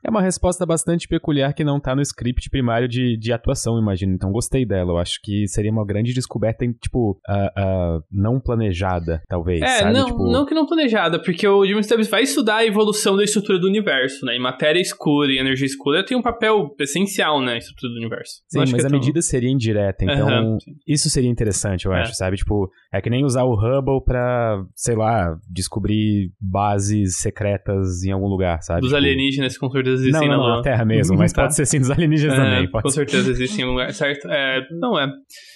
É 0.04 0.10
uma 0.10 0.22
resposta 0.22 0.64
bastante 0.64 1.08
peculiar 1.08 1.52
que 1.52 1.64
não 1.64 1.80
tá 1.80 1.94
no 1.94 2.02
script 2.02 2.48
primário 2.50 2.88
de, 2.88 3.16
de 3.16 3.32
atuação, 3.32 3.78
imagino. 3.78 4.12
Então 4.12 4.30
gostei 4.30 4.64
dela. 4.64 4.92
Eu 4.92 4.98
acho 4.98 5.20
que 5.22 5.46
seria 5.48 5.70
uma 5.70 5.84
grande 5.84 6.12
descoberta, 6.12 6.66
tipo, 6.80 7.12
uh, 7.28 7.98
uh, 7.98 8.04
não 8.10 8.40
planejada, 8.40 9.22
talvez. 9.28 9.62
É, 9.62 9.78
sabe? 9.80 9.92
não, 9.92 10.06
tipo... 10.06 10.30
não 10.30 10.46
que 10.46 10.54
não 10.54 10.66
planejada, 10.66 11.20
porque 11.22 11.46
o 11.46 11.66
James 11.66 11.86
Stubbs 11.86 12.08
vai 12.08 12.22
estudar 12.22 12.56
a 12.56 12.66
evolução 12.66 13.16
da 13.16 13.24
estrutura 13.24 13.58
do 13.58 13.66
universo, 13.66 14.24
né? 14.24 14.36
E 14.36 14.38
matéria 14.38 14.80
escura 14.80 15.32
e 15.32 15.38
energia 15.38 15.66
escura 15.66 16.04
tem 16.04 16.16
um 16.16 16.22
papel 16.22 16.74
essencial 16.78 17.40
na 17.40 17.56
estrutura 17.56 17.92
do 17.92 17.98
universo. 17.98 18.42
Sim, 18.48 18.58
mas 18.60 18.84
a 18.84 18.88
tão... 18.88 18.98
medida 18.98 19.20
seria 19.22 19.50
indireta, 19.50 20.04
então 20.04 20.28
uhum, 20.28 20.58
isso 20.86 21.10
seria 21.10 21.30
interessante, 21.30 21.86
eu 21.86 21.92
é. 21.92 22.02
acho, 22.02 22.14
sabe? 22.14 22.36
Tipo, 22.36 22.70
é 22.92 23.00
que 23.00 23.10
nem 23.10 23.24
usar 23.24 23.44
o 23.44 23.54
Hubble 23.54 24.02
pra, 24.04 24.64
sei 24.74 24.96
lá, 24.96 25.36
descobrir 25.50 26.32
bases 26.40 27.18
secretas 27.18 28.02
em 28.04 28.12
algum 28.12 28.28
lugar, 28.28 28.62
sabe? 28.62 28.80
Dos 28.80 28.90
tipo... 28.90 28.96
alienígenas, 28.96 29.58
com 29.58 29.68
existem 29.94 30.28
não, 30.28 30.36
não, 30.36 30.46
na 30.46 30.54
Lua. 30.54 30.62
Terra 30.62 30.84
mesmo, 30.84 31.16
mas 31.16 31.32
tá. 31.32 31.42
pode 31.42 31.54
ser 31.54 31.66
sim 31.66 31.78
dos 31.78 31.90
alienígenas 31.90 32.38
é, 32.38 32.42
também. 32.42 32.70
com 32.70 32.88
ser. 32.88 32.94
certeza 32.94 33.30
existem 33.30 33.60
em 33.60 33.62
algum 33.62 33.78
lugar, 33.78 33.92
certo? 33.92 34.28
É, 34.28 34.66
não 34.70 34.98
é. 34.98 35.06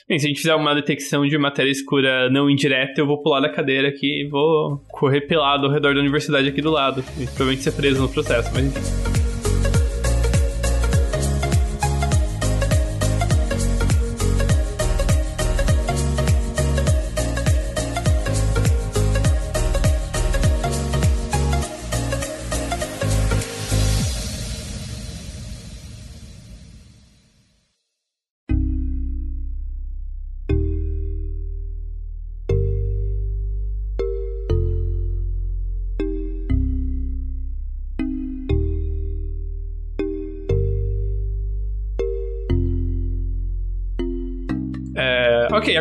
Bem, 0.08 0.18
se 0.18 0.26
a 0.26 0.28
gente 0.28 0.40
fizer 0.40 0.54
uma 0.54 0.74
detecção 0.74 1.26
de 1.26 1.38
matéria 1.38 1.70
escura 1.70 2.28
não 2.30 2.50
indireta, 2.50 3.00
eu 3.00 3.06
vou 3.06 3.22
pular 3.22 3.40
da 3.40 3.48
cadeira 3.48 3.88
aqui 3.88 4.22
e 4.22 4.28
vou 4.28 4.84
correr 4.90 5.22
pelado 5.22 5.66
ao 5.66 5.72
redor 5.72 5.94
da 5.94 6.00
universidade 6.00 6.48
aqui 6.48 6.60
do 6.60 6.70
lado. 6.70 7.04
E 7.18 7.24
provavelmente 7.26 7.62
ser 7.62 7.72
preso 7.72 8.00
no 8.00 8.08
processo, 8.08 8.50
mas 8.54 8.64
enfim. 8.64 9.11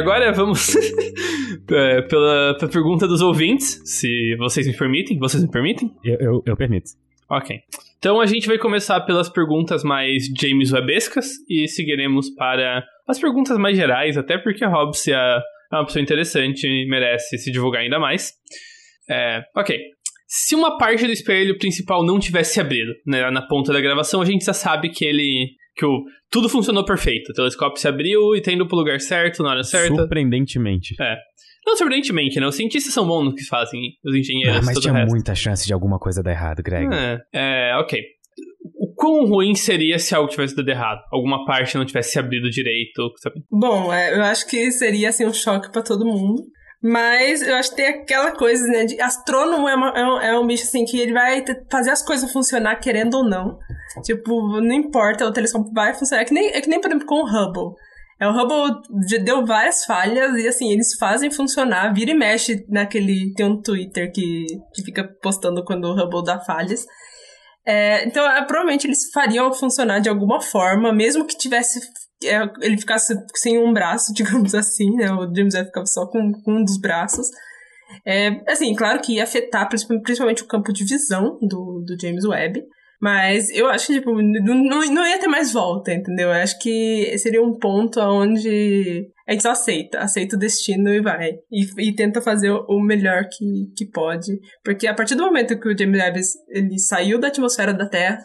Agora 0.01 0.31
vamos 0.31 0.75
é, 1.71 2.01
pela, 2.01 2.57
pela, 2.57 2.71
pergunta 2.71 3.07
dos 3.07 3.21
ouvintes, 3.21 3.81
se 3.85 4.35
vocês 4.37 4.67
me 4.67 4.75
permitem. 4.75 5.17
Vocês 5.17 5.43
me 5.43 5.49
permitem? 5.49 5.91
Eu, 6.03 6.17
eu, 6.19 6.43
eu 6.45 6.57
permito. 6.57 6.91
Ok. 7.29 7.59
Então 7.97 8.19
a 8.19 8.25
gente 8.25 8.47
vai 8.47 8.57
começar 8.57 8.99
pelas 9.01 9.29
perguntas 9.29 9.83
mais 9.83 10.25
James 10.39 10.73
Webescas 10.73 11.29
e 11.47 11.67
seguiremos 11.67 12.29
para 12.31 12.83
as 13.07 13.19
perguntas 13.19 13.57
mais 13.57 13.77
gerais, 13.77 14.17
até 14.17 14.37
porque 14.37 14.65
a 14.65 14.69
Hobbs 14.69 15.07
é, 15.07 15.13
é 15.13 15.75
uma 15.75 15.85
pessoa 15.85 16.01
interessante 16.01 16.67
e 16.67 16.89
merece 16.89 17.37
se 17.37 17.51
divulgar 17.51 17.83
ainda 17.83 17.99
mais. 17.99 18.33
É, 19.09 19.43
ok. 19.55 19.79
Se 20.27 20.55
uma 20.55 20.77
parte 20.77 21.05
do 21.05 21.11
espelho 21.11 21.57
principal 21.57 22.05
não 22.05 22.17
tivesse 22.19 22.59
abrido 22.59 22.93
né, 23.05 23.29
na 23.29 23.41
ponta 23.41 23.71
da 23.71 23.81
gravação, 23.81 24.21
a 24.21 24.25
gente 24.25 24.45
já 24.45 24.53
sabe 24.53 24.89
que 24.89 25.05
ele 25.05 25.51
que 25.81 25.85
o, 25.85 26.05
tudo 26.29 26.47
funcionou 26.47 26.85
perfeito. 26.85 27.31
O 27.31 27.33
telescópio 27.33 27.81
se 27.81 27.87
abriu 27.87 28.35
e 28.35 28.41
tá 28.41 28.51
indo 28.51 28.67
pro 28.67 28.77
lugar 28.77 28.99
certo, 29.01 29.41
na 29.41 29.49
hora 29.49 29.63
certa. 29.63 29.95
Surpreendentemente. 29.95 30.95
É. 31.01 31.17
Não 31.65 31.75
surpreendentemente, 31.75 32.39
né? 32.39 32.45
Os 32.45 32.55
cientistas 32.55 32.93
são 32.93 33.07
bons 33.07 33.25
no 33.25 33.35
que 33.35 33.43
fazem, 33.43 33.81
os 34.05 34.15
engenheiros. 34.15 34.57
Ah, 34.57 34.61
mas 34.63 34.79
tinha 34.79 35.05
muita 35.05 35.33
chance 35.33 35.65
de 35.65 35.73
alguma 35.73 35.97
coisa 35.97 36.21
dar 36.21 36.31
errado, 36.31 36.61
Greg. 36.61 36.87
É, 36.93 37.21
é, 37.33 37.77
ok. 37.77 37.99
O 38.75 38.93
quão 38.95 39.25
ruim 39.25 39.55
seria 39.55 39.97
se 39.97 40.13
algo 40.13 40.29
tivesse 40.29 40.55
dado 40.55 40.69
errado? 40.69 41.01
Alguma 41.11 41.45
parte 41.45 41.75
não 41.75 41.85
tivesse 41.85 42.11
se 42.11 42.19
abrido 42.19 42.49
direito, 42.49 43.11
sabe? 43.17 43.43
Bom, 43.49 43.91
é, 43.91 44.15
eu 44.15 44.23
acho 44.23 44.47
que 44.47 44.71
seria, 44.71 45.09
assim, 45.09 45.25
um 45.25 45.33
choque 45.33 45.71
para 45.71 45.81
todo 45.81 46.05
mundo. 46.05 46.43
Mas 46.83 47.43
eu 47.43 47.55
acho 47.55 47.69
que 47.71 47.75
tem 47.75 47.87
aquela 47.87 48.31
coisa, 48.31 48.65
né? 48.67 48.85
De 48.85 48.99
astrônomo 48.99 49.69
é, 49.69 49.75
uma, 49.75 49.89
é, 49.89 50.03
um, 50.03 50.21
é 50.21 50.39
um 50.39 50.47
bicho 50.47 50.63
assim 50.63 50.83
que 50.83 50.99
ele 50.99 51.13
vai 51.13 51.43
fazer 51.69 51.91
as 51.91 52.03
coisas 52.03 52.31
funcionar 52.31 52.77
querendo 52.77 53.15
ou 53.15 53.23
não. 53.23 53.59
Tipo, 54.03 54.61
não 54.61 54.73
importa, 54.73 55.25
o 55.25 55.33
telescópio 55.33 55.71
vai 55.73 55.93
funcionar. 55.93 56.21
É 56.21 56.25
que 56.25 56.33
nem, 56.33 56.47
é 56.47 56.61
que 56.61 56.69
nem 56.69 56.79
por 56.79 56.89
exemplo, 56.89 57.05
com 57.05 57.23
o 57.23 57.25
Hubble. 57.25 57.75
É, 58.19 58.27
o 58.27 58.31
Hubble 58.31 59.23
deu 59.23 59.45
várias 59.45 59.83
falhas 59.83 60.35
e 60.35 60.47
assim, 60.47 60.71
eles 60.71 60.95
fazem 60.99 61.31
funcionar, 61.31 61.93
vira 61.93 62.11
e 62.11 62.17
mexe 62.17 62.65
naquele. 62.69 63.33
Tem 63.33 63.45
um 63.45 63.61
Twitter 63.61 64.11
que, 64.11 64.45
que 64.73 64.83
fica 64.83 65.03
postando 65.21 65.63
quando 65.65 65.85
o 65.85 65.93
Hubble 65.93 66.23
dá 66.23 66.39
falhas. 66.39 66.85
É, 67.65 68.05
então, 68.05 68.25
é, 68.25 68.43
provavelmente 68.45 68.87
eles 68.87 69.11
fariam 69.13 69.51
funcionar 69.53 69.99
de 69.99 70.09
alguma 70.09 70.41
forma, 70.41 70.93
mesmo 70.93 71.25
que 71.25 71.37
tivesse 71.37 71.79
é, 72.23 72.43
ele 72.61 72.77
ficasse 72.77 73.15
sem 73.35 73.57
um 73.57 73.73
braço, 73.73 74.13
digamos 74.15 74.53
assim, 74.53 74.91
né? 74.95 75.11
O 75.11 75.33
James 75.33 75.55
Webb 75.55 75.67
ficava 75.67 75.85
só 75.85 76.05
com, 76.05 76.31
com 76.43 76.53
um 76.53 76.63
dos 76.63 76.79
braços. 76.79 77.27
É, 78.05 78.41
assim, 78.49 78.73
claro 78.75 79.01
que 79.01 79.15
ia 79.15 79.23
afetar 79.23 79.67
principalmente 79.67 80.43
o 80.43 80.47
campo 80.47 80.71
de 80.71 80.85
visão 80.85 81.37
do, 81.41 81.83
do 81.85 81.97
James 81.99 82.23
Webb. 82.25 82.63
Mas 83.01 83.49
eu 83.49 83.67
acho 83.67 83.87
que, 83.87 83.93
tipo, 83.93 84.21
não, 84.21 84.85
não 84.85 85.07
ia 85.07 85.19
ter 85.19 85.27
mais 85.27 85.51
volta, 85.51 85.91
entendeu? 85.91 86.29
Eu 86.29 86.35
acho 86.35 86.59
que 86.59 87.17
seria 87.17 87.41
um 87.41 87.57
ponto 87.57 87.99
onde 87.99 89.09
a 89.27 89.31
gente 89.31 89.41
só 89.41 89.51
aceita, 89.51 89.99
aceita 89.99 90.35
o 90.35 90.39
destino 90.39 90.89
e 90.89 91.01
vai. 91.01 91.31
E, 91.51 91.89
e 91.89 91.95
tenta 91.95 92.21
fazer 92.21 92.51
o 92.51 92.79
melhor 92.79 93.23
que, 93.31 93.71
que 93.75 93.85
pode. 93.85 94.31
Porque 94.63 94.87
a 94.87 94.93
partir 94.93 95.15
do 95.15 95.23
momento 95.23 95.59
que 95.59 95.67
o 95.67 95.77
James 95.77 95.99
Webb 95.99 96.19
ele 96.49 96.79
saiu 96.79 97.19
da 97.19 97.27
atmosfera 97.27 97.73
da 97.73 97.87
Terra, 97.87 98.23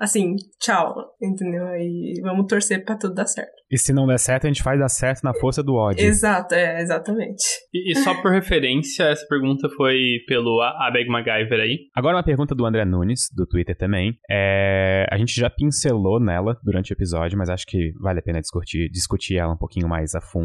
assim, 0.00 0.36
tchau, 0.60 0.94
entendeu? 1.20 1.66
E 1.76 2.20
vamos 2.22 2.46
torcer 2.46 2.84
pra 2.84 2.96
tudo 2.96 3.14
dar 3.14 3.26
certo. 3.26 3.56
E 3.70 3.76
se 3.78 3.92
não 3.92 4.06
der 4.06 4.18
certo, 4.18 4.44
a 4.44 4.48
gente 4.48 4.62
faz 4.62 4.78
dar 4.78 4.88
certo 4.88 5.22
na 5.24 5.34
força 5.34 5.62
do 5.62 5.74
ódio. 5.74 6.04
Exato, 6.04 6.54
é, 6.54 6.80
exatamente. 6.80 7.42
E, 7.74 7.92
e 7.92 7.96
só 7.96 8.14
por 8.22 8.30
referência, 8.30 9.04
essa 9.04 9.26
pergunta 9.26 9.68
foi 9.76 9.98
pelo 10.28 10.60
Abeg 10.62 11.08
MacGyver 11.08 11.60
aí. 11.60 11.78
Agora 11.94 12.16
uma 12.16 12.22
pergunta 12.22 12.54
do 12.54 12.64
André 12.64 12.84
Nunes, 12.84 13.28
do 13.34 13.46
Twitter 13.46 13.76
também. 13.76 14.12
É, 14.30 15.04
a 15.10 15.18
gente 15.18 15.34
já 15.34 15.50
pincelou 15.50 16.20
nela 16.20 16.56
durante 16.62 16.92
o 16.92 16.94
episódio, 16.94 17.36
mas 17.36 17.48
acho 17.48 17.66
que 17.66 17.90
vale 18.00 18.20
a 18.20 18.22
pena 18.22 18.40
discutir, 18.40 18.88
discutir 18.90 19.36
ela 19.36 19.54
um 19.54 19.58
pouquinho 19.58 19.88
mais 19.88 20.14
a 20.14 20.20
fundo. 20.20 20.35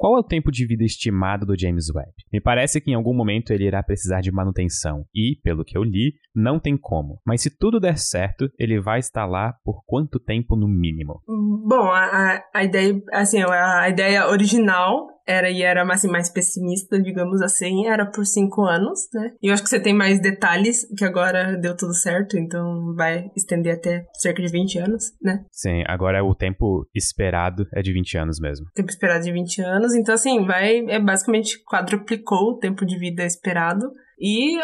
Qual 0.00 0.16
é 0.16 0.18
o 0.18 0.24
tempo 0.24 0.50
de 0.50 0.66
vida 0.66 0.82
estimado 0.82 1.44
do 1.44 1.58
James 1.58 1.90
Webb? 1.94 2.14
Me 2.32 2.40
parece 2.40 2.80
que 2.80 2.90
em 2.90 2.94
algum 2.94 3.14
momento 3.14 3.52
ele 3.52 3.66
irá 3.66 3.82
precisar 3.82 4.22
de 4.22 4.32
manutenção 4.32 5.04
e, 5.14 5.38
pelo 5.42 5.62
que 5.62 5.76
eu 5.76 5.82
li, 5.82 6.14
não 6.34 6.58
tem 6.58 6.74
como. 6.74 7.20
Mas 7.26 7.42
se 7.42 7.50
tudo 7.50 7.78
der 7.78 7.98
certo, 7.98 8.48
ele 8.58 8.80
vai 8.80 8.98
estar 8.98 9.26
lá 9.26 9.52
por 9.62 9.82
quanto 9.84 10.18
tempo 10.18 10.56
no 10.56 10.66
mínimo? 10.66 11.20
Bom, 11.28 11.90
a, 11.92 12.42
a 12.54 12.64
ideia, 12.64 12.98
assim, 13.12 13.42
a 13.42 13.88
ideia 13.90 14.26
original 14.26 15.06
era 15.30 15.50
e 15.50 15.62
era 15.62 15.82
assim, 15.92 16.08
mais 16.08 16.28
pessimista, 16.28 17.00
digamos 17.00 17.40
assim, 17.40 17.86
era 17.86 18.04
por 18.04 18.26
cinco 18.26 18.62
anos, 18.62 19.08
né? 19.14 19.32
E 19.42 19.48
eu 19.48 19.54
acho 19.54 19.62
que 19.62 19.68
você 19.68 19.80
tem 19.80 19.94
mais 19.94 20.20
detalhes, 20.20 20.86
que 20.96 21.04
agora 21.04 21.56
deu 21.56 21.76
tudo 21.76 21.94
certo, 21.94 22.36
então 22.36 22.94
vai 22.96 23.30
estender 23.36 23.74
até 23.74 24.04
cerca 24.14 24.42
de 24.42 24.50
20 24.50 24.78
anos, 24.78 25.04
né? 25.22 25.44
Sim, 25.50 25.82
agora 25.86 26.24
o 26.24 26.34
tempo 26.34 26.86
esperado 26.94 27.66
é 27.72 27.82
de 27.82 27.92
20 27.92 28.18
anos 28.18 28.40
mesmo. 28.40 28.66
Tempo 28.74 28.90
esperado 28.90 29.20
é 29.20 29.22
de 29.24 29.32
20 29.32 29.62
anos, 29.62 29.94
então 29.94 30.14
assim, 30.14 30.44
vai, 30.44 30.78
é 30.88 30.98
basicamente 30.98 31.62
quadruplicou 31.64 32.52
o 32.52 32.58
tempo 32.58 32.84
de 32.84 32.98
vida 32.98 33.24
esperado. 33.24 33.90
E 34.22 34.58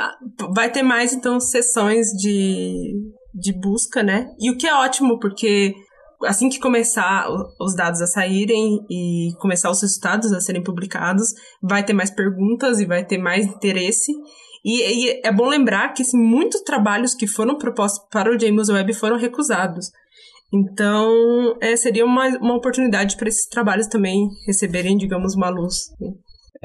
vai 0.54 0.70
ter 0.70 0.82
mais, 0.82 1.14
então, 1.14 1.40
sessões 1.40 2.08
de, 2.08 2.92
de 3.34 3.58
busca, 3.58 4.02
né? 4.02 4.28
E 4.38 4.50
o 4.50 4.58
que 4.58 4.66
é 4.66 4.74
ótimo, 4.74 5.18
porque 5.18 5.74
assim 6.24 6.48
que 6.48 6.58
começar 6.58 7.28
os 7.60 7.74
dados 7.74 8.00
a 8.00 8.06
saírem 8.06 8.84
e 8.90 9.32
começar 9.40 9.70
os 9.70 9.82
resultados 9.82 10.32
a 10.32 10.40
serem 10.40 10.62
publicados, 10.62 11.34
vai 11.62 11.84
ter 11.84 11.92
mais 11.92 12.10
perguntas 12.10 12.80
e 12.80 12.86
vai 12.86 13.04
ter 13.04 13.18
mais 13.18 13.46
interesse. 13.46 14.12
E, 14.64 14.82
e 14.82 15.20
é 15.24 15.32
bom 15.32 15.46
lembrar 15.48 15.92
que 15.92 16.02
assim, 16.02 16.18
muitos 16.18 16.60
trabalhos 16.62 17.14
que 17.14 17.26
foram 17.26 17.56
propostos 17.56 18.04
para 18.10 18.34
o 18.34 18.38
James 18.38 18.68
Webb 18.68 18.94
foram 18.94 19.16
recusados. 19.16 19.90
Então, 20.52 21.56
é, 21.60 21.76
seria 21.76 22.04
uma, 22.04 22.28
uma 22.38 22.56
oportunidade 22.56 23.16
para 23.16 23.28
esses 23.28 23.46
trabalhos 23.46 23.88
também 23.88 24.28
receberem, 24.46 24.96
digamos, 24.96 25.34
uma 25.34 25.48
luz. 25.48 25.90
Né? 26.00 26.08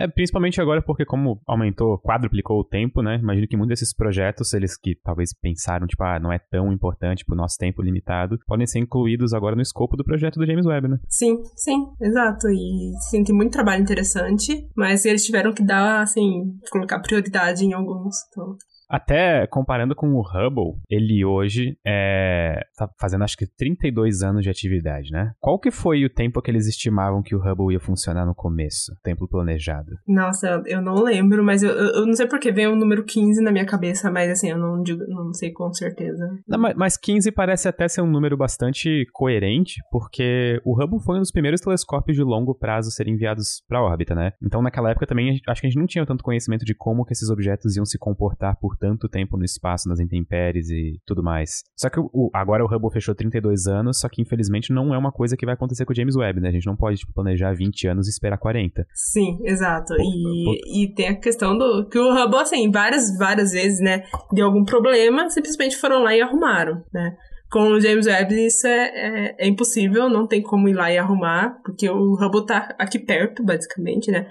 É, 0.01 0.07
principalmente 0.07 0.59
agora 0.59 0.81
porque 0.81 1.05
como 1.05 1.39
aumentou, 1.47 1.99
quadruplicou 1.99 2.59
o 2.59 2.63
tempo, 2.63 3.03
né? 3.03 3.17
Imagino 3.17 3.47
que 3.47 3.55
muitos 3.55 3.79
desses 3.79 3.93
projetos, 3.93 4.51
eles 4.53 4.75
que 4.75 4.95
talvez 4.95 5.31
pensaram, 5.31 5.85
tipo, 5.85 6.03
ah, 6.03 6.19
não 6.19 6.33
é 6.33 6.39
tão 6.39 6.73
importante 6.73 7.23
pro 7.23 7.35
nosso 7.35 7.55
tempo 7.57 7.83
limitado, 7.83 8.39
podem 8.47 8.65
ser 8.65 8.79
incluídos 8.79 9.31
agora 9.31 9.55
no 9.55 9.61
escopo 9.61 9.95
do 9.95 10.03
projeto 10.03 10.39
do 10.39 10.45
James 10.45 10.65
Webb, 10.65 10.87
né? 10.87 10.97
Sim, 11.07 11.37
sim, 11.55 11.85
exato. 12.01 12.47
E 12.49 12.93
sim, 13.09 13.23
tem 13.23 13.35
muito 13.35 13.51
trabalho 13.51 13.83
interessante, 13.83 14.67
mas 14.75 15.05
eles 15.05 15.23
tiveram 15.23 15.53
que 15.53 15.63
dar, 15.63 16.01
assim, 16.01 16.57
colocar 16.71 16.99
prioridade 16.99 17.63
em 17.63 17.73
alguns, 17.73 18.15
então... 18.29 18.55
Até 18.91 19.47
comparando 19.47 19.95
com 19.95 20.13
o 20.13 20.21
Hubble, 20.21 20.81
ele 20.89 21.23
hoje 21.23 21.77
é, 21.87 22.59
tá 22.77 22.89
fazendo 22.99 23.23
acho 23.23 23.37
que 23.37 23.47
32 23.47 24.21
anos 24.21 24.43
de 24.43 24.49
atividade, 24.49 25.11
né? 25.11 25.31
Qual 25.39 25.57
que 25.57 25.71
foi 25.71 26.03
o 26.03 26.09
tempo 26.09 26.41
que 26.41 26.51
eles 26.51 26.67
estimavam 26.67 27.23
que 27.23 27.33
o 27.33 27.39
Hubble 27.39 27.73
ia 27.73 27.79
funcionar 27.79 28.25
no 28.25 28.35
começo? 28.35 28.91
Tempo 29.01 29.29
planejado. 29.29 29.91
Nossa, 30.05 30.61
eu 30.65 30.81
não 30.81 31.01
lembro, 31.01 31.41
mas 31.41 31.63
eu, 31.63 31.71
eu 31.71 32.05
não 32.05 32.13
sei 32.13 32.27
porque 32.27 32.51
veio 32.51 32.73
o 32.73 32.75
número 32.75 33.05
15 33.05 33.41
na 33.41 33.49
minha 33.49 33.65
cabeça, 33.65 34.11
mas 34.11 34.29
assim, 34.29 34.49
eu 34.49 34.57
não, 34.57 34.83
digo, 34.83 35.01
não 35.07 35.33
sei 35.33 35.51
com 35.51 35.71
certeza. 35.73 36.29
Não, 36.45 36.59
mas 36.75 36.97
15 36.97 37.31
parece 37.31 37.69
até 37.69 37.87
ser 37.87 38.01
um 38.01 38.11
número 38.11 38.35
bastante 38.35 39.07
coerente, 39.13 39.81
porque 39.89 40.59
o 40.65 40.73
Hubble 40.73 40.99
foi 40.99 41.15
um 41.15 41.21
dos 41.21 41.31
primeiros 41.31 41.61
telescópios 41.61 42.17
de 42.17 42.23
longo 42.23 42.53
prazo 42.53 42.89
a 42.89 42.91
serem 42.91 43.13
enviados 43.13 43.63
para 43.69 43.81
órbita, 43.81 44.13
né? 44.13 44.33
Então 44.43 44.61
naquela 44.61 44.89
época 44.91 45.07
também 45.07 45.39
acho 45.47 45.61
que 45.61 45.67
a 45.67 45.69
gente 45.69 45.79
não 45.79 45.87
tinha 45.87 46.05
tanto 46.05 46.25
conhecimento 46.25 46.65
de 46.65 46.75
como 46.75 47.05
que 47.05 47.13
esses 47.13 47.29
objetos 47.29 47.77
iam 47.77 47.85
se 47.85 47.97
comportar 47.97 48.57
por 48.59 48.75
tanto 48.81 49.07
tempo 49.07 49.37
no 49.37 49.45
espaço, 49.45 49.87
nas 49.87 49.99
intempéries 49.99 50.69
e 50.71 50.99
tudo 51.05 51.21
mais. 51.21 51.61
Só 51.77 51.87
que 51.87 51.99
o, 51.99 52.31
agora 52.33 52.65
o 52.65 52.67
Hubble 52.67 52.91
fechou 52.91 53.13
32 53.13 53.67
anos, 53.67 53.99
só 53.99 54.09
que 54.09 54.21
infelizmente 54.21 54.73
não 54.73 54.93
é 54.93 54.97
uma 54.97 55.11
coisa 55.11 55.37
que 55.37 55.45
vai 55.45 55.53
acontecer 55.53 55.85
com 55.85 55.93
o 55.93 55.95
James 55.95 56.15
Webb, 56.15 56.41
né? 56.41 56.49
A 56.49 56.51
gente 56.51 56.65
não 56.65 56.75
pode 56.75 56.97
tipo, 56.97 57.13
planejar 57.13 57.53
20 57.53 57.87
anos 57.87 58.07
e 58.07 58.09
esperar 58.09 58.39
40. 58.39 58.85
Sim, 58.93 59.37
exato. 59.43 59.93
E, 59.99 60.83
e 60.83 60.93
tem 60.95 61.09
a 61.09 61.19
questão 61.19 61.55
do 61.55 61.87
que 61.87 61.99
o 61.99 62.11
Hubble, 62.11 62.39
assim, 62.39 62.71
várias, 62.71 63.15
várias 63.17 63.51
vezes, 63.51 63.79
né, 63.79 64.03
deu 64.33 64.47
algum 64.47 64.65
problema, 64.65 65.29
simplesmente 65.29 65.77
foram 65.77 66.01
lá 66.01 66.15
e 66.15 66.21
arrumaram, 66.21 66.83
né? 66.91 67.15
Com 67.51 67.73
o 67.73 67.81
James 67.81 68.07
Webb 68.07 68.45
isso 68.45 68.65
é, 68.65 68.87
é, 68.95 69.35
é, 69.39 69.47
impossível, 69.47 70.09
não 70.09 70.25
tem 70.25 70.41
como 70.41 70.69
ir 70.69 70.73
lá 70.73 70.89
e 70.89 70.97
arrumar, 70.97 71.59
porque 71.65 71.89
o 71.89 72.13
Hubble 72.13 72.45
tá 72.45 72.73
aqui 72.79 72.97
perto, 72.97 73.43
basicamente, 73.43 74.09
né? 74.09 74.27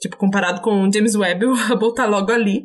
Tipo, 0.00 0.16
comparado 0.16 0.60
com 0.62 0.84
o 0.84 0.92
James 0.92 1.14
Webb, 1.14 1.44
o 1.50 1.54
Hubble 1.54 1.92
tá 1.94 2.06
logo 2.06 2.30
ali. 2.32 2.64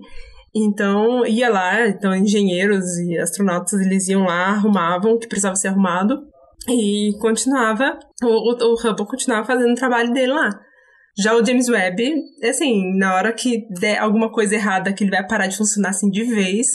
Então, 0.55 1.25
ia 1.25 1.49
lá, 1.49 1.85
então 1.87 2.15
engenheiros 2.15 2.97
e 2.99 3.17
astronautas, 3.17 3.81
eles 3.81 4.07
iam 4.07 4.23
lá, 4.23 4.51
arrumavam 4.51 5.13
o 5.13 5.19
que 5.19 5.27
precisava 5.27 5.55
ser 5.55 5.67
arrumado 5.67 6.23
e 6.69 7.11
continuava, 7.19 7.99
o, 8.23 8.27
o, 8.27 8.73
o 8.73 8.75
Hubble 8.75 9.05
continuava 9.05 9.45
fazendo 9.45 9.71
o 9.71 9.75
trabalho 9.75 10.13
dele 10.13 10.31
lá. 10.31 10.49
Já 11.17 11.35
o 11.35 11.45
James 11.45 11.69
Webb, 11.69 12.13
assim, 12.43 12.97
na 12.97 13.15
hora 13.15 13.33
que 13.33 13.67
der 13.79 13.99
alguma 13.99 14.31
coisa 14.31 14.55
errada, 14.55 14.93
que 14.93 15.03
ele 15.03 15.11
vai 15.11 15.25
parar 15.25 15.47
de 15.47 15.57
funcionar 15.57 15.89
assim 15.89 16.09
de 16.09 16.23
vez, 16.23 16.67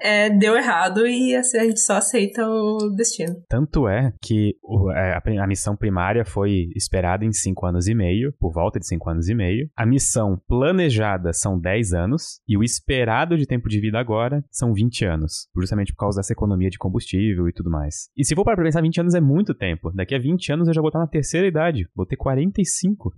é, 0.00 0.30
deu 0.30 0.56
errado 0.56 1.06
e 1.06 1.34
assim, 1.34 1.58
a 1.58 1.64
gente 1.64 1.80
só 1.80 1.96
aceita 1.96 2.46
o 2.46 2.90
destino. 2.96 3.34
Tanto 3.48 3.88
é 3.88 4.12
que 4.22 4.54
o, 4.62 4.90
é, 4.92 5.14
a, 5.14 5.44
a, 5.44 5.46
missão 5.46 5.76
primária 5.76 6.24
foi 6.24 6.68
esperada 6.74 7.24
em 7.24 7.32
5 7.32 7.66
anos 7.66 7.86
e 7.86 7.94
meio, 7.94 8.32
por 8.38 8.52
volta 8.52 8.78
de 8.78 8.86
5 8.86 9.10
anos 9.10 9.28
e 9.28 9.34
meio. 9.34 9.68
A 9.76 9.86
missão 9.86 10.38
planejada 10.48 11.32
são 11.32 11.58
10 11.58 11.92
anos 11.92 12.40
e 12.48 12.56
o 12.56 12.62
esperado 12.62 13.36
de 13.36 13.46
tempo 13.46 13.68
de 13.68 13.80
vida 13.80 13.98
agora 13.98 14.44
são 14.50 14.72
20 14.72 15.04
anos, 15.04 15.48
justamente 15.56 15.92
por 15.92 16.00
causa 16.00 16.20
dessa 16.20 16.32
economia 16.32 16.70
de 16.70 16.78
combustível 16.78 17.48
e 17.48 17.52
tudo 17.52 17.70
mais. 17.70 18.08
E 18.16 18.24
se 18.24 18.34
for 18.34 18.44
para 18.44 18.62
pensar, 18.62 18.82
20 18.82 19.00
anos 19.00 19.14
é 19.14 19.20
muito 19.20 19.54
tempo. 19.54 19.90
Daqui 19.94 20.14
a 20.14 20.18
20 20.18 20.52
anos 20.52 20.68
eu 20.68 20.74
já 20.74 20.80
vou 20.80 20.88
estar 20.88 21.00
na 21.00 21.06
terceira 21.06 21.46
idade, 21.46 21.88
vou 21.94 22.06
ter 22.06 22.16
45. 22.16 23.12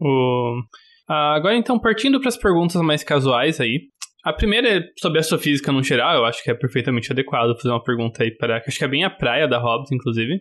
O... 0.00 0.60
Uh, 1.08 1.36
agora, 1.36 1.56
então, 1.56 1.78
partindo 1.78 2.18
para 2.18 2.28
as 2.28 2.36
perguntas 2.36 2.80
mais 2.82 3.04
casuais 3.04 3.60
aí, 3.60 3.88
a 4.26 4.32
primeira 4.32 4.68
é 4.68 4.82
sobre 4.98 5.20
astrofísica 5.20 5.70
no 5.70 5.84
geral, 5.84 6.16
eu 6.16 6.24
acho 6.24 6.42
que 6.42 6.50
é 6.50 6.54
perfeitamente 6.54 7.12
adequado 7.12 7.54
fazer 7.54 7.68
uma 7.68 7.82
pergunta 7.82 8.24
aí 8.24 8.36
para. 8.36 8.56
Acho 8.56 8.76
que 8.76 8.84
é 8.84 8.88
bem 8.88 9.04
a 9.04 9.10
praia 9.10 9.46
da 9.46 9.56
Hobbes, 9.56 9.92
inclusive. 9.92 10.40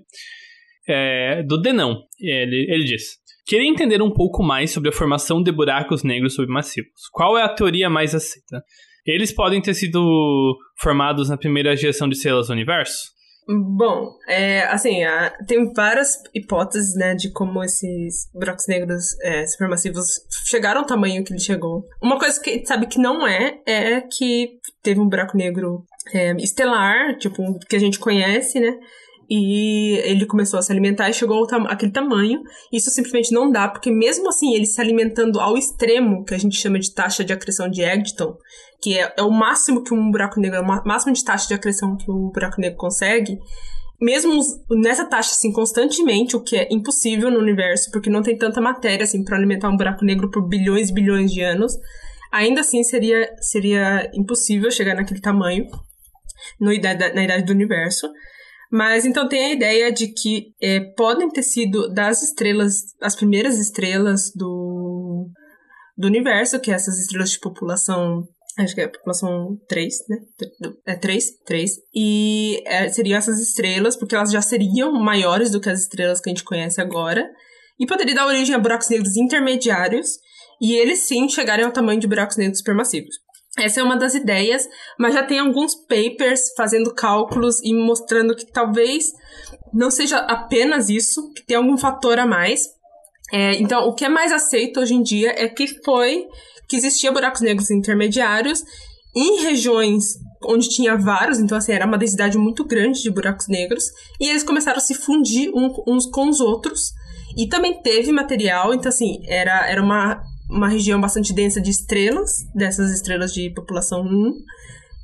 É, 0.88 1.43
do 1.43 1.61
Denão. 1.61 2.01
Ele, 2.19 2.65
ele 2.67 2.83
diz: 2.83 3.03
Queria 3.45 3.69
entender 3.69 4.01
um 4.01 4.11
pouco 4.11 4.41
mais 4.41 4.71
sobre 4.71 4.89
a 4.89 4.91
formação 4.91 5.39
de 5.39 5.51
buracos 5.51 6.03
negros 6.03 6.33
submassivos. 6.33 6.89
Qual 7.11 7.38
é 7.38 7.43
a 7.43 7.53
teoria 7.53 7.88
mais 7.88 8.15
aceita? 8.15 8.63
Eles 9.05 9.31
podem 9.31 9.61
ter 9.61 9.75
sido 9.75 10.57
formados 10.81 11.29
na 11.29 11.38
primeira 11.38 11.75
geração 11.75 12.09
de 12.09 12.15
estrelas 12.15 12.47
do 12.47 12.53
universo? 12.53 13.14
Bom, 13.47 14.17
é, 14.27 14.63
assim, 14.63 15.03
a, 15.03 15.29
tem 15.45 15.71
várias 15.71 16.19
hipóteses, 16.33 16.95
né, 16.95 17.13
de 17.13 17.31
como 17.31 17.63
esses 17.63 18.27
buracos 18.33 18.65
negros 18.67 19.15
é, 19.21 19.45
supermassivos 19.45 20.07
chegaram 20.47 20.81
ao 20.81 20.87
tamanho 20.87 21.23
que 21.23 21.31
ele 21.31 21.39
chegou. 21.39 21.85
Uma 22.01 22.17
coisa 22.17 22.41
que 22.41 22.49
a 22.49 22.53
gente 22.53 22.67
sabe 22.67 22.87
que 22.87 22.99
não 22.99 23.27
é, 23.27 23.59
é 23.67 24.01
que 24.01 24.57
teve 24.81 24.99
um 24.99 25.07
buraco 25.07 25.37
negro 25.37 25.85
é, 26.11 26.31
estelar, 26.37 27.17
tipo, 27.19 27.59
que 27.69 27.75
a 27.75 27.79
gente 27.79 27.99
conhece, 27.99 28.59
né, 28.59 28.79
e 29.30 29.97
ele 30.03 30.26
começou 30.26 30.59
a 30.59 30.61
se 30.61 30.71
alimentar 30.71 31.09
e 31.09 31.13
chegou 31.13 31.38
ao 31.38 31.47
tam 31.47 31.65
aquele 31.67 31.91
tamanho. 31.91 32.41
Isso 32.71 32.89
simplesmente 32.89 33.34
não 33.34 33.51
dá, 33.51 33.67
porque 33.67 33.91
mesmo 33.91 34.30
assim, 34.30 34.53
ele 34.53 34.65
se 34.65 34.80
alimentando 34.80 35.39
ao 35.39 35.57
extremo, 35.57 36.23
que 36.23 36.34
a 36.34 36.38
gente 36.38 36.57
chama 36.57 36.80
de 36.80 36.93
taxa 36.93 37.23
de 37.23 37.34
acreção 37.34 37.69
de 37.69 37.82
Eggington, 37.82 38.38
que 38.82 38.97
é, 38.97 39.13
é 39.17 39.23
o 39.23 39.32
máximo 39.32 39.84
que 39.84 39.93
um 39.93 40.11
buraco 40.11 40.39
negro, 40.39 40.57
é 40.57 40.61
o 40.61 40.65
máximo 40.65 41.13
de 41.13 41.23
taxa 41.23 41.47
de 41.47 41.53
acreção 41.53 41.97
que 41.97 42.09
o 42.09 42.32
buraco 42.32 42.61
negro 42.61 42.78
consegue, 42.78 43.39
mesmo 43.99 44.39
nessa 44.69 45.05
taxa 45.05 45.32
assim 45.32 45.51
constantemente, 45.51 46.36
o 46.36 46.41
que 46.41 46.57
é 46.57 46.67
impossível 46.71 47.32
no 47.32 47.39
universo, 47.39 47.89
porque 47.91 48.09
não 48.09 48.21
tem 48.21 48.38
tanta 48.38 48.59
matéria 48.59 49.03
assim 49.03 49.23
para 49.23 49.38
alimentar 49.38 49.69
um 49.69 49.78
buraco 49.78 50.03
negro 50.03 50.30
por 50.30 50.47
bilhões 50.47 50.89
e 50.89 50.93
bilhões 50.93 51.32
de 51.32 51.41
anos, 51.41 51.73
ainda 52.32 52.61
assim 52.61 52.84
seria 52.84 53.34
seria 53.39 54.11
impossível 54.13 54.69
chegar 54.69 54.95
naquele 54.95 55.21
tamanho 55.21 55.65
no, 56.59 56.67
na 56.67 57.23
idade 57.23 57.45
do 57.45 57.53
universo. 57.53 58.07
Mas 58.72 59.05
então 59.05 59.28
tem 59.28 59.45
a 59.45 59.53
ideia 59.53 59.91
de 59.91 60.07
que 60.07 60.53
é, 60.61 60.80
podem 60.95 61.30
ter 61.30 61.43
sido 61.43 61.88
das 61.93 62.22
estrelas, 62.24 62.82
as 63.01 63.16
primeiras 63.16 63.57
estrelas 63.57 64.32
do, 64.36 65.30
do 65.97 66.07
universo, 66.07 66.59
que 66.59 66.72
é 66.72 66.76
essas 66.76 66.99
estrelas 66.99 67.32
de 67.32 67.39
população 67.39 68.28
Acho 68.57 68.74
que 68.74 68.82
é 68.82 68.86
a 68.86 68.89
população 68.89 69.59
3, 69.68 69.93
né? 70.07 70.18
É 70.86 70.95
3, 70.95 71.26
3. 71.45 71.72
E 71.93 72.63
é, 72.66 72.88
seriam 72.88 73.18
essas 73.18 73.38
estrelas, 73.41 73.97
porque 73.97 74.16
elas 74.16 74.32
já 74.32 74.41
seriam 74.41 74.93
maiores 74.93 75.51
do 75.51 75.59
que 75.59 75.70
as 75.70 75.82
estrelas 75.82 76.22
que 76.22 76.30
a 76.30 76.34
gente 76.34 76.43
conhece 76.43 76.80
agora. 76.80 77.30
E 77.78 77.86
poderia 77.86 78.16
dar 78.16 78.26
origem 78.26 78.55
a 78.55 78.59
buracos 78.59 78.89
negros 78.89 79.18
intermediários. 79.18 80.07
E 80.61 80.74
eles 80.74 80.99
sim 80.99 81.28
chegarem 81.28 81.66
ao 81.66 81.72
tamanho 81.72 81.99
de 81.99 82.07
buracos 82.07 82.38
negros 82.38 82.59
supermassivos. 82.59 83.16
Essa 83.57 83.79
é 83.79 83.83
uma 83.83 83.95
das 83.95 84.13
ideias, 84.13 84.67
mas 84.99 85.13
já 85.13 85.23
tem 85.23 85.39
alguns 85.39 85.75
papers 85.75 86.53
fazendo 86.57 86.93
cálculos 86.93 87.61
e 87.63 87.73
mostrando 87.73 88.35
que 88.35 88.45
talvez 88.45 89.05
não 89.73 89.89
seja 89.89 90.17
apenas 90.17 90.89
isso, 90.89 91.31
que 91.31 91.45
tem 91.45 91.55
algum 91.55 91.77
fator 91.77 92.19
a 92.19 92.25
mais. 92.25 92.67
É, 93.31 93.55
então, 93.55 93.87
o 93.87 93.93
que 93.93 94.05
é 94.05 94.09
mais 94.09 94.31
aceito 94.31 94.79
hoje 94.79 94.93
em 94.93 95.01
dia 95.01 95.33
é 95.35 95.47
que 95.47 95.67
foi 95.83 96.27
que 96.67 96.75
existia 96.75 97.11
buracos 97.11 97.41
negros 97.41 97.71
intermediários 97.71 98.63
em 99.15 99.41
regiões 99.41 100.15
onde 100.43 100.69
tinha 100.69 100.97
vários, 100.97 101.39
então 101.39 101.57
assim, 101.57 101.71
era 101.71 101.85
uma 101.85 101.97
densidade 101.97 102.37
muito 102.37 102.65
grande 102.65 103.01
de 103.01 103.09
buracos 103.09 103.47
negros, 103.47 103.85
e 104.19 104.27
eles 104.29 104.43
começaram 104.43 104.77
a 104.77 104.81
se 104.81 104.93
fundir 104.93 105.49
uns 105.87 106.05
com 106.05 106.29
os 106.29 106.39
outros. 106.39 106.91
E 107.37 107.47
também 107.47 107.81
teve 107.81 108.11
material, 108.11 108.73
então 108.73 108.89
assim, 108.89 109.21
era, 109.27 109.67
era 109.69 109.81
uma 109.81 110.21
uma 110.49 110.67
região 110.67 110.99
bastante 110.99 111.33
densa 111.33 111.59
de 111.59 111.71
estrelas, 111.71 112.31
dessas 112.53 112.91
estrelas 112.91 113.33
de 113.33 113.49
população 113.49 114.01
1. 114.01 114.33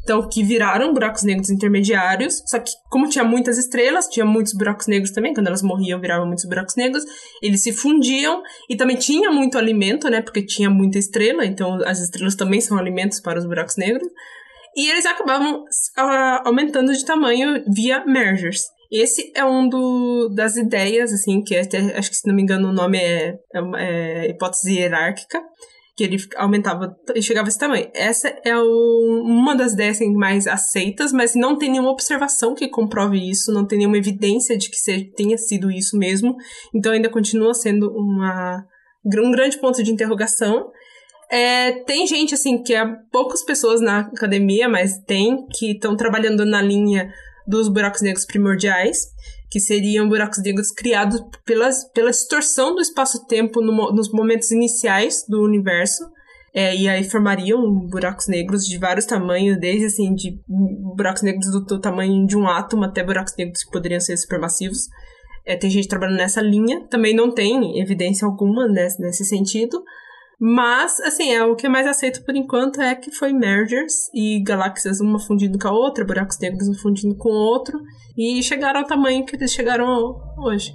Então, 0.04 0.28
que 0.28 0.44
viraram 0.44 0.94
buracos 0.94 1.24
negros 1.24 1.50
intermediários. 1.50 2.42
Só 2.48 2.60
que, 2.60 2.72
como 2.90 3.08
tinha 3.08 3.24
muitas 3.24 3.58
estrelas, 3.58 4.08
tinha 4.08 4.26
muitos 4.26 4.54
buracos 4.54 4.88
negros 4.88 5.12
também. 5.12 5.34
Quando 5.34 5.48
elas 5.48 5.62
morriam, 5.62 6.00
viravam 6.02 6.26
muitos 6.26 6.46
buracos 6.46 6.76
negros. 6.76 7.04
Eles 7.42 7.62
se 7.62 7.72
fundiam. 7.72 8.42
E 8.68 8.76
também 8.76 8.98
tinha 8.98 9.30
muito 9.30 9.58
alimento, 9.60 10.10
né? 10.10 10.22
Porque 10.22 10.42
tinha 10.42 10.70
muita 10.72 10.98
estrela. 10.98 11.46
Então, 11.46 11.80
as 11.86 12.00
estrelas 12.00 12.36
também 12.36 12.60
são 12.60 12.80
alimentos 12.80 13.20
para 13.20 13.38
os 13.38 13.46
buracos 13.46 13.78
negros. 13.78 14.08
E 14.76 14.90
eles 14.90 15.06
acabavam 15.06 15.62
uh, 15.62 16.42
aumentando 16.46 16.92
de 16.94 17.06
tamanho 17.06 17.64
via 17.68 18.04
mergers. 18.06 18.64
Esse 18.92 19.32
é 19.34 19.46
um 19.46 19.70
do, 19.70 20.28
das 20.36 20.58
ideias, 20.58 21.14
assim, 21.14 21.42
que 21.42 21.56
até, 21.56 21.78
acho 21.98 22.10
que 22.10 22.18
se 22.18 22.28
não 22.28 22.36
me 22.36 22.42
engano 22.42 22.70
o 22.70 22.74
nome 22.74 22.98
é, 22.98 23.36
é, 23.56 23.62
é 23.78 24.30
hipótese 24.32 24.74
hierárquica, 24.74 25.42
que 25.96 26.04
ele 26.04 26.18
aumentava 26.36 26.94
e 27.16 27.22
chegava 27.22 27.48
a 27.48 27.50
esse 27.50 27.60
tamanho. 27.60 27.90
Essa 27.94 28.36
é 28.44 28.58
o, 28.58 29.24
uma 29.24 29.56
das 29.56 29.74
ideias 29.74 29.98
assim, 29.98 30.14
mais 30.14 30.46
aceitas, 30.46 31.14
mas 31.14 31.36
não 31.36 31.58
tem 31.58 31.70
nenhuma 31.70 31.92
observação 31.92 32.54
que 32.54 32.68
comprove 32.68 33.18
isso, 33.18 33.54
não 33.54 33.66
tem 33.66 33.78
nenhuma 33.78 33.98
evidência 33.98 34.58
de 34.58 34.70
que 34.70 34.78
tenha 35.16 35.38
sido 35.38 35.72
isso 35.72 35.98
mesmo. 35.98 36.36
Então 36.76 36.92
ainda 36.92 37.10
continua 37.10 37.54
sendo 37.54 37.90
uma, 37.92 38.66
um 39.06 39.32
grande 39.32 39.58
ponto 39.58 39.82
de 39.82 39.92
interrogação. 39.92 40.70
É, 41.30 41.72
tem 41.86 42.06
gente, 42.06 42.34
assim, 42.34 42.62
que 42.62 42.74
é 42.74 42.86
poucas 43.10 43.42
pessoas 43.42 43.80
na 43.80 44.00
academia, 44.00 44.68
mas 44.68 44.98
tem, 45.06 45.46
que 45.58 45.72
estão 45.72 45.96
trabalhando 45.96 46.46
na 46.46 46.62
linha 46.62 47.10
dos 47.48 47.68
buracos 47.68 48.02
negros 48.02 48.26
primordiais, 48.26 49.08
que 49.50 49.60
seriam 49.60 50.08
buracos 50.08 50.42
negros 50.42 50.72
criados 50.72 51.22
pela, 51.46 51.70
pela 51.94 52.12
distorção 52.12 52.74
do 52.74 52.82
espaço-tempo 52.82 53.62
no, 53.62 53.92
nos 53.92 54.12
momentos 54.12 54.52
iniciais 54.52 55.26
do 55.28 55.44
universo. 55.44 56.10
É, 56.54 56.76
e 56.76 56.90
aí 56.90 57.04
formariam 57.06 57.88
buracos 57.88 58.28
negros 58.28 58.66
de 58.66 58.78
vários 58.78 59.06
tamanhos, 59.06 59.58
desde 59.58 59.86
assim, 59.86 60.14
de 60.14 60.38
buracos 60.48 61.22
negros 61.22 61.50
do, 61.50 61.62
do 61.62 61.80
tamanho 61.80 62.28
de 62.28 62.36
um 62.36 62.46
átomo 62.46 62.84
até 62.84 63.04
buracos 63.04 63.34
negros 63.38 63.64
que 63.64 63.72
poderiam 63.72 64.02
ser 64.02 64.18
supermassivos. 64.18 64.88
É, 65.46 65.56
tem 65.56 65.70
gente 65.70 65.88
trabalhando 65.88 66.18
nessa 66.18 66.42
linha, 66.42 66.86
também 66.90 67.16
não 67.16 67.34
tem 67.34 67.80
evidência 67.80 68.28
alguma 68.28 68.68
nesse, 68.68 69.02
nesse 69.02 69.26
sentido, 69.26 69.82
Mas, 70.44 71.00
assim, 71.02 71.32
é 71.32 71.46
o 71.46 71.56
que 71.56 71.68
é 71.68 71.70
mais 71.70 71.86
aceito 71.86 72.26
por 72.26 72.36
enquanto 72.36 72.82
é 72.82 72.96
que 72.96 73.12
foi 73.12 73.32
mergers 73.32 74.12
e 74.12 74.42
galáxias 74.42 75.00
uma 75.00 75.20
fundindo 75.20 75.60
com 75.60 75.68
a 75.68 75.72
outra, 75.72 76.04
buracos 76.04 76.40
negros 76.40 76.68
um 76.68 76.74
fundindo 76.74 77.16
com 77.16 77.30
o 77.30 77.32
outro, 77.32 77.80
e 78.18 78.42
chegaram 78.42 78.80
ao 78.80 78.88
tamanho 78.88 79.24
que 79.24 79.36
eles 79.36 79.54
chegaram 79.54 80.20
hoje. 80.40 80.74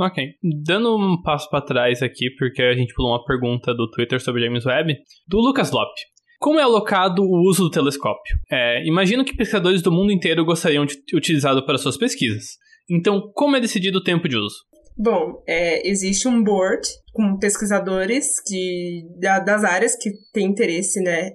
Ok. 0.00 0.24
Dando 0.64 0.96
um 0.96 1.20
passo 1.20 1.46
para 1.50 1.60
trás 1.60 2.00
aqui, 2.00 2.30
porque 2.38 2.62
a 2.62 2.74
gente 2.74 2.94
pulou 2.94 3.12
uma 3.12 3.22
pergunta 3.22 3.74
do 3.74 3.90
Twitter 3.90 4.18
sobre 4.18 4.46
James 4.46 4.64
Webb, 4.64 4.96
do 5.28 5.40
Lucas 5.40 5.70
Lop. 5.72 5.92
Como 6.38 6.58
é 6.58 6.62
alocado 6.62 7.22
o 7.22 7.46
uso 7.46 7.64
do 7.64 7.70
telescópio? 7.70 8.38
É, 8.50 8.82
imagino 8.86 9.26
que 9.26 9.36
pesquisadores 9.36 9.82
do 9.82 9.92
mundo 9.92 10.10
inteiro 10.10 10.42
gostariam 10.42 10.86
de 10.86 10.96
utilizá-lo 11.14 11.66
para 11.66 11.76
suas 11.76 11.98
pesquisas. 11.98 12.56
Então, 12.90 13.30
como 13.34 13.56
é 13.56 13.60
decidido 13.60 13.98
o 13.98 14.02
tempo 14.02 14.26
de 14.26 14.38
uso? 14.38 14.56
Bom, 14.96 15.42
é, 15.46 15.86
existe 15.86 16.26
um 16.26 16.42
board 16.42 16.88
com 17.12 17.38
pesquisadores 17.38 18.36
de, 18.46 19.06
das 19.18 19.64
áreas 19.64 19.94
que 19.96 20.10
têm 20.32 20.46
interesse 20.46 21.00
né, 21.00 21.32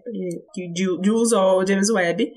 de, 0.74 1.00
de 1.00 1.12
uso 1.12 1.38
ao 1.38 1.66
James 1.66 1.90
Webb. 1.90 2.32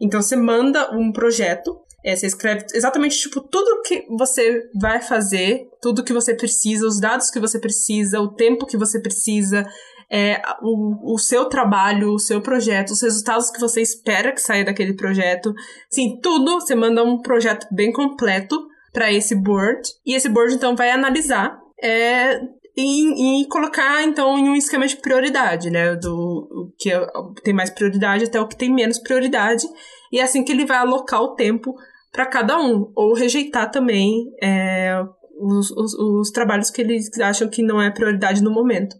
Então, 0.00 0.22
você 0.22 0.36
manda 0.36 0.94
um 0.96 1.10
projeto 1.10 1.80
é, 2.06 2.14
você 2.14 2.28
escreve 2.28 2.66
exatamente, 2.72 3.18
tipo, 3.18 3.40
tudo 3.40 3.82
que 3.82 4.06
você 4.16 4.70
vai 4.80 5.02
fazer, 5.02 5.68
tudo 5.82 6.04
que 6.04 6.12
você 6.12 6.36
precisa, 6.36 6.86
os 6.86 7.00
dados 7.00 7.32
que 7.32 7.40
você 7.40 7.58
precisa, 7.58 8.20
o 8.20 8.28
tempo 8.28 8.64
que 8.64 8.76
você 8.76 9.00
precisa, 9.00 9.66
é, 10.08 10.40
o, 10.62 11.14
o 11.14 11.18
seu 11.18 11.46
trabalho, 11.46 12.12
o 12.12 12.18
seu 12.20 12.40
projeto, 12.40 12.90
os 12.90 13.02
resultados 13.02 13.50
que 13.50 13.58
você 13.58 13.82
espera 13.82 14.30
que 14.30 14.40
saia 14.40 14.64
daquele 14.64 14.94
projeto. 14.94 15.52
Sim, 15.90 16.20
tudo, 16.22 16.60
você 16.60 16.76
manda 16.76 17.02
um 17.02 17.20
projeto 17.20 17.66
bem 17.72 17.92
completo 17.92 18.56
para 18.92 19.12
esse 19.12 19.34
board, 19.34 19.82
e 20.06 20.14
esse 20.14 20.28
board, 20.28 20.54
então, 20.54 20.76
vai 20.76 20.92
analisar 20.92 21.58
é, 21.82 22.40
e, 22.76 23.40
e, 23.42 23.48
colocar, 23.48 24.02
então, 24.02 24.38
em 24.38 24.50
um 24.50 24.54
esquema 24.54 24.86
de 24.86 24.96
prioridade, 24.96 25.70
né? 25.70 25.96
Do 25.96 26.12
o 26.14 26.72
que 26.76 26.92
é, 26.92 27.06
tem 27.42 27.54
mais 27.54 27.70
prioridade 27.70 28.24
até 28.24 28.38
o 28.38 28.46
que 28.46 28.56
tem 28.56 28.72
menos 28.72 28.98
prioridade. 28.98 29.66
E 30.12 30.20
é 30.20 30.22
assim 30.22 30.44
que 30.44 30.52
ele 30.52 30.66
vai 30.66 30.76
alocar 30.76 31.22
o 31.22 31.34
tempo 31.34 31.74
para 32.12 32.26
cada 32.26 32.58
um, 32.58 32.92
ou 32.94 33.14
rejeitar 33.14 33.70
também 33.70 34.30
é, 34.42 35.02
os, 35.38 35.70
os, 35.70 35.94
os, 35.94 36.30
trabalhos 36.30 36.70
que 36.70 36.82
eles 36.82 37.10
acham 37.18 37.48
que 37.48 37.62
não 37.62 37.80
é 37.80 37.90
prioridade 37.90 38.42
no 38.42 38.50
momento. 38.50 38.94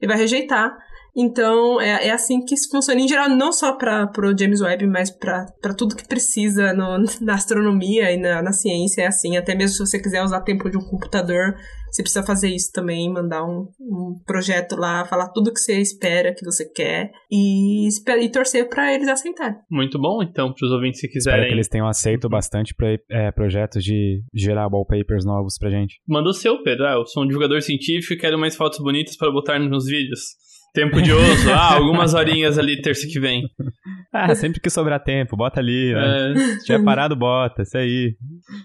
Ele 0.00 0.12
vai 0.12 0.20
rejeitar. 0.20 0.76
Então, 1.16 1.80
é, 1.80 2.08
é 2.08 2.10
assim 2.10 2.44
que 2.44 2.54
isso 2.54 2.68
funciona 2.70 3.00
em 3.00 3.08
geral, 3.08 3.30
não 3.30 3.50
só 3.50 3.72
para 3.72 4.10
o 4.18 4.38
James 4.38 4.60
Webb, 4.60 4.86
mas 4.86 5.10
para 5.10 5.46
tudo 5.76 5.96
que 5.96 6.06
precisa 6.06 6.74
no, 6.74 6.98
na 7.22 7.34
astronomia 7.34 8.12
e 8.12 8.18
na, 8.18 8.42
na 8.42 8.52
ciência. 8.52 9.02
É 9.02 9.06
assim, 9.06 9.36
até 9.36 9.54
mesmo 9.54 9.76
se 9.76 9.86
você 9.86 9.98
quiser 9.98 10.22
usar 10.22 10.42
tempo 10.42 10.68
de 10.68 10.76
um 10.76 10.82
computador, 10.82 11.54
você 11.90 12.02
precisa 12.02 12.22
fazer 12.22 12.50
isso 12.50 12.70
também, 12.72 13.10
mandar 13.10 13.44
um, 13.44 13.68
um 13.80 14.20
projeto 14.26 14.76
lá, 14.76 15.06
falar 15.06 15.30
tudo 15.30 15.52
que 15.52 15.58
você 15.58 15.80
espera, 15.80 16.34
que 16.34 16.44
você 16.44 16.68
quer, 16.68 17.10
e, 17.30 17.88
e 17.88 18.28
torcer 18.30 18.68
para 18.68 18.92
eles 18.92 19.08
aceitarem. 19.08 19.56
Muito 19.70 19.98
bom, 19.98 20.22
então, 20.22 20.52
para 20.52 20.66
os 20.66 20.72
ouvintes 20.72 21.00
se 21.00 21.08
quiserem. 21.08 21.38
Espero 21.38 21.48
que 21.48 21.54
eles 21.54 21.68
tenham 21.68 21.88
aceito 21.88 22.28
bastante 22.28 22.74
para 22.74 22.98
é, 23.10 23.30
projetos 23.30 23.82
de 23.82 24.22
gerar 24.34 24.68
wallpapers 24.68 25.24
novos 25.24 25.56
pra 25.56 25.70
gente. 25.70 25.98
Manda 26.06 26.28
o 26.28 26.34
seu, 26.34 26.62
Pedro. 26.62 26.86
Ah, 26.86 26.94
eu 26.94 27.06
sou 27.06 27.22
um 27.22 27.26
divulgador 27.26 27.62
científico 27.62 28.12
e 28.12 28.18
quero 28.18 28.38
mais 28.38 28.54
fotos 28.54 28.78
bonitas 28.80 29.16
para 29.16 29.32
botar 29.32 29.58
nos 29.58 29.86
vídeos. 29.86 30.36
Tempo 30.76 31.00
de 31.00 31.10
osso, 31.10 31.48
ah, 31.50 31.72
algumas 31.76 32.12
horinhas 32.12 32.58
ali 32.58 32.82
terça 32.82 33.06
que 33.10 33.18
vem. 33.18 33.42
Ah, 34.12 34.34
sempre 34.34 34.60
que 34.60 34.70
sobrar 34.70 35.02
tempo, 35.02 35.36
bota 35.36 35.60
ali, 35.60 35.92
né? 35.92 36.32
É. 36.32 36.38
Se 36.38 36.64
tiver 36.64 36.82
parado, 36.82 37.14
bota, 37.14 37.62
isso 37.62 37.76
aí. 37.76 38.14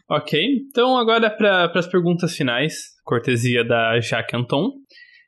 Ok, 0.09 0.39
então 0.70 0.97
agora 0.97 1.30
para 1.30 1.70
as 1.76 1.88
perguntas 1.88 2.34
finais, 2.38 2.74
cortesia 3.03 3.62
da 3.62 3.99
Jaque 3.99 4.34
Anton. 4.34 4.70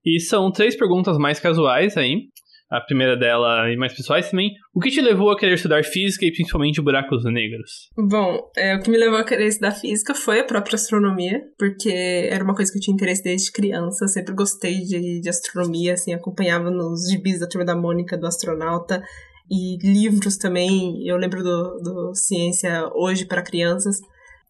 E 0.06 0.22
são 0.22 0.50
três 0.50 0.78
perguntas 0.78 1.18
mais 1.18 1.42
casuais 1.42 1.98
aí. 1.98 2.28
A 2.74 2.82
primeira 2.82 3.16
dela 3.16 3.72
e 3.72 3.78
mais 3.78 3.94
pessoais 3.94 4.32
também. 4.32 4.52
O 4.74 4.80
que 4.80 4.90
te 4.90 5.00
levou 5.00 5.30
a 5.30 5.38
querer 5.38 5.54
estudar 5.54 5.84
física 5.84 6.26
e 6.26 6.32
principalmente 6.32 6.82
buracos 6.82 7.24
negros? 7.26 7.90
Bom, 7.96 8.50
é, 8.58 8.76
o 8.76 8.82
que 8.82 8.90
me 8.90 8.98
levou 8.98 9.20
a 9.20 9.24
querer 9.24 9.46
estudar 9.46 9.74
física 9.74 10.16
foi 10.16 10.40
a 10.40 10.44
própria 10.44 10.76
astronomia, 10.76 11.40
porque 11.60 11.92
era 11.92 12.44
uma 12.44 12.56
coisa 12.56 12.72
que 12.72 12.80
eu 12.80 12.82
tinha 12.82 12.96
interesse 12.96 13.22
desde 13.22 13.52
criança. 13.52 14.08
Sempre 14.08 14.34
gostei 14.34 14.80
de, 14.80 15.22
de 15.22 15.30
astronomia, 15.30 15.94
assim, 15.94 16.14
acompanhava 16.14 16.72
nos 16.72 17.08
gibis 17.12 17.40
da 17.40 17.48
turma 17.48 17.64
da 17.64 17.76
Mônica, 17.76 18.18
do 18.18 18.26
astronauta, 18.26 19.04
e 19.52 19.78
livros 19.78 20.38
também. 20.38 21.08
Eu 21.08 21.18
lembro 21.18 21.44
do, 21.44 21.78
do 21.78 22.16
Ciência 22.16 22.90
Hoje 22.96 23.26
para 23.26 23.44
Crianças. 23.44 23.98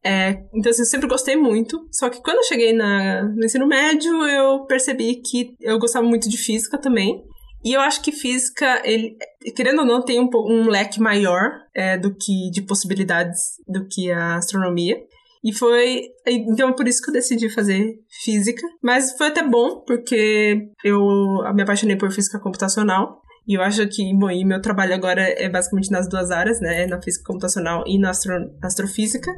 É, 0.02 0.44
então, 0.54 0.70
assim, 0.70 0.82
eu 0.82 0.86
sempre 0.86 1.08
gostei 1.08 1.36
muito. 1.36 1.88
Só 1.92 2.10
que 2.10 2.22
quando 2.22 2.38
eu 2.38 2.44
cheguei 2.44 2.74
na, 2.74 3.24
no 3.24 3.44
ensino 3.44 3.68
médio, 3.68 4.14
eu 4.26 4.66
percebi 4.66 5.16
que 5.16 5.56
eu 5.62 5.80
gostava 5.80 6.06
muito 6.06 6.30
de 6.30 6.38
física 6.38 6.78
também. 6.78 7.24
E 7.64 7.74
eu 7.74 7.82
acho 7.82 8.02
que 8.02 8.12
física, 8.12 8.82
ele, 8.84 9.16
querendo 9.56 9.80
ou 9.80 9.86
não, 9.86 10.04
tem 10.04 10.20
um, 10.20 10.30
um 10.34 10.68
leque 10.68 11.00
maior 11.00 11.50
é, 11.74 11.98
do 11.98 12.14
que 12.14 12.52
de 12.52 12.62
possibilidades 12.62 13.40
do 13.68 13.88
que 13.88 14.12
a 14.12 14.36
astronomia. 14.36 14.98
E 15.44 15.54
foi. 15.54 16.04
Então, 16.26 16.74
por 16.74 16.88
isso 16.88 17.02
que 17.02 17.10
eu 17.10 17.14
decidi 17.14 17.50
fazer 17.50 18.00
física. 18.24 18.66
Mas 18.82 19.16
foi 19.18 19.28
até 19.28 19.44
bom, 19.44 19.82
porque 19.86 20.70
eu 20.84 21.40
me 21.54 21.64
apaixonei 21.64 21.96
por 21.98 22.12
física 22.12 22.40
computacional. 22.40 23.22
E 23.46 23.56
eu 23.56 23.62
acho 23.62 23.86
que, 23.88 24.14
bom, 24.14 24.32
e 24.32 24.46
meu 24.46 24.62
trabalho 24.62 24.94
agora 24.94 25.22
é 25.22 25.50
basicamente 25.50 25.92
nas 25.92 26.08
duas 26.08 26.32
áreas, 26.32 26.62
né? 26.62 26.86
Na 26.88 27.02
física 27.02 27.26
computacional 27.26 27.84
e 27.86 28.00
na 28.00 28.10
astro, 28.10 28.34
astrofísica. 28.62 29.32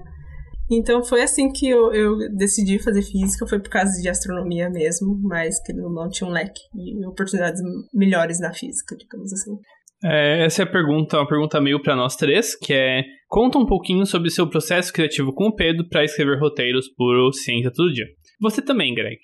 Então 0.70 1.04
foi 1.04 1.22
assim 1.22 1.52
que 1.52 1.70
eu, 1.70 1.94
eu, 1.94 2.18
decidi 2.36 2.80
fazer 2.80 3.04
física, 3.04 3.48
foi 3.48 3.60
por 3.60 3.70
causa 3.70 4.02
de 4.02 4.10
astronomia 4.10 4.70
mesmo, 4.70 5.20
mas 5.24 5.62
que 5.64 5.74
não, 5.74 5.92
não 5.92 6.10
tinha 6.10 6.28
um 6.28 6.34
leque 6.34 6.62
e 6.76 7.06
oportunidades 7.06 7.62
melhores 7.94 8.40
na 8.40 8.52
física, 8.52 8.96
digamos 8.98 9.32
assim. 9.32 9.52
É, 10.04 10.46
essa 10.46 10.64
é 10.64 10.66
a 10.66 10.72
pergunta, 10.72 11.18
uma 11.18 11.28
pergunta 11.28 11.62
meio 11.62 11.82
para 11.82 11.96
nós 11.96 12.16
três, 12.16 12.56
que 12.56 12.74
é 12.74 13.04
conta 13.28 13.58
um 13.58 13.66
pouquinho 13.66 14.06
sobre 14.06 14.30
seu 14.30 14.48
processo 14.48 14.92
criativo 14.92 15.34
com 15.34 15.48
o 15.48 15.56
Pedro 15.56 15.88
para 15.88 16.04
escrever 16.04 16.40
roteiros 16.40 16.88
por 16.96 17.32
Ciência 17.34 17.72
Todo 17.72 17.94
Dia. 17.94 18.06
Você 18.42 18.62
também, 18.62 18.94
Greg. 18.94 19.18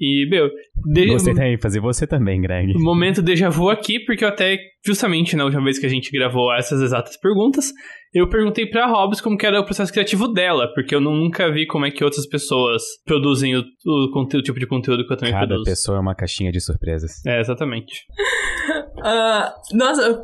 E, 0.00 0.28
meu. 0.28 0.50
De... 0.92 1.06
Gostei 1.06 1.34
da 1.34 1.48
ênfase, 1.48 1.78
você 1.80 2.06
também, 2.06 2.40
Greg. 2.40 2.72
Momento 2.78 3.22
déjà 3.22 3.48
vu 3.48 3.68
aqui, 3.68 4.00
porque 4.00 4.24
eu 4.24 4.28
até, 4.28 4.58
justamente 4.84 5.36
na 5.36 5.44
última 5.44 5.62
vez 5.64 5.78
que 5.78 5.86
a 5.86 5.90
gente 5.90 6.10
gravou 6.10 6.52
essas 6.54 6.80
exatas 6.80 7.16
perguntas, 7.16 7.72
eu 8.14 8.28
perguntei 8.28 8.64
pra 8.64 8.86
Hobbs 8.86 9.20
como 9.20 9.36
que 9.36 9.44
era 9.44 9.60
o 9.60 9.64
processo 9.64 9.92
criativo 9.92 10.28
dela, 10.28 10.72
porque 10.72 10.94
eu 10.94 11.00
nunca 11.00 11.50
vi 11.50 11.66
como 11.66 11.84
é 11.84 11.90
que 11.90 12.04
outras 12.04 12.26
pessoas 12.26 12.82
produzem 13.04 13.56
o, 13.56 13.60
o, 13.60 14.10
conteúdo, 14.12 14.42
o 14.42 14.44
tipo 14.44 14.60
de 14.60 14.66
conteúdo 14.66 15.04
que 15.04 15.12
eu 15.12 15.16
também 15.16 15.32
Cada 15.32 15.46
produzo. 15.46 15.64
Cada 15.64 15.72
pessoa 15.72 15.98
é 15.98 16.00
uma 16.00 16.14
caixinha 16.14 16.52
de 16.52 16.60
surpresas. 16.60 17.24
É, 17.26 17.40
exatamente. 17.40 18.06
uh, 19.04 19.76
nossa, 19.76 20.20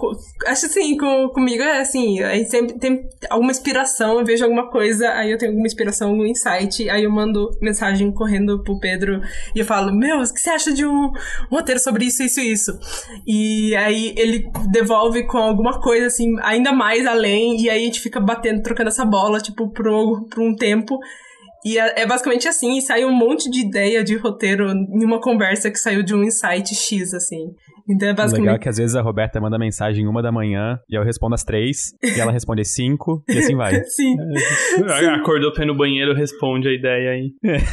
acho 0.46 0.66
assim, 0.66 0.96
com, 0.96 1.28
comigo 1.28 1.62
é 1.62 1.80
assim, 1.80 2.22
aí 2.22 2.46
sempre 2.46 2.78
tem 2.78 3.06
alguma 3.28 3.50
inspiração, 3.50 4.18
eu 4.18 4.24
vejo 4.24 4.42
alguma 4.42 4.70
coisa, 4.70 5.10
aí 5.10 5.30
eu 5.30 5.38
tenho 5.38 5.52
alguma 5.52 5.66
inspiração, 5.66 6.10
algum 6.10 6.24
insight, 6.24 6.88
aí 6.88 7.04
eu 7.04 7.10
mando 7.10 7.50
mensagem 7.60 8.10
correndo 8.10 8.62
pro 8.64 8.80
Pedro 8.80 9.20
e 9.54 9.58
eu 9.58 9.64
falo, 9.64 9.92
meu, 9.92 10.18
o 10.18 10.22
que 10.32 10.40
você 10.40 10.50
acha 10.50 10.72
de 10.72 10.86
um, 10.86 11.12
roteiro 11.50 11.80
sobre 11.80 12.06
isso, 12.06 12.22
isso 12.22 12.40
e 12.40 12.52
isso? 12.52 12.78
E 13.26 13.76
aí 13.76 14.14
ele 14.16 14.50
devolve 14.70 15.26
com 15.26 15.38
alguma 15.38 15.80
coisa 15.80 16.06
assim, 16.06 16.34
ainda 16.42 16.72
mais 16.72 17.06
além, 17.06 17.60
e 17.60 17.68
aí 17.68 17.82
a 17.82 17.84
gente 17.84 18.00
fica 18.00 18.18
batendo, 18.18 18.62
trocando 18.62 18.88
essa 18.88 19.04
bola, 19.04 19.40
tipo, 19.40 19.68
por, 19.68 19.84
por 20.28 20.40
um 20.40 20.54
tempo. 20.54 20.98
E 21.62 21.78
é, 21.78 22.00
é, 22.00 22.06
basicamente 22.06 22.48
assim, 22.48 22.80
sai 22.80 23.04
um 23.04 23.12
monte 23.12 23.50
de 23.50 23.60
ideia 23.60 24.02
de 24.02 24.16
roteiro 24.16 24.70
em 24.70 25.04
uma 25.04 25.20
conversa 25.20 25.70
que 25.70 25.78
saiu 25.78 26.02
de 26.02 26.14
um 26.14 26.24
insight 26.24 26.74
X, 26.74 27.12
assim. 27.12 27.54
Então 27.90 28.08
é 28.08 28.14
basicamente... 28.14 28.40
O 28.40 28.42
legal 28.42 28.56
é 28.56 28.58
que 28.58 28.68
às 28.68 28.76
vezes 28.76 28.94
a 28.94 29.02
Roberta 29.02 29.40
manda 29.40 29.58
mensagem 29.58 30.06
uma 30.06 30.22
da 30.22 30.30
manhã 30.30 30.78
e 30.88 30.94
eu 30.94 31.02
respondo 31.02 31.34
às 31.34 31.42
três, 31.42 31.92
e 32.02 32.20
ela 32.20 32.30
responde 32.32 32.62
às 32.62 32.72
cinco, 32.72 33.22
e 33.28 33.38
assim 33.38 33.56
vai. 33.56 33.82
Sim. 33.90 34.16
É, 35.00 35.06
Acordou 35.08 35.52
pra 35.52 35.64
ir 35.64 35.66
no 35.66 35.76
banheiro, 35.76 36.14
responde 36.14 36.68
a 36.68 36.72
ideia 36.72 37.10
aí. 37.10 37.32
É. 37.44 37.56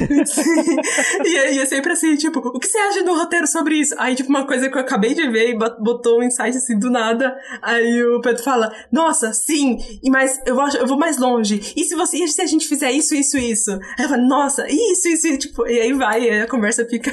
E, 1.26 1.36
é, 1.36 1.54
e, 1.56 1.60
é 1.60 1.66
sempre 1.66 1.92
assim, 1.92 2.16
tipo, 2.16 2.40
o 2.40 2.60
que 2.60 2.68
você 2.68 2.78
acha 2.78 3.04
do 3.04 3.14
roteiro 3.14 3.48
sobre 3.48 3.76
isso? 3.76 3.96
Aí, 3.98 4.16
tipo, 4.16 4.30
uma 4.30 4.46
coisa 4.46 4.70
que 4.70 4.78
eu 4.78 4.82
acabei 4.82 5.14
de 5.14 5.28
ver 5.30 5.50
e 5.50 5.58
botou 5.58 6.20
um 6.20 6.24
insight 6.24 6.56
assim 6.56 6.78
do 6.78 6.90
nada. 6.90 7.36
Aí 7.62 8.04
o 8.04 8.22
Pedro 8.22 8.44
fala, 8.44 8.72
nossa, 8.92 9.34
sim, 9.34 9.78
e 10.04 10.10
mas 10.10 10.40
eu, 10.46 10.60
acho, 10.62 10.78
eu 10.78 10.88
vou 10.88 10.98
mais 10.98 11.18
longe. 11.18 11.74
E 11.76 11.84
se 11.84 11.96
você 11.96 12.18
e 12.18 12.28
se 12.28 12.42
a 12.42 12.46
gente 12.46 12.68
fizer 12.68 12.92
isso, 12.92 13.16
isso, 13.16 13.38
isso? 13.38 13.72
Aí 13.98 14.06
eu 14.06 14.10
falo, 14.10 14.28
nossa, 14.28 14.66
isso, 14.70 15.08
isso, 15.08 15.28
e, 15.28 15.38
tipo, 15.38 15.68
e 15.68 15.80
aí 15.80 15.94
vai, 15.94 16.24
e 16.24 16.30
aí 16.30 16.42
a 16.42 16.48
conversa 16.48 16.86
fica 16.86 17.12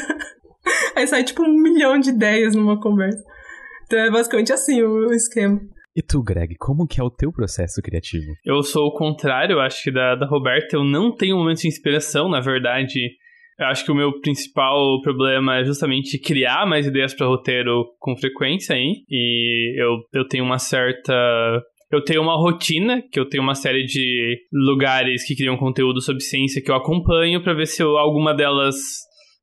Aí 0.97 1.07
sai 1.07 1.25
tipo 1.25 1.43
um 1.43 1.53
milhão 1.53 1.99
de 1.99 2.11
ideias 2.11 2.55
numa 2.55 2.81
conversa. 2.81 3.23
Então 3.87 3.99
é 3.99 4.11
basicamente 4.11 4.53
assim 4.53 4.83
o, 4.83 5.13
esquema. 5.13 5.61
E 5.97 6.03
tu, 6.03 6.23
Greg, 6.23 6.57
como 6.59 6.87
que 6.87 7.01
é 7.01 7.05
o 7.05 7.11
teu 7.11 7.31
processo 7.31 7.81
criativo? 7.81 8.33
Eu 8.45 8.63
sou 8.63 8.87
o 8.87 8.95
contrário, 8.95 9.61
acho 9.61 9.83
que 9.85 9.93
da, 9.93 10.17
da 10.17 10.27
Roberta. 10.27 10.77
Eu 10.77 10.85
não 10.85 11.15
tenho 11.15 11.37
momentos 11.37 11.63
de 11.63 11.69
inspiração, 11.69 12.29
na 12.29 12.41
verdade. 12.41 12.99
Eu 13.59 13.67
acho 13.67 13.85
que 13.85 13.93
o 13.93 13.95
meu 13.95 14.21
principal 14.21 15.01
problema 15.03 15.59
é 15.59 15.65
justamente 15.65 16.19
criar 16.19 16.67
mais 16.67 16.87
ideias 16.87 17.15
para 17.15 17.29
roteiro 17.29 17.85
com 18.01 18.17
frequência 18.17 18.75
aí. 18.75 19.05
E 19.09 19.81
eu, 19.81 19.99
eu 20.13 20.27
tenho 20.27 20.45
uma 20.45 20.59
certa 20.59 21.15
eu 21.93 22.03
tenho 22.03 22.23
uma 22.23 22.37
rotina, 22.37 23.03
que 23.13 23.21
eu 23.21 23.29
tenho 23.29 23.43
uma 23.43 23.55
série 23.55 23.85
de 23.85 24.37
lugares 24.53 25.25
que 25.25 25.37
criam 25.37 25.57
conteúdo 25.57 26.01
sobre 26.01 26.25
ciência 26.25 26.61
que 26.61 26.71
eu 26.71 26.75
acompanho 26.75 27.41
para 27.43 27.55
ver 27.55 27.67
se 27.67 27.83
eu, 27.83 27.97
alguma 27.97 28.35
delas 28.35 28.75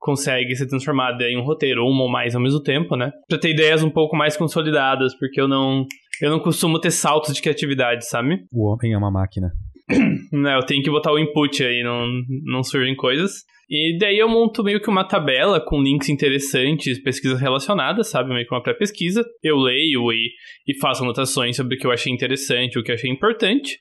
consegue 0.02 0.56
ser 0.56 0.68
transformada 0.68 1.24
em 1.30 1.38
um 1.38 1.44
roteiro, 1.44 1.86
uma 1.86 2.04
ou 2.04 2.12
mais 2.12 2.36
ao 2.36 2.42
mesmo 2.42 2.62
tempo, 2.62 2.96
né? 2.96 3.12
Pra 3.30 3.38
ter 3.38 3.52
ideias 3.52 3.84
um 3.84 3.90
pouco 3.90 4.18
mais 4.18 4.36
consolidadas, 4.36 5.16
porque 5.18 5.40
eu 5.40 5.48
não. 5.48 5.86
Eu 6.22 6.30
não 6.30 6.40
costumo 6.40 6.80
ter 6.80 6.92
saltos 6.92 7.34
de 7.34 7.42
criatividade, 7.42 8.08
sabe? 8.08 8.44
O 8.52 8.68
homem 8.68 8.94
é 8.94 8.98
uma 8.98 9.10
máquina. 9.10 9.52
Não, 10.32 10.52
eu 10.52 10.64
tenho 10.64 10.82
que 10.82 10.90
botar 10.90 11.12
o 11.12 11.20
input 11.20 11.62
aí, 11.66 11.84
não, 11.84 12.08
não 12.46 12.64
surgem 12.64 12.96
coisas. 12.96 13.44
E 13.70 13.98
daí 13.98 14.18
eu 14.18 14.30
monto 14.30 14.64
meio 14.64 14.80
que 14.80 14.90
uma 14.90 15.04
tabela 15.04 15.60
com 15.60 15.82
links 15.82 16.08
interessantes, 16.08 17.02
pesquisas 17.02 17.42
relacionadas, 17.42 18.10
sabe? 18.10 18.30
Meio 18.30 18.48
que 18.48 18.54
uma 18.54 18.64
pré-pesquisa. 18.64 19.26
Eu 19.44 19.58
leio 19.58 20.12
e, 20.14 20.30
e 20.68 20.78
faço 20.80 21.04
anotações 21.04 21.58
sobre 21.58 21.76
o 21.76 21.78
que 21.78 21.88
eu 21.88 21.92
achei 21.92 22.14
interessante, 22.14 22.80
o 22.80 22.84
que 22.84 22.92
eu 22.92 22.96
achei 22.96 23.10
importante. 23.10 23.80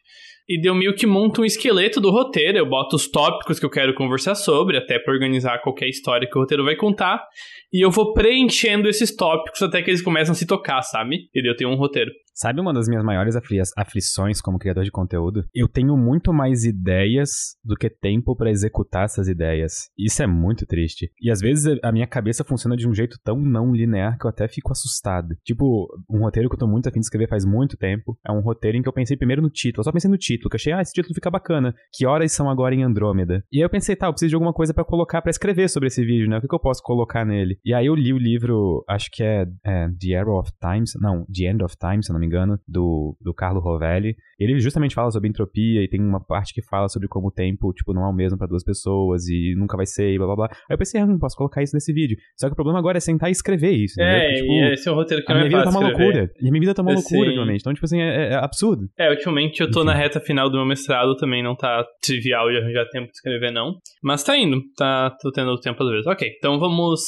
E 0.51 0.61
deu 0.61 0.75
meio 0.75 0.93
que 0.97 1.07
monto 1.07 1.43
um 1.43 1.45
esqueleto 1.45 2.01
do 2.01 2.11
roteiro, 2.11 2.59
eu 2.59 2.69
boto 2.69 2.97
os 2.97 3.09
tópicos 3.09 3.61
que 3.61 3.65
eu 3.65 3.71
quero 3.71 3.95
conversar 3.95 4.35
sobre, 4.35 4.77
até 4.77 4.99
para 4.99 5.15
organizar 5.15 5.63
qualquer 5.63 5.89
história 5.89 6.29
que 6.29 6.37
o 6.37 6.41
roteiro 6.41 6.65
vai 6.65 6.75
contar. 6.75 7.25
E 7.73 7.81
eu 7.81 7.89
vou 7.89 8.13
preenchendo 8.13 8.89
esses 8.89 9.15
tópicos 9.15 9.63
até 9.63 9.81
que 9.81 9.89
eles 9.89 10.03
começam 10.03 10.33
a 10.33 10.35
se 10.35 10.45
tocar, 10.45 10.83
sabe? 10.83 11.29
E 11.33 11.41
daí 11.41 11.53
eu 11.53 11.57
tenho 11.57 11.71
um 11.71 11.77
roteiro. 11.77 12.11
Sabe 12.35 12.61
uma 12.61 12.73
das 12.73 12.89
minhas 12.89 13.05
maiores 13.05 13.37
afli 13.37 13.61
aflições 13.77 14.41
como 14.41 14.59
criador 14.59 14.85
de 14.85 14.91
conteúdo? 14.91 15.45
Eu 15.55 15.69
tenho 15.69 15.97
muito 15.97 16.33
mais 16.33 16.65
ideias 16.65 17.31
do 17.65 17.77
que 17.77 17.91
tempo 17.91 18.35
para 18.35 18.51
executar 18.51 19.05
essas 19.05 19.29
ideias. 19.29 19.91
Isso 19.99 20.23
é 20.23 20.27
muito 20.27 20.65
triste. 20.67 21.11
E 21.21 21.31
às 21.31 21.41
vezes 21.41 21.79
a 21.83 21.93
minha 21.93 22.07
cabeça 22.07 22.45
funciona 22.45 22.77
de 22.77 22.89
um 22.89 22.95
jeito 22.95 23.19
tão 23.23 23.37
não 23.37 23.73
linear 23.73 24.19
que 24.19 24.27
eu 24.27 24.31
até 24.31 24.49
fico 24.49 24.73
assustado. 24.73 25.35
Tipo, 25.45 25.89
um 26.09 26.21
roteiro 26.21 26.49
que 26.49 26.55
eu 26.55 26.59
tô 26.59 26.67
muito 26.67 26.89
afim 26.89 27.01
de 27.01 27.07
escrever 27.07 27.29
faz 27.29 27.45
muito 27.45 27.77
tempo 27.77 28.19
é 28.27 28.33
um 28.33 28.41
roteiro 28.41 28.79
em 28.79 28.83
que 28.83 28.89
eu 28.89 28.93
pensei 28.93 29.17
primeiro 29.17 29.43
no 29.43 29.51
título. 29.51 29.81
Eu 29.81 29.85
só 29.85 29.93
pensei 29.93 30.11
no 30.11 30.17
título, 30.17 30.49
que 30.49 30.55
eu 30.55 30.59
achei, 30.59 30.73
ah, 30.73 30.81
esse 30.81 30.93
título 30.93 31.15
fica 31.15 31.31
bacana. 31.31 31.75
Que 31.93 32.07
horas 32.07 32.33
são 32.33 32.49
agora 32.49 32.75
em 32.75 32.83
Andrômeda? 32.83 33.45
E 33.53 33.59
aí 33.59 33.63
eu 33.63 33.71
pensei, 33.71 33.97
tá, 33.97 34.07
eu 34.07 34.13
preciso 34.13 34.31
de 34.31 34.35
alguma 34.35 34.53
coisa 34.53 34.73
para 34.73 34.85
colocar, 34.85 35.21
para 35.21 35.31
escrever 35.31 35.69
sobre 35.69 35.89
esse 35.89 36.05
vídeo, 36.05 36.29
né? 36.29 36.39
O 36.39 36.41
que, 36.41 36.49
que 36.49 36.55
eu 36.55 36.61
posso 36.61 36.83
colocar 36.83 37.25
nele? 37.25 37.59
E 37.65 37.75
aí 37.75 37.87
eu 37.87 37.95
li 37.95 38.13
o 38.13 38.19
livro, 38.19 38.85
acho 38.89 39.11
que 39.13 39.23
é, 39.23 39.47
é 39.65 39.89
The 40.01 40.17
Arrow 40.17 40.39
of 40.39 40.51
Times, 40.61 40.93
não, 41.01 41.27
The 41.27 41.51
End 41.51 41.63
of 41.65 41.77
Time, 41.77 42.03
se 42.03 42.11
eu 42.11 42.15
não 42.21 42.27
me 42.27 42.27
engano, 42.27 42.59
do, 42.69 43.17
do 43.21 43.33
Carlo 43.35 43.61
Rovelli. 43.61 44.15
Ele 44.39 44.59
justamente 44.61 44.95
fala 44.95 45.11
sobre 45.11 45.29
entropia 45.29 45.83
e 45.83 45.89
tem 45.89 46.01
uma 46.01 46.21
parte 46.25 46.55
que 46.55 46.63
fala 46.63 46.89
sobre 46.89 47.09
como 47.09 47.29
o 47.29 47.31
tempo, 47.31 47.73
tipo, 47.73 47.93
não 47.93 48.05
é 48.05 48.09
o 48.09 48.13
mesmo 48.13 48.39
para 48.39 48.47
duas 48.47 48.65
pessoas 48.65 49.27
e 49.29 49.55
nunca 49.57 49.77
vai 49.77 49.87
ser 49.87 50.13
e 50.13 50.19
blá 50.19 50.27
blá 50.27 50.37
blá. 50.37 50.47
Aí 50.51 50.75
eu 50.75 50.79
pensei, 50.79 51.01
ah, 51.01 51.07
não 51.07 51.19
posso 51.19 51.37
colocar 51.37 51.63
isso 51.63 51.75
nesse 51.77 51.93
vídeo. 51.93 52.17
Só 52.39 52.47
que 52.47 52.53
o 52.53 52.57
problema 52.57 52.79
agora 52.79 52.97
é 52.99 53.01
sentar 53.01 53.29
e 53.29 53.33
escrever 53.33 53.73
isso. 53.73 54.01
É, 54.01 54.21
Porque, 54.29 54.35
tipo, 54.41 54.53
e 54.53 54.73
esse 54.73 54.89
é 54.89 54.93
um 54.93 54.95
roteiro 54.95 55.25
que 55.25 55.31
a 55.33 55.35
não 55.35 55.41
minha 55.43 55.47
é 55.47 55.51
vida 55.51 55.65
tá 55.65 55.65
fácil 55.73 55.81
uma 55.81 55.91
escrever. 55.91 56.15
loucura. 56.15 56.35
E 56.41 56.49
a 56.49 56.51
minha 56.51 56.61
vida 56.61 56.75
tá 56.75 56.83
uma 56.83 56.91
Eu 56.91 56.95
loucura, 56.95 57.19
sei. 57.21 57.29
ultimamente. 57.29 57.61
Então, 57.61 57.75
tipo 57.75 57.85
assim, 57.85 58.01
é, 58.01 58.29
é 58.31 58.35
absurdo. 58.35 58.89
É, 58.99 59.11
ultimamente 59.11 59.61
eu 59.61 59.71
tô 59.71 59.81
Enfim. 59.81 59.87
na 59.89 59.95
reta 59.95 60.21
final 60.21 60.49
do 60.51 60.57
meu 60.57 60.67
mestrado, 60.67 61.17
também 61.17 61.43
não 61.43 61.55
tá 61.57 61.85
trivial 62.03 62.49
de 62.51 62.59
arranjar 62.59 62.87
tempo 62.91 63.07
de 63.07 63.13
escrever, 63.13 63.51
não. 63.53 63.75
Mas 64.03 64.23
tá 64.25 64.37
indo, 64.37 64.61
tá, 64.77 65.11
tô 65.21 65.31
tendo 65.31 65.59
tempo 65.61 65.83
às 65.83 65.91
vezes. 65.91 66.07
Ok, 66.07 66.29
então 66.39 66.59
vamos. 66.59 67.01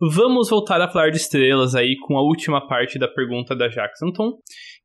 Vamos 0.00 0.50
voltar 0.50 0.80
a 0.80 0.90
falar 0.90 1.10
de 1.10 1.16
estrelas 1.16 1.74
aí 1.74 1.96
com 2.06 2.16
a 2.18 2.22
última 2.22 2.66
parte 2.66 2.98
da 2.98 3.08
pergunta 3.08 3.56
da 3.56 3.68
Jackson, 3.68 4.12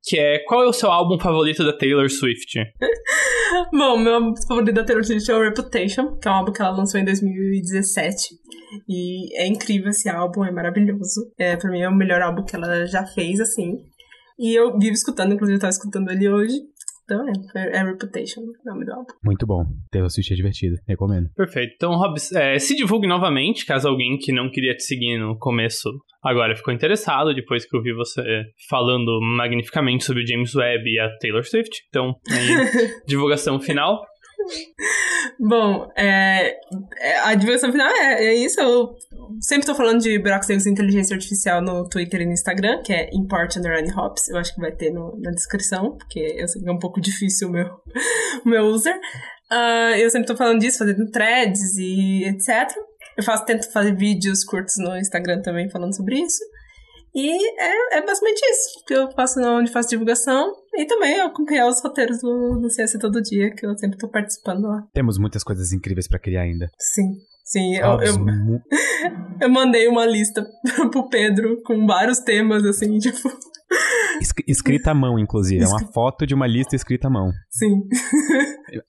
que 0.03 0.18
é 0.18 0.39
qual 0.39 0.64
é 0.64 0.68
o 0.68 0.74
seu 0.74 0.89
álbum 0.89 1.20
favorito 1.20 1.64
da 1.66 1.78
Taylor 1.78 2.09
Swift? 2.09 2.59
Bom, 3.74 3.97
meu 3.97 4.16
álbum 4.16 4.34
favorito 4.47 4.74
da 4.74 4.84
Taylor 4.84 5.03
Swift 5.03 5.30
é 5.30 5.36
o 5.36 5.43
Reputation, 5.43 6.18
que 6.18 6.28
é 6.28 6.32
um 6.32 6.36
álbum 6.36 6.51
que 6.51 6.62
ela 6.62 6.72
lançou 6.72 6.99
em 6.99 7.05
2017. 7.05 8.36
E 8.88 9.38
é 9.38 9.45
incrível 9.45 9.89
esse 9.89 10.07
álbum, 10.09 10.45
é 10.45 10.51
maravilhoso. 10.51 11.32
É, 11.38 11.57
pra 11.57 11.70
mim 11.70 11.82
é 11.82 11.89
o 11.89 11.95
melhor 11.95 12.22
álbum 12.22 12.43
que 12.43 12.55
ela 12.55 12.86
já 12.86 13.05
fez, 13.05 13.39
assim. 13.39 13.84
E 14.39 14.57
eu 14.57 14.78
vivo 14.80 14.93
escutando, 14.93 15.34
inclusive 15.34 15.57
eu 15.57 15.62
tava 15.62 15.72
escutando 15.72 16.09
ele 16.09 16.30
hoje. 16.30 16.53
Então 17.12 17.26
é, 17.55 17.78
é 17.78 17.84
Reputation, 17.84 18.41
nome 18.66 18.86
do 18.86 18.93
álbum. 18.93 19.14
Muito 19.24 19.45
bom. 19.45 19.66
Taylor 19.91 20.09
Swift 20.09 20.32
é 20.32 20.36
divertido. 20.36 20.76
Recomendo. 20.88 21.30
Perfeito. 21.36 21.74
Então, 21.76 21.91
Hobbs, 21.91 22.32
é, 22.32 22.57
se 22.57 22.76
divulgue 22.76 23.07
novamente, 23.07 23.66
caso 23.66 23.89
alguém 23.89 24.18
que 24.18 24.32
não 24.32 24.49
queria 24.49 24.74
te 24.74 24.84
seguir 24.84 25.18
no 25.18 25.38
começo 25.38 25.89
agora 26.24 26.55
ficou 26.55 26.74
interessado, 26.74 27.34
depois 27.34 27.66
que 27.66 27.76
eu 27.76 27.82
vi 27.82 27.93
você 27.93 28.22
falando 28.70 29.20
magnificamente 29.22 30.03
sobre 30.03 30.24
o 30.24 30.28
James 30.28 30.55
Webb 30.55 30.89
e 30.89 30.99
a 30.99 31.09
Taylor 31.18 31.43
Swift. 31.43 31.84
Então, 31.89 32.16
aí, 32.30 32.91
divulgação 33.07 33.59
final. 33.59 34.01
Bom, 35.39 35.92
é, 35.98 36.56
é, 37.00 37.20
a 37.20 37.36
diversão 37.36 37.72
final 37.72 37.88
é, 37.89 38.26
é 38.26 38.34
isso. 38.36 38.60
Eu 38.60 38.96
sempre 39.39 39.66
tô 39.66 39.76
falando 39.76 40.00
de 40.02 40.18
buracos 40.20 40.48
negros 40.48 40.66
e 40.66 40.70
inteligência 40.70 41.16
artificial 41.16 41.62
no 41.62 41.88
Twitter 41.88 42.22
e 42.22 42.26
no 42.26 42.34
Instagram, 42.34 42.82
que 42.84 42.94
é 42.94 43.10
import 43.14 43.56
underline 43.58 43.92
hops. 43.96 44.30
Eu 44.30 44.38
acho 44.38 44.54
que 44.54 44.62
vai 44.62 44.72
ter 44.72 44.92
no- 44.92 45.18
na 45.20 45.32
descrição, 45.32 45.98
porque 45.98 46.20
eu 46.38 46.48
sei 46.48 46.62
que 46.62 46.70
é 46.70 46.72
um 46.72 46.80
pouco 46.80 47.00
difícil 47.02 47.50
o 47.50 47.52
meu, 47.52 47.66
o 48.46 48.50
meu 48.50 48.66
user. 48.66 48.98
Ah, 49.50 49.98
eu 49.98 50.10
sempre 50.10 50.28
tô 50.28 50.36
falando 50.36 50.60
disso, 50.60 50.80
fazendo 50.80 51.10
threads 51.12 51.76
e 51.78 52.24
etc. 52.26 52.70
Eu 53.18 53.24
faço, 53.24 53.46
tento 53.46 53.72
fazer 53.72 53.96
vídeos 53.96 54.44
curtos 54.46 54.76
no 54.78 54.96
Instagram 54.98 55.42
também 55.42 55.70
falando 55.70 55.96
sobre 55.96 56.20
isso. 56.20 56.42
E 57.14 57.59
é, 57.59 57.97
é 57.97 58.05
basicamente 58.05 58.39
isso 58.41 58.86
que 58.86 58.93
eu 58.93 59.12
faço 59.12 59.39
onde 59.41 59.72
faço 59.72 59.89
divulgação. 59.89 60.53
E 60.74 60.86
também 60.86 61.18
eu 61.18 61.26
acompanhar 61.26 61.68
os 61.68 61.82
roteiros 61.84 62.20
do, 62.22 62.59
do 62.62 62.70
Ciência 62.70 62.97
Todo 62.99 63.22
Dia, 63.22 63.53
que 63.53 63.66
eu 63.66 63.78
sempre 63.78 63.97
tô 63.97 64.07
participando 64.09 64.64
lá. 64.68 64.84
Temos 64.93 65.18
muitas 65.18 65.43
coisas 65.43 65.74
incríveis 65.74 66.07
pra 66.07 66.18
criar 66.20 66.43
ainda. 66.43 66.70
Sim, 66.80 67.18
sim. 67.43 67.76
Eu, 67.76 67.99
eu, 67.99 68.16
eu 69.41 69.49
mandei 69.49 69.88
uma 69.88 70.05
lista 70.05 70.45
pro 70.91 71.09
Pedro 71.09 71.62
com 71.64 71.86
vários 71.86 72.20
temas, 72.20 72.64
assim, 72.64 72.97
tipo, 72.99 73.28
es- 74.22 74.32
escrita 74.47 74.91
à 74.91 74.93
mão, 74.93 75.20
inclusive. 75.20 75.62
É 75.62 75.68
uma 75.68 75.91
foto 75.91 76.26
de 76.26 76.34
uma 76.34 76.47
lista 76.47 76.76
escrita 76.78 77.07
à 77.07 77.12
mão. 77.12 77.30
sim. 77.49 77.82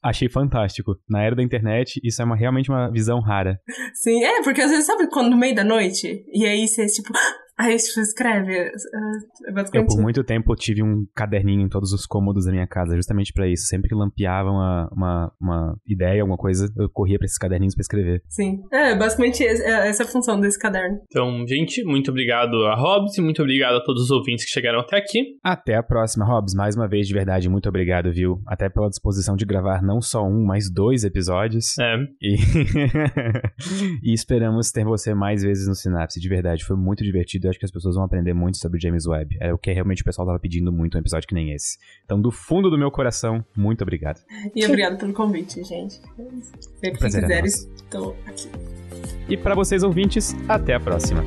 Achei 0.00 0.28
fantástico. 0.28 0.94
Na 1.10 1.24
era 1.24 1.34
da 1.34 1.42
internet, 1.42 2.00
isso 2.04 2.22
é 2.22 2.24
uma, 2.24 2.36
realmente 2.36 2.70
uma 2.70 2.88
visão 2.88 3.20
rara. 3.20 3.58
Sim, 3.94 4.22
é, 4.22 4.40
porque 4.44 4.60
às 4.60 4.70
vezes, 4.70 4.86
sabe 4.86 5.08
quando 5.08 5.30
no 5.30 5.36
meio 5.36 5.56
da 5.56 5.64
noite? 5.64 6.24
E 6.32 6.46
aí 6.46 6.68
você, 6.68 6.86
tipo, 6.86 7.12
aí 7.58 7.78
você 7.78 8.00
escreve. 8.00 8.58
ah, 8.58 9.52
É 9.74 9.78
Eu, 9.78 9.86
por 9.86 10.00
muito 10.00 10.22
tempo, 10.24 10.54
tive 10.56 10.82
um 10.82 11.06
caderninho 11.14 11.60
em 11.62 11.68
todos 11.68 11.92
os 11.92 12.06
cômodos 12.06 12.46
da 12.46 12.52
minha 12.52 12.66
casa, 12.66 12.96
justamente 12.96 13.32
pra 13.32 13.48
isso. 13.48 13.66
Sempre 13.66 13.88
que 13.88 13.94
lampeava 13.94 14.50
uma, 14.50 14.88
uma, 14.92 15.32
uma 15.40 15.76
ideia, 15.86 16.22
alguma 16.22 16.36
coisa, 16.38 16.68
eu 16.78 16.88
corria 16.90 17.18
pra 17.18 17.24
esses 17.26 17.38
caderninhos 17.38 17.74
pra 17.74 17.82
escrever. 17.82 18.22
Sim. 18.28 18.60
É, 18.72 18.96
basicamente 18.96 19.42
esse- 19.42 19.62
é 19.62 19.88
essa 19.88 20.02
a 20.02 20.06
função 20.06 20.40
desse 20.40 20.58
caderno. 20.58 20.98
Então, 21.06 21.44
gente, 21.46 21.82
muito 21.84 22.10
obrigado 22.10 22.54
a 22.66 22.74
Hobbs 22.74 23.16
e 23.18 23.22
muito 23.22 23.42
obrigado 23.42 23.76
a 23.76 23.84
todos 23.84 24.02
os 24.04 24.10
ouvintes 24.10 24.44
que 24.44 24.50
chegaram 24.50 24.80
até 24.80 24.96
aqui. 24.98 25.36
Até 25.42 25.74
a 25.76 25.82
próxima, 25.82 26.24
Hobbs. 26.24 26.54
Mais 26.54 26.74
uma 26.76 26.88
vez, 26.88 27.06
de 27.06 27.14
verdade, 27.14 27.48
muito 27.48 27.68
obrigado, 27.68 28.12
viu? 28.12 28.40
Até 28.46 28.68
pela 28.68 28.88
disposição 28.88 29.36
de 29.36 29.44
gravar 29.44 29.82
não 29.82 30.00
só 30.00 30.22
um, 30.24 30.44
mas 30.44 30.70
dois 30.72 31.04
episódios. 31.04 31.78
É, 31.78 31.96
E... 32.20 32.36
e 34.02 34.12
esperamos 34.12 34.70
ter 34.70 34.84
você 34.84 35.14
mais 35.14 35.42
vezes 35.42 35.66
no 35.68 35.74
Sinapse. 35.74 36.20
De 36.20 36.28
verdade, 36.28 36.64
foi 36.64 36.76
muito 36.76 37.02
divertido. 37.04 37.41
Eu 37.46 37.50
acho 37.50 37.58
que 37.58 37.64
as 37.64 37.70
pessoas 37.70 37.94
vão 37.94 38.04
aprender 38.04 38.32
muito 38.32 38.58
sobre 38.58 38.80
James 38.80 39.06
Webb. 39.06 39.36
É 39.40 39.52
o 39.52 39.58
que 39.58 39.72
realmente 39.72 40.02
o 40.02 40.04
pessoal 40.04 40.26
tava 40.26 40.38
pedindo 40.38 40.72
muito, 40.72 40.96
um 40.96 41.00
episódio 41.00 41.28
que 41.28 41.34
nem 41.34 41.52
esse. 41.52 41.78
Então, 42.04 42.20
do 42.20 42.30
fundo 42.30 42.70
do 42.70 42.78
meu 42.78 42.90
coração, 42.90 43.44
muito 43.56 43.82
obrigado. 43.82 44.20
E 44.54 44.64
obrigado 44.64 44.98
pelo 44.98 45.12
convite, 45.12 45.62
gente. 45.62 46.00
Sempre 46.80 46.98
que 46.98 47.04
é 47.04 47.08
quiser, 47.08 47.42
nosso. 47.42 47.68
estou 47.74 48.16
aqui. 48.26 48.48
E 49.28 49.36
para 49.36 49.54
vocês 49.54 49.82
ouvintes, 49.82 50.34
até 50.48 50.74
a 50.74 50.80
próxima. 50.80 51.22